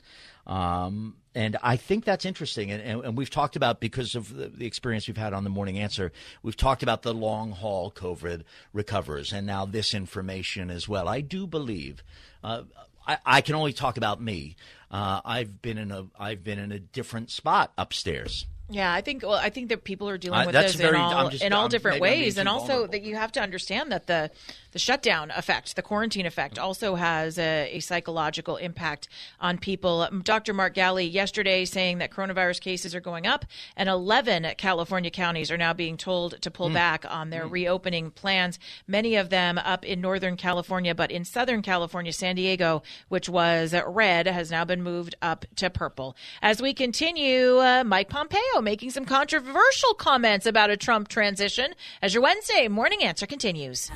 Um, 0.45 1.15
and 1.33 1.57
I 1.63 1.75
think 1.75 2.05
that's 2.05 2.23
interesting. 2.23 2.71
And, 2.71 2.83
and, 2.83 3.03
and 3.03 3.17
we've 3.17 3.31
talked 3.31 3.55
about, 3.55 3.79
because 3.79 4.13
of 4.13 4.31
the, 4.31 4.47
the 4.47 4.67
experience 4.67 5.07
we've 5.07 5.17
had 5.17 5.33
on 5.33 5.43
the 5.43 5.49
morning 5.49 5.79
answer, 5.79 6.11
we've 6.43 6.55
talked 6.55 6.83
about 6.83 7.01
the 7.01 7.15
long 7.15 7.51
haul 7.51 7.91
COVID 7.91 8.43
recovers 8.71 9.33
and 9.33 9.47
now 9.47 9.65
this 9.65 9.95
information 9.95 10.69
as 10.69 10.87
well. 10.87 11.07
I 11.07 11.21
do 11.21 11.47
believe. 11.47 12.03
Uh, 12.43 12.63
I, 13.07 13.17
I 13.25 13.41
can 13.41 13.55
only 13.55 13.73
talk 13.73 13.97
about 13.97 14.21
me. 14.21 14.55
Uh, 14.95 15.19
I've 15.25 15.61
been 15.61 15.77
in 15.77 15.91
a 15.91 16.05
I've 16.17 16.41
been 16.41 16.57
in 16.57 16.71
a 16.71 16.79
different 16.79 17.29
spot 17.29 17.73
upstairs. 17.77 18.45
Yeah, 18.69 18.93
I 18.93 19.01
think. 19.01 19.23
Well, 19.23 19.33
I 19.33 19.49
think 19.49 19.67
that 19.69 19.83
people 19.83 20.07
are 20.07 20.17
dealing 20.17 20.39
Uh, 20.39 20.45
with 20.45 20.53
that's 20.53 20.71
this 20.71 20.81
very- 20.81 20.95
in 20.95 21.01
all 21.01 21.29
just- 21.29 21.43
in 21.43 21.51
all 21.51 21.63
I'm- 21.63 21.69
different 21.69 21.99
maybe 22.01 22.07
I'm 22.07 22.13
being 22.13 22.25
ways, 22.27 22.37
and 22.37 22.47
also 22.47 22.65
vulnerable. 22.67 22.91
that 22.93 23.01
you 23.03 23.15
have 23.17 23.31
to 23.33 23.41
understand 23.41 23.91
that 23.91 24.07
the 24.07 24.31
the 24.75 24.79
shutdown 24.79 25.31
effect, 25.37 25.77
the 25.77 25.81
quarantine 25.81 26.25
effect, 26.25 26.59
also 26.59 26.95
has 26.95 27.39
a, 27.39 27.69
a 27.77 27.79
psychological 27.79 28.57
impact 28.57 29.07
on 29.39 29.57
people. 29.57 30.01
Um, 30.01 30.21
Dr. 30.21 30.53
Mark 30.53 30.75
Ghaly 30.75 31.09
yesterday 31.09 31.63
saying 31.63 31.99
that 31.99 32.11
coronavirus 32.11 32.59
cases 32.59 32.93
are 32.93 32.99
going 32.99 33.25
up, 33.25 33.45
and 33.77 33.87
11 33.87 34.45
California 34.57 35.09
counties 35.09 35.49
are 35.49 35.55
now 35.55 35.71
being 35.71 35.95
told 35.95 36.41
to 36.41 36.51
pull 36.51 36.69
back 36.69 37.05
on 37.09 37.29
their 37.29 37.47
reopening 37.47 38.11
plans. 38.11 38.59
Many 38.85 39.15
of 39.15 39.29
them 39.29 39.57
up 39.59 39.85
in 39.85 40.01
Northern 40.01 40.35
California, 40.35 40.93
but 40.93 41.09
in 41.09 41.23
Southern 41.23 41.61
California, 41.61 42.11
San 42.11 42.35
Diego, 42.35 42.83
which 43.07 43.29
was 43.29 43.73
red, 43.87 44.27
has 44.27 44.51
now 44.51 44.65
been 44.65 44.83
moved 44.83 45.15
up 45.21 45.45
to 45.55 45.69
purple. 45.69 46.17
As 46.41 46.61
we 46.61 46.73
continue, 46.73 47.59
uh, 47.59 47.85
Mike 47.85 48.09
Pompeo 48.09 48.59
making 48.61 48.91
some 48.91 49.05
controversial 49.05 49.93
comments 49.93 50.45
about 50.45 50.69
a 50.69 50.75
Trump 50.75 51.07
transition. 51.07 51.73
As 52.01 52.13
your 52.13 52.23
Wednesday 52.23 52.67
morning 52.67 53.03
answer 53.03 53.25
continues. 53.25 53.89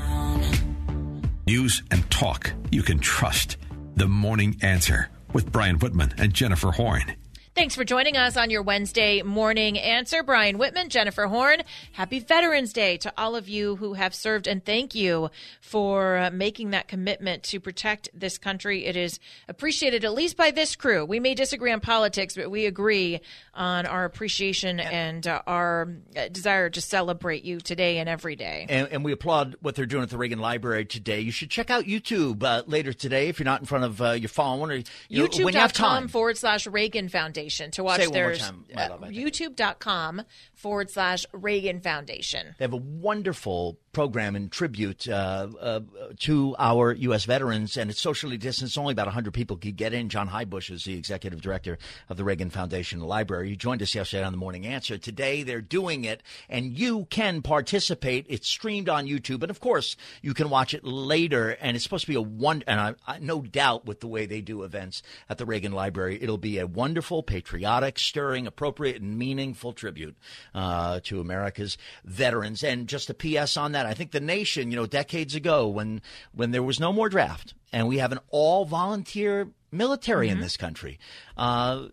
News 1.50 1.82
and 1.90 2.08
talk 2.12 2.54
you 2.70 2.84
can 2.84 3.00
trust. 3.00 3.58
The 3.96 4.08
Morning 4.08 4.60
Answer 4.62 5.10
with 5.34 5.52
Brian 5.52 5.80
Whitman 5.80 6.14
and 6.20 6.32
Jennifer 6.32 6.70
Horn. 6.70 7.16
Thanks 7.60 7.76
for 7.76 7.84
joining 7.84 8.16
us 8.16 8.38
on 8.38 8.50
your 8.50 8.62
Wednesday 8.62 9.22
morning 9.22 9.78
answer. 9.78 10.24
Brian 10.24 10.58
Whitman, 10.58 10.88
Jennifer 10.88 11.28
Horn. 11.28 11.62
Happy 11.92 12.22
Veterans 12.22 12.72
Day 12.72 12.96
to 12.96 13.12
all 13.18 13.36
of 13.36 13.50
you 13.50 13.76
who 13.76 13.96
have 13.96 14.16
served, 14.16 14.48
and 14.48 14.64
thank 14.64 14.96
you 14.96 15.30
for 15.60 16.16
uh, 16.16 16.32
making 16.32 16.70
that 16.70 16.88
commitment 16.88 17.44
to 17.44 17.60
protect 17.60 18.08
this 18.14 18.38
country. 18.38 18.86
It 18.86 18.96
is 18.96 19.20
appreciated, 19.50 20.06
at 20.06 20.14
least 20.14 20.38
by 20.38 20.52
this 20.52 20.78
crew. 20.78 21.04
We 21.04 21.20
may 21.20 21.36
disagree 21.36 21.74
on 21.74 21.82
politics, 21.82 22.34
but 22.34 22.50
we 22.50 22.66
agree 22.66 23.20
on 23.54 23.86
our 23.86 24.06
appreciation 24.06 24.80
and 24.80 25.28
uh, 25.28 25.42
our 25.46 25.90
uh, 26.16 26.30
desire 26.30 26.70
to 26.70 26.80
celebrate 26.80 27.44
you 27.44 27.60
today 27.60 27.98
and 27.98 28.08
every 28.08 28.38
day. 28.38 28.68
And, 28.70 28.88
and 28.88 29.04
we 29.04 29.12
applaud 29.12 29.58
what 29.60 29.76
they're 29.76 29.86
doing 29.86 30.04
at 30.04 30.10
the 30.10 30.18
Reagan 30.18 30.40
Library 30.40 30.86
today. 30.86 31.20
You 31.20 31.32
should 31.32 31.50
check 31.50 31.70
out 31.70 31.84
YouTube 31.84 32.42
uh, 32.42 32.64
later 32.68 32.94
today 32.94 33.28
if 33.28 33.38
you're 33.38 33.44
not 33.44 33.60
in 33.60 33.66
front 33.66 33.84
of 33.84 34.02
uh, 34.02 34.12
your 34.12 34.30
phone 34.30 34.72
or 34.72 34.76
you 34.76 34.84
know, 35.12 35.28
when 35.44 35.54
you 35.54 35.60
have 35.60 35.74
YouTube.com 35.74 36.08
forward 36.08 36.38
slash 36.38 36.66
Reagan 36.66 37.10
Foundation. 37.10 37.49
Foundation 37.50 37.72
to 37.72 37.84
watch 37.84 38.02
Say 38.02 38.08
their 38.12 38.30
more 38.30 38.36
time, 38.36 38.66
my 38.74 38.88
love, 38.88 39.04
I 39.04 39.08
think. 39.08 39.20
youtube.com 39.20 40.22
forward 40.54 40.90
slash 40.90 41.26
Reagan 41.34 41.82
Foundation. 41.82 42.56
They 42.58 42.66
have 42.66 42.74
a 42.74 42.78
wonderful 42.78 43.80
program 43.92 44.36
in 44.36 44.50
tribute 44.50 45.08
uh, 45.08 45.48
uh, 45.60 45.80
to 46.20 46.56
our 46.60 46.94
U.S. 46.94 47.26
veterans, 47.26 47.76
and 47.76 47.90
it's 47.90 48.00
socially 48.00 48.38
distanced. 48.38 48.78
Only 48.78 48.92
about 48.92 49.08
100 49.08 49.34
people 49.34 49.58
could 49.58 49.76
get 49.76 49.94
in. 49.94 50.10
John 50.10 50.28
Heubusch 50.30 50.70
is 50.70 50.84
the 50.84 50.94
executive 50.96 51.42
director 51.42 51.78
of 52.08 52.18
the 52.18 52.24
Reagan 52.24 52.50
Foundation 52.50 53.00
Library. 53.00 53.50
He 53.50 53.56
joined 53.56 53.82
us 53.82 53.96
yesterday 53.96 54.24
on 54.24 54.32
the 54.32 54.38
Morning 54.38 54.68
Answer. 54.68 54.98
Today, 54.98 55.44
they're 55.44 55.62
doing 55.62 56.04
it, 56.04 56.22
and 56.50 56.78
you 56.78 57.06
can 57.10 57.42
participate. 57.42 58.26
It's 58.30 58.48
streamed 58.48 58.90
on 58.90 59.08
YouTube, 59.08 59.42
and 59.42 59.50
of 59.50 59.60
course, 59.60 59.96
you 60.22 60.34
can 60.34 60.50
watch 60.50 60.74
it 60.74 60.84
later. 60.84 61.58
And 61.60 61.76
it's 61.76 61.84
supposed 61.84 62.06
to 62.06 62.12
be 62.12 62.16
a 62.16 62.22
one, 62.22 62.64
and 62.68 62.80
I, 62.80 62.96
I 63.08 63.20
no 63.20 63.42
doubt 63.42 63.86
with 63.86 64.02
the 64.02 64.08
way 64.08 64.26
they 64.26 64.42
do 64.42 64.64
events 64.64 65.02
at 65.30 65.38
the 65.38 65.46
Reagan 65.46 65.72
Library, 65.72 66.20
it'll 66.22 66.38
be 66.38 66.60
a 66.60 66.68
wonderful, 66.68 67.24
patriotic, 67.40 67.98
stirring, 67.98 68.46
appropriate, 68.46 69.02
and 69.02 69.18
meaningful 69.18 69.72
tribute 69.72 70.18
uh, 70.54 71.00
to 71.04 71.22
America's 71.22 71.78
veterans. 72.04 72.64
And 72.64 72.88
just 72.88 73.10
a 73.10 73.14
P.S. 73.14 73.56
on 73.56 73.72
that, 73.72 73.86
I 73.86 73.94
think 73.94 74.12
the 74.12 74.20
nation, 74.20 74.72
you 74.72 74.76
know, 74.78 74.86
decades 74.86 75.36
ago 75.36 75.68
when 75.68 76.02
when 76.34 76.52
there 76.52 76.64
was 76.64 76.80
no 76.80 76.92
more 76.92 77.08
draft 77.08 77.54
and 77.72 77.88
we 77.88 78.00
have 78.00 78.12
an 78.12 78.20
all 78.30 78.66
volunteer 78.66 79.50
military 79.72 80.28
in 80.28 80.42
this 80.42 80.58
country, 80.58 81.00
uh, 81.38 81.88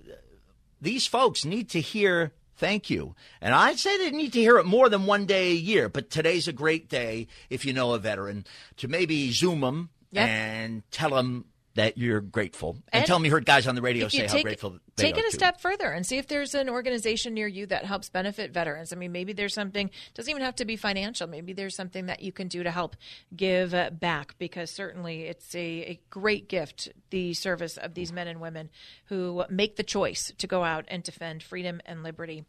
these 0.80 1.06
folks 1.06 1.44
need 1.44 1.68
to 1.70 1.80
hear 1.80 2.32
thank 2.56 2.90
you. 2.90 3.14
And 3.40 3.54
I'd 3.54 3.78
say 3.78 3.96
they 3.98 4.10
need 4.10 4.32
to 4.32 4.40
hear 4.40 4.58
it 4.58 4.64
more 4.66 4.88
than 4.88 5.06
one 5.06 5.26
day 5.26 5.50
a 5.52 5.54
year. 5.54 5.88
But 5.88 6.10
today's 6.10 6.48
a 6.48 6.52
great 6.52 6.88
day 6.88 7.28
if 7.50 7.64
you 7.64 7.72
know 7.72 7.92
a 7.92 7.98
veteran 7.98 8.46
to 8.78 8.88
maybe 8.88 9.30
Zoom 9.30 9.60
them 9.60 9.90
Yep. 10.12 10.28
and 10.28 10.90
tell 10.90 11.10
them 11.10 11.44
that 11.74 11.98
you're 11.98 12.20
grateful 12.22 12.76
and, 12.90 13.00
And 13.00 13.06
tell 13.06 13.16
them 13.18 13.24
you 13.26 13.30
heard 13.32 13.44
guys 13.44 13.66
on 13.66 13.74
the 13.74 13.82
radio 13.82 14.08
say 14.08 14.26
how 14.26 14.40
grateful 14.40 14.78
take 14.96 15.18
it 15.18 15.24
a 15.26 15.30
step 15.30 15.60
further 15.60 15.90
and 15.92 16.06
see 16.06 16.18
if 16.18 16.26
there's 16.26 16.54
an 16.54 16.68
organization 16.68 17.34
near 17.34 17.46
you 17.46 17.66
that 17.66 17.84
helps 17.84 18.08
benefit 18.08 18.52
veterans. 18.52 18.92
I 18.92 18.96
mean, 18.96 19.12
maybe 19.12 19.32
there's 19.32 19.54
something 19.54 19.90
doesn't 20.14 20.30
even 20.30 20.42
have 20.42 20.56
to 20.56 20.64
be 20.64 20.76
financial. 20.76 21.26
Maybe 21.26 21.52
there's 21.52 21.76
something 21.76 22.06
that 22.06 22.22
you 22.22 22.32
can 22.32 22.48
do 22.48 22.62
to 22.62 22.70
help 22.70 22.96
give 23.34 23.74
back 24.00 24.36
because 24.38 24.70
certainly 24.70 25.24
it's 25.24 25.54
a, 25.54 25.58
a 25.58 26.00
great 26.10 26.48
gift 26.48 26.88
the 27.10 27.34
service 27.34 27.76
of 27.76 27.94
these 27.94 28.12
men 28.12 28.26
and 28.26 28.40
women 28.40 28.70
who 29.06 29.44
make 29.48 29.76
the 29.76 29.82
choice 29.82 30.32
to 30.38 30.46
go 30.46 30.64
out 30.64 30.84
and 30.88 31.02
defend 31.02 31.42
freedom 31.42 31.80
and 31.86 32.02
liberty. 32.02 32.44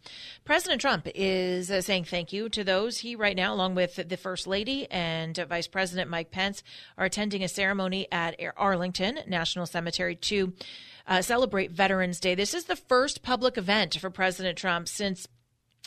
President 0.46 0.82
Trump 0.82 1.08
is 1.14 1.70
uh, 1.70 1.82
saying 1.82 2.06
thank 2.06 2.34
you 2.34 2.50
to 2.50 2.64
those 2.64 3.00
he 3.00 3.16
right 3.16 3.36
now, 3.36 3.54
along 3.54 3.76
with 3.76 3.96
the 4.08 4.18
First 4.18 4.48
Lady 4.48 4.90
and 4.90 5.38
uh, 5.38 5.46
Vice 5.46 5.68
President 5.68 6.10
Mike 6.10 6.32
Pence, 6.32 6.64
are 6.98 7.06
attending 7.06 7.44
a 7.44 7.48
ceremony 7.48 8.08
at 8.12 8.40
Arlington 8.56 9.20
National 9.28 9.66
Cemetery 9.66 10.16
to 10.16 10.54
uh, 11.08 11.22
celebrate 11.22 11.72
Veterans 11.72 12.20
Day. 12.20 12.36
This 12.36 12.54
is 12.54 12.66
the 12.66 12.76
first 12.76 13.24
public 13.24 13.58
event 13.58 13.98
for 14.00 14.10
President 14.10 14.58
Trump 14.58 14.88
since 14.88 15.28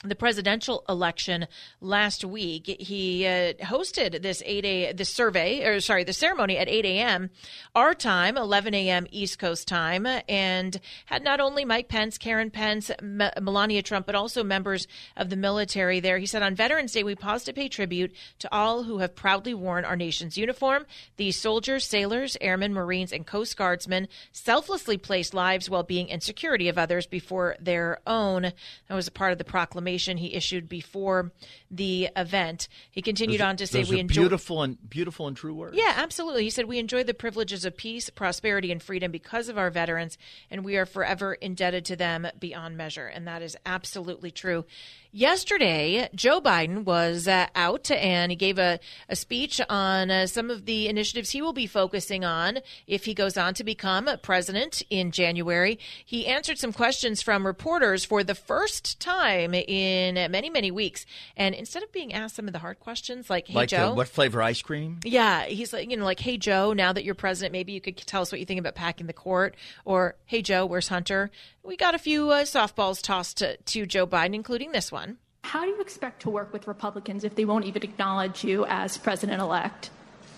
the 0.03 0.15
presidential 0.15 0.83
election 0.89 1.47
last 1.83 2.25
week. 2.25 2.67
He 2.81 3.27
uh, 3.27 3.53
hosted 3.65 4.23
this 4.23 4.43
8 4.47 4.65
a 4.65 4.93
this 4.95 5.11
survey, 5.11 5.63
or 5.67 5.79
sorry, 5.81 6.05
the 6.05 6.15
ceremony 6.15 6.57
at 6.57 6.71
8 6.71 6.87
a.m. 6.87 7.31
our 7.75 7.93
time, 7.93 8.39
11 8.39 8.73
a.m. 8.73 9.07
East 9.11 9.39
Coast 9.39 9.69
time, 9.69 10.07
and 10.27 10.81
had 11.05 11.23
not 11.23 11.39
only 11.39 11.67
Mike 11.67 11.89
Pence, 11.89 12.17
Karen 12.17 12.51
Pence, 12.51 12.91
M- 12.99 13.19
Melania 13.43 13.83
Trump, 13.83 14.07
but 14.07 14.15
also 14.15 14.43
members 14.43 14.89
of 15.19 15.29
the 15.29 15.37
military 15.37 16.01
there. 16.01 16.17
He 16.17 16.27
said 16.27 16.43
on 16.43 16.55
Veterans 16.55 16.93
Day, 16.93 17.03
we 17.03 17.15
pause 17.15 17.45
to 17.45 17.53
pay 17.53 17.69
tribute 17.69 18.15
to 18.39 18.49
all 18.51 18.85
who 18.85 18.99
have 18.99 19.15
proudly 19.15 19.53
worn 19.53 19.85
our 19.85 19.97
nation's 19.97 20.39
uniform. 20.39 20.87
These 21.19 21.39
soldiers, 21.39 21.85
sailors, 21.85 22.39
airmen, 22.41 22.73
Marines, 22.73 23.13
and 23.13 23.27
Coast 23.27 23.55
Guardsmen 23.55 24.09
selflessly 24.33 24.97
placed 24.97 25.35
lives, 25.35 25.69
well 25.69 25.83
being, 25.83 26.11
and 26.11 26.23
security 26.23 26.71
of 26.71 26.79
others 26.79 27.07
before 27.07 27.57
their 27.61 27.99
own. 28.07 28.43
That 28.89 28.95
was 28.95 29.07
a 29.07 29.13
part 29.13 29.33
of 29.33 29.39
the 29.39 29.45
proclamation 29.45 29.90
he 29.99 30.35
issued 30.35 30.69
before 30.69 31.33
the 31.71 32.09
event. 32.17 32.69
He 32.91 33.03
continued 33.03 33.41
on 33.41 33.57
to 33.57 33.67
say, 33.67 33.85
"We 33.85 33.99
enjoy." 33.99 34.21
beautiful 34.21 34.63
and 34.63 34.91
beautiful 34.91 35.27
and 35.27 35.37
true 35.37 35.55
words. 35.55 35.77
Yeah, 35.77 35.95
absolutely. 35.97 36.45
He 36.45 36.51
said, 36.51 36.67
We 36.67 36.79
enjoy 36.79 37.05
the 37.05 37.15
privileges 37.15 37.65
of 37.65 37.77
peace, 37.77 38.11
prosperity, 38.11 38.71
and 38.71 38.83
freedom 38.83 39.11
because 39.11 39.49
of 39.49 39.59
our 39.59 39.71
veterans, 39.71 40.19
and 40.51 40.65
we 40.65 40.77
are 40.77 40.87
forever 40.87 41.35
indebted 41.35 41.85
to 41.87 41.97
them 41.97 42.27
beyond 42.39 42.77
measure. 42.77 43.07
And 43.07 43.27
that 43.27 43.43
is 43.43 43.57
absolutely 43.67 44.31
true. 44.31 44.65
Yesterday, 45.13 46.09
Joe 46.15 46.41
Biden 46.41 46.85
was 46.85 47.27
uh, 47.27 47.47
out 47.57 47.91
and 47.91 48.31
he 48.31 48.37
gave 48.37 48.61
a, 48.61 48.79
a 49.09 49.17
speech 49.17 49.61
on 49.69 50.09
uh, 50.09 50.29
some 50.29 50.51
of 50.51 50.67
the 50.67 50.87
initiatives 50.87 51.31
he 51.31 51.43
will 51.43 51.53
be 51.53 51.67
focusing 51.67 52.25
on 52.25 52.61
if 52.87 53.07
he 53.07 53.15
goes 53.15 53.37
on 53.37 53.55
to 53.55 53.65
become 53.65 54.09
president 54.23 54.83
in 54.89 55.11
January. 55.11 55.81
He 56.05 56.29
answered 56.29 56.59
some 56.59 56.73
questions 56.73 57.23
from 57.23 57.45
reporters 57.45 58.05
for 58.05 58.23
the 58.23 58.37
first 58.37 59.01
time 59.01 59.53
in 59.53 60.15
many, 60.31 60.49
many 60.49 60.71
weeks. 60.71 61.05
And 61.37 61.57
instead 61.57 61.83
of 61.83 61.91
being 61.91 62.13
asked 62.13 62.37
some 62.37 62.47
of 62.47 62.53
the 62.53 62.61
hard 62.61 62.79
questions 62.79 63.29
like, 63.29 63.49
Hey, 63.49 63.55
like 63.55 63.69
Joe. 63.71 63.91
uh, 63.91 63.95
what 63.95 64.07
flavor 64.07 64.41
ice 64.41 64.63
cream? 64.63 65.01
Yeah, 65.05 65.45
he's 65.47 65.73
like, 65.73 65.91
you 65.91 65.97
know, 65.97 66.05
like, 66.05 66.21
hey, 66.21 66.37
Joe, 66.37 66.73
now 66.73 66.93
that 66.93 67.03
you're 67.03 67.17
president, 67.17 67.51
maybe 67.53 67.73
you 67.73 67.81
could 67.81 67.97
tell 67.97 68.23
us 68.23 68.31
what 68.31 68.39
you 68.39 68.47
think 68.47 68.61
about 68.61 68.77
packing 68.77 69.09
the 69.09 69.13
court. 69.13 69.57
Or, 69.85 70.15
hey, 70.27 70.41
Joe, 70.41 70.67
where's 70.67 70.87
Hunter? 70.87 71.33
We 71.63 71.77
got 71.77 71.95
a 71.95 71.99
few 71.99 72.31
uh, 72.31 72.45
softballs 72.45 73.03
tossed 73.03 73.39
to, 73.39 73.57
to 73.57 73.87
Joe 73.87 74.07
Biden, 74.07 74.35
including 74.35 74.73
this 74.73 74.91
one. 74.91 75.19
How 75.45 75.63
do 75.65 75.69
you 75.69 75.81
expect 75.81 76.23
to 76.23 76.31
work 76.31 76.53
with 76.53 76.67
Republicans 76.67 77.25
if 77.25 77.35
they 77.35 77.45
won't 77.45 77.65
even 77.65 77.83
acknowledge 77.83 78.45
you 78.45 78.67
as 78.67 78.97
president 78.97 79.41
elect? 79.41 79.91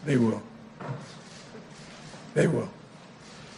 They 0.04 0.16
will. 0.16 0.42
They 2.34 2.46
will. 2.46 2.68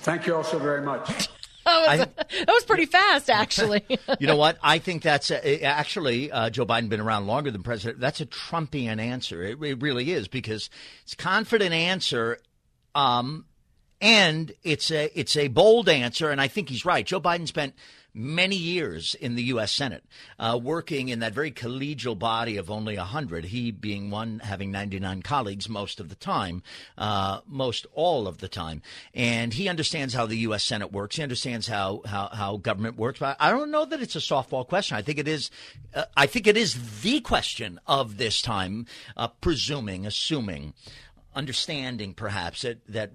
Thank 0.00 0.26
you 0.26 0.36
all 0.36 0.44
so 0.44 0.58
very 0.58 0.82
much. 0.82 1.28
That 1.66 2.48
was 2.48 2.64
pretty 2.64 2.86
fast, 2.86 3.30
actually. 3.30 3.82
You 4.20 4.26
know 4.26 4.36
what? 4.36 4.58
I 4.62 4.78
think 4.78 5.02
that's 5.02 5.30
uh, 5.30 5.58
actually 5.62 6.30
uh, 6.30 6.50
Joe 6.50 6.66
Biden 6.66 6.88
been 6.88 7.00
around 7.00 7.26
longer 7.26 7.50
than 7.50 7.62
president. 7.62 8.00
That's 8.00 8.20
a 8.20 8.26
Trumpian 8.26 9.00
answer. 9.00 9.42
It, 9.42 9.62
it 9.62 9.82
really 9.82 10.12
is 10.12 10.28
because 10.28 10.68
it's 11.02 11.14
a 11.14 11.16
confident 11.16 11.72
answer, 11.72 12.38
um, 12.94 13.46
and 14.00 14.52
it's 14.62 14.90
a 14.90 15.10
it's 15.18 15.36
a 15.36 15.48
bold 15.48 15.88
answer. 15.88 16.30
And 16.30 16.40
I 16.40 16.48
think 16.48 16.68
he's 16.68 16.84
right. 16.84 17.04
Joe 17.06 17.20
Biden 17.20 17.46
spent 17.46 17.74
many 18.14 18.54
years 18.54 19.16
in 19.16 19.34
the 19.34 19.42
U.S. 19.44 19.72
Senate, 19.72 20.04
uh, 20.38 20.58
working 20.62 21.08
in 21.08 21.18
that 21.18 21.34
very 21.34 21.50
collegial 21.50 22.16
body 22.16 22.56
of 22.56 22.70
only 22.70 22.96
100, 22.96 23.46
he 23.46 23.72
being 23.72 24.10
one, 24.10 24.38
having 24.38 24.70
99 24.70 25.22
colleagues 25.22 25.68
most 25.68 25.98
of 25.98 26.08
the 26.08 26.14
time, 26.14 26.62
uh, 26.96 27.40
most 27.46 27.86
all 27.92 28.28
of 28.28 28.38
the 28.38 28.48
time. 28.48 28.82
And 29.12 29.52
he 29.52 29.68
understands 29.68 30.14
how 30.14 30.26
the 30.26 30.38
U.S. 30.38 30.62
Senate 30.62 30.92
works. 30.92 31.16
He 31.16 31.22
understands 31.22 31.66
how, 31.66 32.02
how, 32.06 32.28
how 32.28 32.56
government 32.58 32.96
works. 32.96 33.18
But 33.18 33.36
I 33.40 33.50
don't 33.50 33.72
know 33.72 33.84
that 33.84 34.00
it's 34.00 34.16
a 34.16 34.20
softball 34.20 34.66
question. 34.66 34.96
I 34.96 35.02
think 35.02 35.18
it 35.18 35.28
is, 35.28 35.50
uh, 35.92 36.04
I 36.16 36.26
think 36.26 36.46
it 36.46 36.56
is 36.56 37.02
the 37.02 37.20
question 37.20 37.80
of 37.86 38.16
this 38.16 38.40
time, 38.40 38.86
uh, 39.16 39.28
presuming, 39.28 40.06
assuming, 40.06 40.74
understanding 41.34 42.14
perhaps 42.14 42.62
that, 42.62 42.86
that 42.86 43.10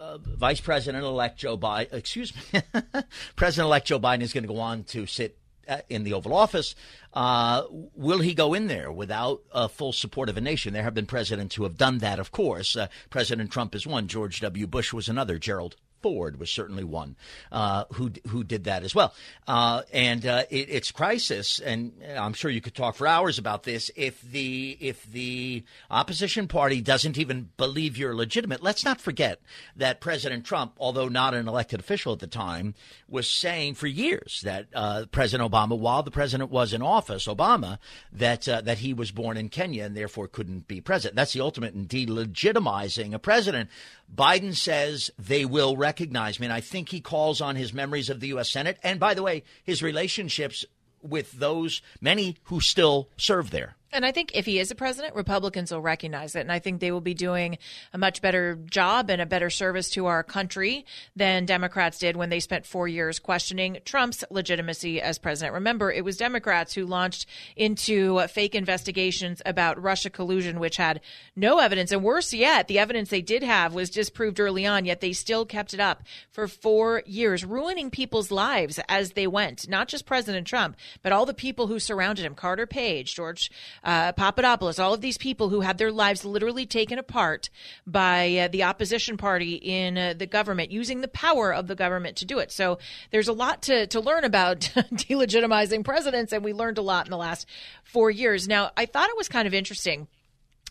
uh, 0.00 0.18
Vice 0.18 0.60
President 0.60 1.04
elect 1.04 1.38
Joe 1.38 1.56
Biden, 1.56 1.92
excuse 1.92 2.32
me, 2.34 2.62
President 3.36 3.66
elect 3.66 3.86
Joe 3.86 4.00
Biden 4.00 4.22
is 4.22 4.32
going 4.32 4.44
to 4.44 4.52
go 4.52 4.58
on 4.58 4.84
to 4.84 5.06
sit 5.06 5.36
uh, 5.68 5.78
in 5.88 6.04
the 6.04 6.14
Oval 6.14 6.34
Office. 6.34 6.74
Uh, 7.12 7.64
will 7.70 8.20
he 8.20 8.34
go 8.34 8.54
in 8.54 8.66
there 8.66 8.90
without 8.90 9.42
full 9.70 9.92
support 9.92 10.28
of 10.28 10.36
a 10.36 10.40
nation? 10.40 10.72
There 10.72 10.82
have 10.82 10.94
been 10.94 11.06
presidents 11.06 11.54
who 11.54 11.64
have 11.64 11.76
done 11.76 11.98
that, 11.98 12.18
of 12.18 12.32
course. 12.32 12.76
Uh, 12.76 12.88
President 13.10 13.50
Trump 13.50 13.74
is 13.74 13.86
one. 13.86 14.08
George 14.08 14.40
W. 14.40 14.66
Bush 14.66 14.92
was 14.92 15.08
another. 15.08 15.38
Gerald 15.38 15.76
Ford 16.02 16.38
was 16.38 16.50
certainly 16.50 16.84
one 16.84 17.16
uh, 17.52 17.84
who 17.94 18.10
who 18.28 18.44
did 18.44 18.64
that 18.64 18.82
as 18.82 18.94
well. 18.94 19.14
Uh, 19.46 19.82
and 19.92 20.24
uh, 20.26 20.44
it, 20.50 20.68
it's 20.70 20.90
crisis, 20.90 21.58
and 21.60 21.92
I'm 22.16 22.32
sure 22.32 22.50
you 22.50 22.60
could 22.60 22.74
talk 22.74 22.96
for 22.96 23.06
hours 23.06 23.38
about 23.38 23.64
this. 23.64 23.90
If 23.96 24.20
the 24.22 24.76
if 24.80 25.04
the 25.10 25.64
opposition 25.90 26.48
party 26.48 26.80
doesn't 26.80 27.18
even 27.18 27.50
believe 27.56 27.96
you're 27.96 28.14
legitimate, 28.14 28.62
let's 28.62 28.84
not 28.84 29.00
forget 29.00 29.40
that 29.76 30.00
President 30.00 30.44
Trump, 30.44 30.74
although 30.78 31.08
not 31.08 31.34
an 31.34 31.48
elected 31.48 31.80
official 31.80 32.12
at 32.12 32.20
the 32.20 32.26
time, 32.26 32.74
was 33.08 33.28
saying 33.28 33.74
for 33.74 33.86
years 33.86 34.40
that 34.44 34.66
uh, 34.74 35.04
President 35.10 35.50
Obama, 35.50 35.78
while 35.78 36.02
the 36.02 36.10
president 36.10 36.50
was 36.50 36.72
in 36.72 36.82
office, 36.82 37.26
Obama, 37.26 37.78
that 38.12 38.48
uh, 38.48 38.60
that 38.62 38.78
he 38.78 38.94
was 38.94 39.10
born 39.10 39.36
in 39.36 39.48
Kenya 39.48 39.84
and 39.84 39.96
therefore 39.96 40.28
couldn't 40.28 40.68
be 40.68 40.80
president. 40.80 41.16
That's 41.16 41.32
the 41.32 41.40
ultimate 41.40 41.74
in 41.74 41.86
delegitimizing 41.86 43.14
a 43.14 43.18
president. 43.18 43.70
Biden 44.14 44.54
says 44.54 45.10
they 45.18 45.44
will 45.44 45.76
recognize 45.76 46.40
me, 46.40 46.46
and 46.46 46.52
I 46.52 46.60
think 46.60 46.88
he 46.88 47.00
calls 47.00 47.40
on 47.40 47.56
his 47.56 47.72
memories 47.72 48.10
of 48.10 48.20
the 48.20 48.28
U.S. 48.28 48.50
Senate, 48.50 48.78
and 48.82 48.98
by 48.98 49.14
the 49.14 49.22
way, 49.22 49.44
his 49.64 49.82
relationships 49.82 50.64
with 51.02 51.32
those 51.32 51.80
many 52.00 52.36
who 52.44 52.60
still 52.60 53.08
serve 53.16 53.50
there. 53.50 53.76
And 53.92 54.06
I 54.06 54.12
think 54.12 54.30
if 54.34 54.46
he 54.46 54.60
is 54.60 54.70
a 54.70 54.76
president, 54.76 55.16
Republicans 55.16 55.72
will 55.72 55.80
recognize 55.80 56.36
it. 56.36 56.40
And 56.40 56.52
I 56.52 56.60
think 56.60 56.80
they 56.80 56.92
will 56.92 57.00
be 57.00 57.14
doing 57.14 57.58
a 57.92 57.98
much 57.98 58.22
better 58.22 58.54
job 58.70 59.10
and 59.10 59.20
a 59.20 59.26
better 59.26 59.50
service 59.50 59.90
to 59.90 60.06
our 60.06 60.22
country 60.22 60.86
than 61.16 61.44
Democrats 61.44 61.98
did 61.98 62.16
when 62.16 62.30
they 62.30 62.38
spent 62.38 62.66
four 62.66 62.86
years 62.86 63.18
questioning 63.18 63.78
Trump's 63.84 64.22
legitimacy 64.30 65.00
as 65.00 65.18
president. 65.18 65.54
Remember, 65.54 65.90
it 65.90 66.04
was 66.04 66.16
Democrats 66.16 66.72
who 66.74 66.86
launched 66.86 67.26
into 67.56 68.20
fake 68.28 68.54
investigations 68.54 69.42
about 69.44 69.82
Russia 69.82 70.08
collusion, 70.08 70.60
which 70.60 70.76
had 70.76 71.00
no 71.34 71.58
evidence. 71.58 71.90
And 71.90 72.04
worse 72.04 72.32
yet, 72.32 72.68
the 72.68 72.78
evidence 72.78 73.10
they 73.10 73.22
did 73.22 73.42
have 73.42 73.74
was 73.74 73.90
disproved 73.90 74.38
early 74.38 74.66
on, 74.66 74.84
yet 74.84 75.00
they 75.00 75.12
still 75.12 75.44
kept 75.44 75.74
it 75.74 75.80
up 75.80 76.04
for 76.30 76.46
four 76.46 77.02
years, 77.06 77.44
ruining 77.44 77.90
people's 77.90 78.30
lives 78.30 78.78
as 78.88 79.12
they 79.12 79.26
went. 79.26 79.68
Not 79.68 79.88
just 79.88 80.06
President 80.06 80.46
Trump, 80.46 80.76
but 81.02 81.12
all 81.12 81.26
the 81.26 81.34
people 81.34 81.66
who 81.66 81.80
surrounded 81.80 82.24
him 82.24 82.36
Carter 82.36 82.66
Page, 82.66 83.16
George 83.16 83.50
uh, 83.84 84.12
Papadopoulos, 84.12 84.78
all 84.78 84.94
of 84.94 85.00
these 85.00 85.18
people 85.18 85.48
who 85.48 85.60
had 85.60 85.78
their 85.78 85.92
lives 85.92 86.24
literally 86.24 86.66
taken 86.66 86.98
apart 86.98 87.50
by 87.86 88.36
uh, 88.36 88.48
the 88.48 88.62
opposition 88.62 89.16
party 89.16 89.54
in 89.54 89.96
uh, 89.96 90.14
the 90.16 90.26
government, 90.26 90.70
using 90.70 91.00
the 91.00 91.08
power 91.08 91.52
of 91.52 91.66
the 91.66 91.74
government 91.74 92.16
to 92.16 92.24
do 92.24 92.38
it. 92.38 92.52
So 92.52 92.78
there's 93.10 93.28
a 93.28 93.32
lot 93.32 93.62
to, 93.62 93.86
to 93.88 94.00
learn 94.00 94.24
about 94.24 94.60
delegitimizing 94.74 95.84
presidents, 95.84 96.32
and 96.32 96.44
we 96.44 96.52
learned 96.52 96.78
a 96.78 96.82
lot 96.82 97.06
in 97.06 97.10
the 97.10 97.16
last 97.16 97.46
four 97.84 98.10
years. 98.10 98.48
Now, 98.48 98.70
I 98.76 98.86
thought 98.86 99.08
it 99.08 99.16
was 99.16 99.28
kind 99.28 99.46
of 99.46 99.54
interesting 99.54 100.08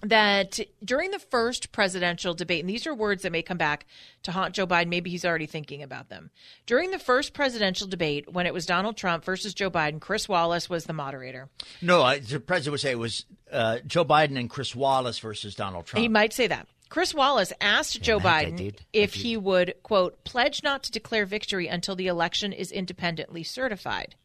that 0.01 0.59
during 0.83 1.11
the 1.11 1.19
first 1.19 1.71
presidential 1.71 2.33
debate, 2.33 2.61
and 2.61 2.69
these 2.69 2.87
are 2.87 2.93
words 2.93 3.23
that 3.23 3.31
may 3.31 3.41
come 3.41 3.57
back 3.57 3.85
to 4.23 4.31
haunt 4.31 4.55
Joe 4.55 4.65
Biden, 4.65 4.87
maybe 4.87 5.09
he's 5.09 5.25
already 5.25 5.45
thinking 5.45 5.83
about 5.83 6.09
them. 6.09 6.29
During 6.65 6.91
the 6.91 6.99
first 6.99 7.33
presidential 7.33 7.87
debate, 7.87 8.31
when 8.31 8.45
it 8.45 8.53
was 8.53 8.65
Donald 8.65 8.97
Trump 8.97 9.25
versus 9.25 9.53
Joe 9.53 9.69
Biden, 9.69 9.99
Chris 9.99 10.29
Wallace 10.29 10.69
was 10.69 10.85
the 10.85 10.93
moderator. 10.93 11.49
No, 11.81 12.01
I, 12.01 12.19
the 12.19 12.39
president 12.39 12.71
would 12.71 12.79
say 12.81 12.91
it 12.91 12.99
was 12.99 13.25
uh, 13.51 13.79
Joe 13.85 14.05
Biden 14.05 14.39
and 14.39 14.49
Chris 14.49 14.75
Wallace 14.75 15.19
versus 15.19 15.55
Donald 15.55 15.85
Trump. 15.85 16.01
He 16.01 16.07
might 16.07 16.33
say 16.33 16.47
that. 16.47 16.67
Chris 16.89 17.13
Wallace 17.13 17.53
asked 17.61 18.01
Joe 18.01 18.19
Biden 18.19 18.73
if 18.93 19.13
he 19.13 19.37
would, 19.37 19.75
quote, 19.83 20.23
pledge 20.23 20.63
not 20.63 20.81
to 20.83 20.91
declare 20.91 21.25
victory 21.25 21.67
until 21.67 21.95
the 21.95 22.07
election 22.07 22.51
is 22.51 22.71
independently 22.71 23.43
certified, 23.43 24.15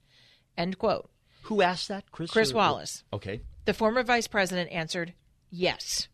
end 0.57 0.79
quote. 0.79 1.11
Who 1.43 1.61
asked 1.61 1.89
that? 1.89 2.11
Chris? 2.11 2.31
Chris 2.31 2.53
or- 2.53 2.57
Wallace. 2.57 3.05
Okay. 3.12 3.43
The 3.66 3.75
former 3.75 4.03
vice 4.03 4.29
president 4.29 4.70
answered 4.70 5.12
yes. 5.55 6.09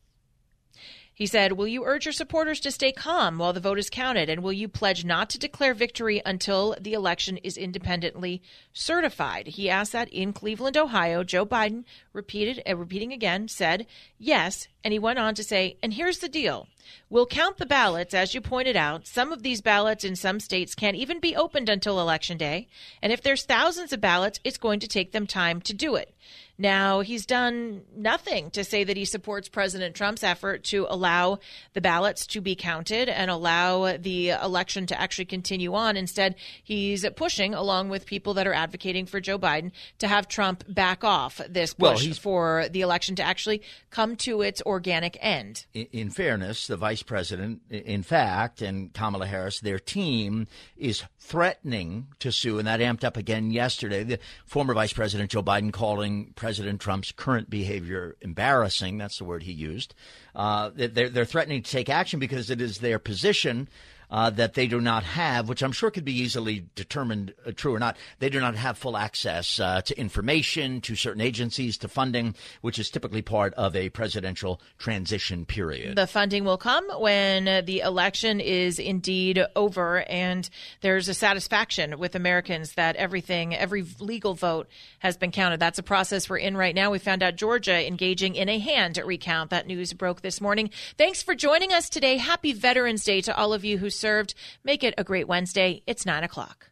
He 1.21 1.27
said, 1.27 1.53
Will 1.53 1.69
you 1.69 1.85
urge 1.85 2.07
your 2.07 2.15
supporters 2.15 2.61
to 2.61 2.71
stay 2.71 2.93
calm 2.93 3.37
while 3.37 3.53
the 3.53 3.61
vote 3.61 3.79
is 3.79 3.91
counted? 3.91 4.31
And 4.31 4.43
will 4.43 4.55
you 4.55 4.69
pledge 4.69 5.05
not 5.05 5.29
to 5.29 5.39
declare 5.39 5.75
victory 5.75 6.23
until 6.25 6.75
the 6.81 6.95
election 6.95 7.37
is 7.37 7.59
independently 7.59 8.41
certified? 8.73 9.49
He 9.49 9.69
asked 9.69 9.93
that 9.93 10.09
in 10.09 10.33
Cleveland, 10.33 10.79
Ohio. 10.79 11.23
Joe 11.23 11.45
Biden 11.45 11.85
repeated, 12.15 12.63
uh, 12.67 12.75
repeating 12.75 13.13
again, 13.13 13.49
said 13.49 13.87
yes. 14.19 14.67
And 14.83 14.93
he 14.93 14.99
went 14.99 15.19
on 15.19 15.35
to 15.35 15.45
say, 15.45 15.77
And 15.83 15.93
here's 15.93 16.21
the 16.21 16.29
deal. 16.29 16.69
We'll 17.11 17.27
count 17.27 17.59
the 17.59 17.67
ballots, 17.67 18.15
as 18.15 18.33
you 18.33 18.41
pointed 18.41 18.75
out. 18.75 19.07
Some 19.07 19.31
of 19.31 19.43
these 19.43 19.61
ballots 19.61 20.05
in 20.05 20.17
some 20.17 20.41
states 20.41 20.75
can't 20.75 20.97
even 20.97 21.21
be 21.21 21.37
opened 21.37 21.69
until 21.69 22.01
Election 22.01 22.39
Day. 22.39 22.67
And 23.03 23.13
if 23.13 23.21
there's 23.21 23.45
thousands 23.45 23.93
of 23.93 24.01
ballots, 24.01 24.41
it's 24.43 24.57
going 24.57 24.81
to 24.81 24.89
take 24.89 25.13
them 25.13 25.27
time 25.27 25.61
to 25.63 25.75
do 25.75 25.97
it. 25.97 26.15
Now, 26.61 27.01
he's 27.01 27.25
done 27.25 27.85
nothing 27.97 28.51
to 28.51 28.65
say 28.65 28.85
that 28.85 28.95
he 28.95 29.07
supports 29.07 29.49
President 29.49 29.95
Trump's 29.95 30.23
effort 30.23 30.63
to 30.65 30.87
allow 30.91 31.39
the 31.73 31.81
ballots 31.81 32.27
to 32.27 32.43
be 32.43 32.55
counted 32.55 33.09
and 33.09 33.31
allow 33.31 33.97
the 33.97 34.29
election 34.29 34.85
to 34.89 35.01
actually 35.01 35.25
continue 35.25 35.73
on. 35.73 35.97
Instead, 35.97 36.35
he's 36.63 37.09
pushing, 37.17 37.55
along 37.55 37.89
with 37.89 38.05
people 38.05 38.35
that 38.35 38.47
are 38.47 38.53
advocating 38.53 39.07
for 39.07 39.21
Joe 39.21 39.39
Biden, 39.39 39.73
to 40.01 40.07
have 40.07 40.29
Trump 40.29 40.63
back 40.69 41.03
off 41.03 41.41
this 41.49 41.73
push 41.73 42.03
he's- 42.03 42.19
for 42.19 42.67
the 42.71 42.83
election 42.83 43.17
to 43.17 43.23
actually 43.23 43.63
come 43.89 44.15
to 44.17 44.43
its 44.43 44.61
organic 44.67 45.17
end. 45.23 45.65
in, 45.73 45.87
in 45.93 46.11
fairness, 46.11 46.67
the 46.67 46.77
vice 46.77 47.03
president, 47.03 47.63
in 47.71 48.03
fact, 48.03 48.61
and 48.61 48.93
Kamala 48.93 49.27
Harris, 49.27 49.61
their 49.61 49.79
team 49.79 50.47
is 50.77 51.05
threatening 51.19 52.09
to 52.19 52.31
sue, 52.31 52.59
and 52.59 52.69
that 52.69 52.81
amped 52.81 53.03
up 53.03 53.17
again 53.17 53.51
yesterday. 53.51 54.05
The 54.05 54.19
former 54.45 54.75
vice 54.75 54.93
president 54.93 55.31
Joe 55.31 55.43
Biden 55.43 55.73
calling 55.73 56.35
President 56.35 56.50
Trump's 56.79 57.13
current 57.13 57.49
behavior 57.49 58.17
embarrassing. 58.21 58.99
That's 58.99 59.19
the 59.19 59.25
word 59.25 59.43
he 59.43 59.53
used. 59.53 59.95
Uh, 60.35 60.71
they're, 60.75 61.09
they're 61.09 61.25
threatening 61.25 61.63
to 61.63 61.71
take 61.71 61.89
action 61.89 62.19
because 62.19 62.51
it 62.51 62.61
is 62.61 62.79
their 62.79 62.99
position. 62.99 63.69
Uh, 64.11 64.29
that 64.31 64.55
they 64.55 64.67
do 64.67 64.81
not 64.81 65.05
have, 65.05 65.49
which 65.49 65.63
I'm 65.63 65.73
sure 65.73 65.91
could 65.91 66.05
be 66.05 66.19
easily 66.19 66.67
determined 66.75 67.33
uh, 67.47 67.53
true 67.55 67.75
or 67.75 67.79
not. 67.79 67.97
They 68.19 68.29
do 68.29 68.41
not 68.41 68.57
have 68.57 68.77
full 68.77 68.97
access 68.97 69.61
uh, 69.61 69.83
to 69.83 69.99
information, 69.99 70.81
to 70.83 70.97
certain 70.97 71.21
agencies, 71.21 71.79
to 71.79 71.89
funding, 71.89 72.35
which 72.61 72.79
is 72.79 72.91
typically 72.91 73.23
part 73.23 73.55
of 73.55 73.77
a 73.77 73.89
presidential 73.91 74.61
transition 74.79 75.45
period. 75.45 75.97
The 75.97 76.07
funding 76.07 76.45
will 76.45 76.59
come 76.59 76.89
when 76.99 77.65
the 77.65 77.81
election 77.81 78.41
is 78.41 78.79
indeed 78.79 79.45
over 79.55 80.03
and 80.09 80.49
there's 80.81 81.09
a 81.09 81.15
satisfaction 81.15 81.99
with 81.99 82.15
Americans 82.15 82.73
that 82.75 82.97
everything, 82.97 83.55
every 83.55 83.85
legal 84.01 84.35
vote 84.35 84.69
has 84.99 85.17
been 85.17 85.31
counted. 85.31 85.61
That's 85.61 85.79
a 85.79 85.83
process 85.83 86.29
we're 86.29 86.39
in 86.39 86.57
right 86.57 86.75
now. 86.75 86.91
We 86.91 86.99
found 86.99 87.23
out 87.23 87.37
Georgia 87.37 87.87
engaging 87.87 88.35
in 88.35 88.49
a 88.49 88.59
hand 88.59 89.01
recount. 89.05 89.51
That 89.51 89.67
news 89.67 89.93
broke 89.93 90.21
this 90.21 90.41
morning. 90.41 90.71
Thanks 90.99 91.23
for 91.23 91.35
joining 91.35 91.73
us 91.73 91.89
today. 91.89 92.17
Happy 92.17 92.53
Veterans 92.53 93.05
Day 93.05 93.21
to 93.23 93.37
all 93.37 93.53
of 93.53 93.65
you 93.65 93.79
who 93.79 93.91
served. 94.01 94.35
Make 94.65 94.83
it 94.83 94.95
a 94.99 95.05
great 95.05 95.29
Wednesday. 95.29 95.83
It's 95.87 96.07
nine 96.07 96.25
o'clock. 96.25 96.70